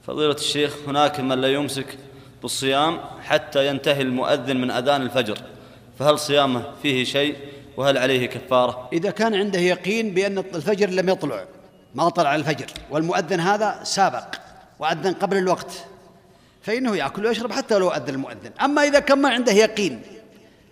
[0.07, 1.97] فضيلة الشيخ هناك من لا يمسك
[2.41, 5.37] بالصيام حتى ينتهي المؤذن من أذان الفجر.
[5.99, 7.35] فهل صيامه فيه شيء؟
[7.77, 11.45] وهل عليه كفارة؟ إذا كان عنده يقين بأن الفجر لم يطلع
[11.95, 14.35] ما طلع الفجر والمؤذن هذا سابق.
[14.79, 15.71] وأذن قبل الوقت.
[16.61, 18.51] فإنه يأكل ويشرب حتى لو أذن المؤذن.
[18.61, 20.01] أما إذا كان ما عنده يقين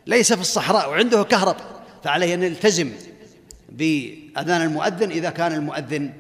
[0.07, 1.55] ليس في الصحراء وعنده كهرب
[2.03, 2.91] فعليه أن يلتزم
[3.69, 6.13] بأذان المؤذن إذا كان المؤذن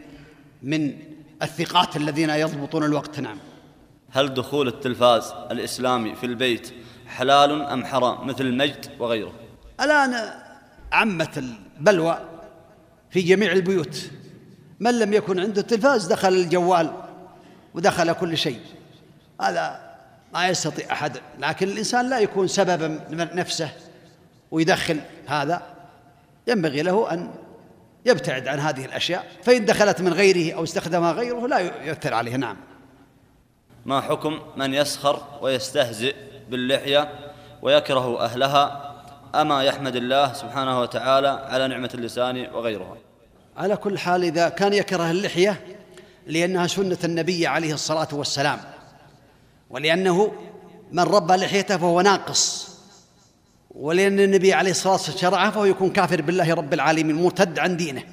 [0.63, 0.93] من
[1.41, 3.19] الثقات الذين يضبطون الوقت.
[3.19, 3.37] نعم.
[4.11, 6.73] هل دخول التلفاز الإسلامي في البيت
[7.07, 9.33] حلال أم حرام؟ مثل المجد وغيره.
[9.81, 10.29] الآن
[10.91, 12.19] عمت البلوى
[13.09, 14.09] في جميع البيوت.
[14.79, 17.04] من لم يكن عنده تلفاز دخل الجوال.
[17.75, 18.59] ودخل كل شيء.
[19.41, 19.95] هذا
[20.33, 23.69] ما يستطيع أحد لكن الإنسان لا يكون سببا نفسه
[24.51, 25.61] ويدخل هذا.
[26.47, 27.31] ينبغي له أن
[28.05, 29.25] يبتعد عن هذه الأشياء.
[29.43, 32.57] فإن دخلت من غيره أو استخدمها غيره لا يؤثر عليه نعم.
[33.85, 36.15] ما حكم من يسخر ويستهزئ
[36.49, 37.09] باللحية
[37.61, 38.95] ويكره أهلها؟
[39.35, 42.97] أما يحمد الله سبحانه وتعالى على نعمة اللسان وغيرها.
[43.57, 45.61] على كل حال إذا كان يكره اللحية
[46.27, 48.59] لأنها سنة النبي عليه الصلاة والسلام
[49.69, 50.31] ولأنه
[50.91, 52.69] من ربى لحيته فهو ناقص
[53.71, 58.03] ولأن النبي عليه الصلاة والسلام شرعه فهو يكون كافر بالله رب العالمين مرتد عن دينه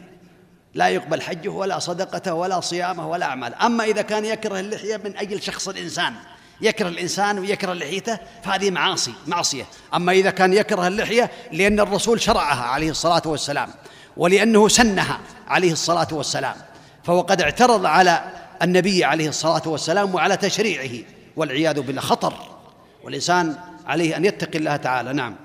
[0.75, 5.17] لا يقبل حجه ولا صدقته ولا صيامه ولا أعمال أما إذا كان يكره اللحية من
[5.17, 6.15] أجل شخص الإنسان
[6.63, 9.65] يكره الإنسان ويكره لحيته فهذه معاصي معصية.
[9.95, 13.69] أما إذا كان يكره اللحية لأن الرسول شرعها عليه الصلاة والسلام
[14.17, 16.55] ولأنه سنها عليه الصلاة والسلام.
[17.05, 18.25] فهو قد اعترض على
[18.63, 21.05] النبي عليه الصلاة والسلام وعلى تشريعه
[21.37, 22.35] والعياذ بالله خطر
[23.05, 23.57] والإنسان
[23.87, 25.13] عليه أن يتقي الله تعالى.
[25.13, 25.37] نعم.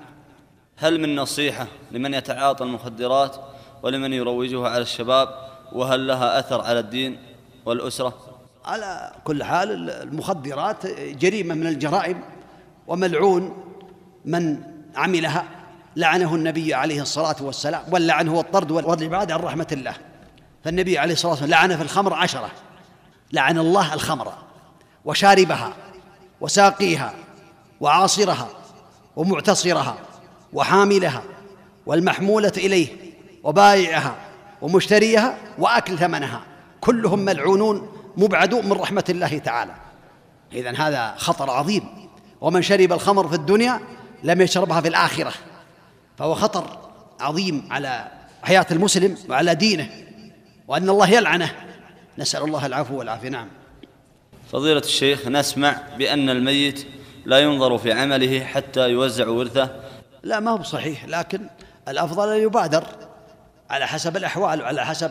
[0.76, 3.36] هل من نصيحة لمن يتعاطى المخدرات
[3.82, 5.28] ولمن يروجها على الشباب؟
[5.72, 7.18] وهل لها أثر على الدين
[7.66, 8.14] والأسرة؟
[8.64, 12.20] على كل حال المخدرات جريمة من الجرائم
[12.86, 13.56] وملعون
[14.24, 14.62] من
[14.96, 15.44] عملها
[15.96, 19.94] لعنه النبي عليه الصلاة والسلام واللعن هو الطرد والإبعاد عن رحمة الله.
[20.64, 22.50] فالنبي عليه الصلاة والسلام لعن في الخمر عشرة.
[23.32, 24.32] لعن الله الخمر
[25.04, 25.72] وشاربها
[26.40, 27.14] وساقيها
[27.80, 28.48] وعاصرها
[29.16, 29.96] ومعتصرها
[30.52, 31.22] وحاملها
[31.86, 32.88] والمحمولة إليه
[33.44, 34.14] وبائعها
[34.62, 36.40] ومشتريها وأكل ثمنها.
[36.80, 39.74] كلهم ملعونون مبعدون من رحمة الله تعالى.
[40.52, 42.08] إذن هذا خطر عظيم.
[42.40, 43.80] ومن شرب الخمر في الدنيا
[44.22, 45.32] لم يشربها في الآخرة.
[46.18, 46.78] فهو خطر
[47.20, 48.08] عظيم على
[48.42, 50.07] حياة المسلم وعلى دينه.
[50.68, 51.54] وأن الله يلعنه.
[52.18, 53.28] نسأل الله العفو والعافية.
[53.28, 53.48] نعم.
[54.52, 56.86] فضيلة الشيخ نسمع بأن الميت
[57.24, 59.70] لا ينظر في عمله حتى يوزع ورثه.
[60.22, 61.48] لا ما هو صحيح لكن
[61.88, 62.84] الأفضل أن يبادر
[63.70, 65.10] على حسب الأحوال وعلى حسب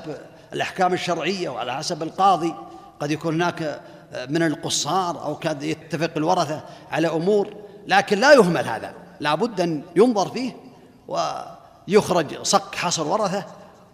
[0.54, 2.56] الأحكام الشرعية وعلى حسب القاضي.
[3.00, 3.82] قد يكون هناك
[4.30, 7.54] من القصار أو قد يتفق الورثة على أمور
[7.88, 8.94] لكن لا يهمل هذا.
[9.20, 10.52] لا بد أن ينظر فيه
[11.08, 13.46] ويخرج صك حصر ورثة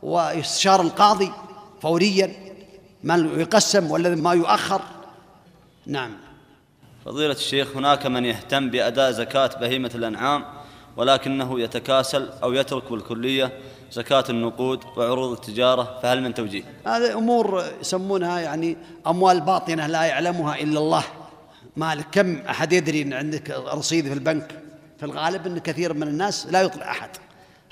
[0.04, 1.32] ويستشار القاضي
[1.84, 2.32] فوريا
[3.04, 4.82] ما يقسم ولا ما يؤخر.
[5.86, 6.12] نعم.
[7.06, 10.46] فضيلة الشيخ هناك من يهتم بأداء زكاة بهيمة الأنعام
[10.98, 13.52] ولكنه يتكاسل أو يترك بالكلية
[13.92, 18.78] زكاة النقود وعروض التجارة فهل من توجيه؟ هذه أمور يسمونها يعني
[19.08, 21.04] أموال باطنة لا يعلمها إلا الله.
[21.78, 24.60] مالك كم أحد يدري أن عندك رصيد في البنك؟
[24.98, 27.10] في الغالب أن كثير من الناس لا يطلع أحد.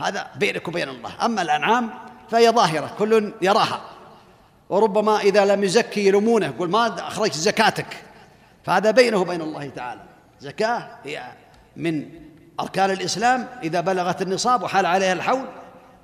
[0.01, 1.25] هذا بينك وبين الله.
[1.25, 1.89] أما الأنعام
[2.29, 3.81] فهي ظاهرة كل يراها.
[4.72, 7.98] وربما إذا لم يزكي يلومونه يقول ما أخرجت زكاتك.
[8.64, 10.02] فهذا بينه وبين الله تعالى.
[10.39, 11.23] زكاة هي
[11.77, 12.06] من
[12.60, 13.48] أركان الإسلام.
[13.64, 15.45] إذا بلغت النصاب وحال عليها الحول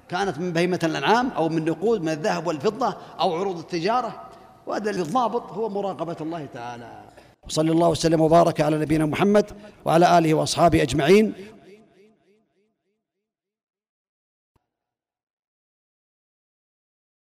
[0.10, 4.22] كانت من بهيمة الأنعام أو من نقود من الذهب والفضة أو عروض التجارة.
[4.68, 7.02] وهذا الضابط هو مراقبة الله تعالى.
[7.48, 9.45] صلى الله وسلم وبارك على نبينا محمد
[9.85, 11.34] وعلى آله وأصحابه أجمعين.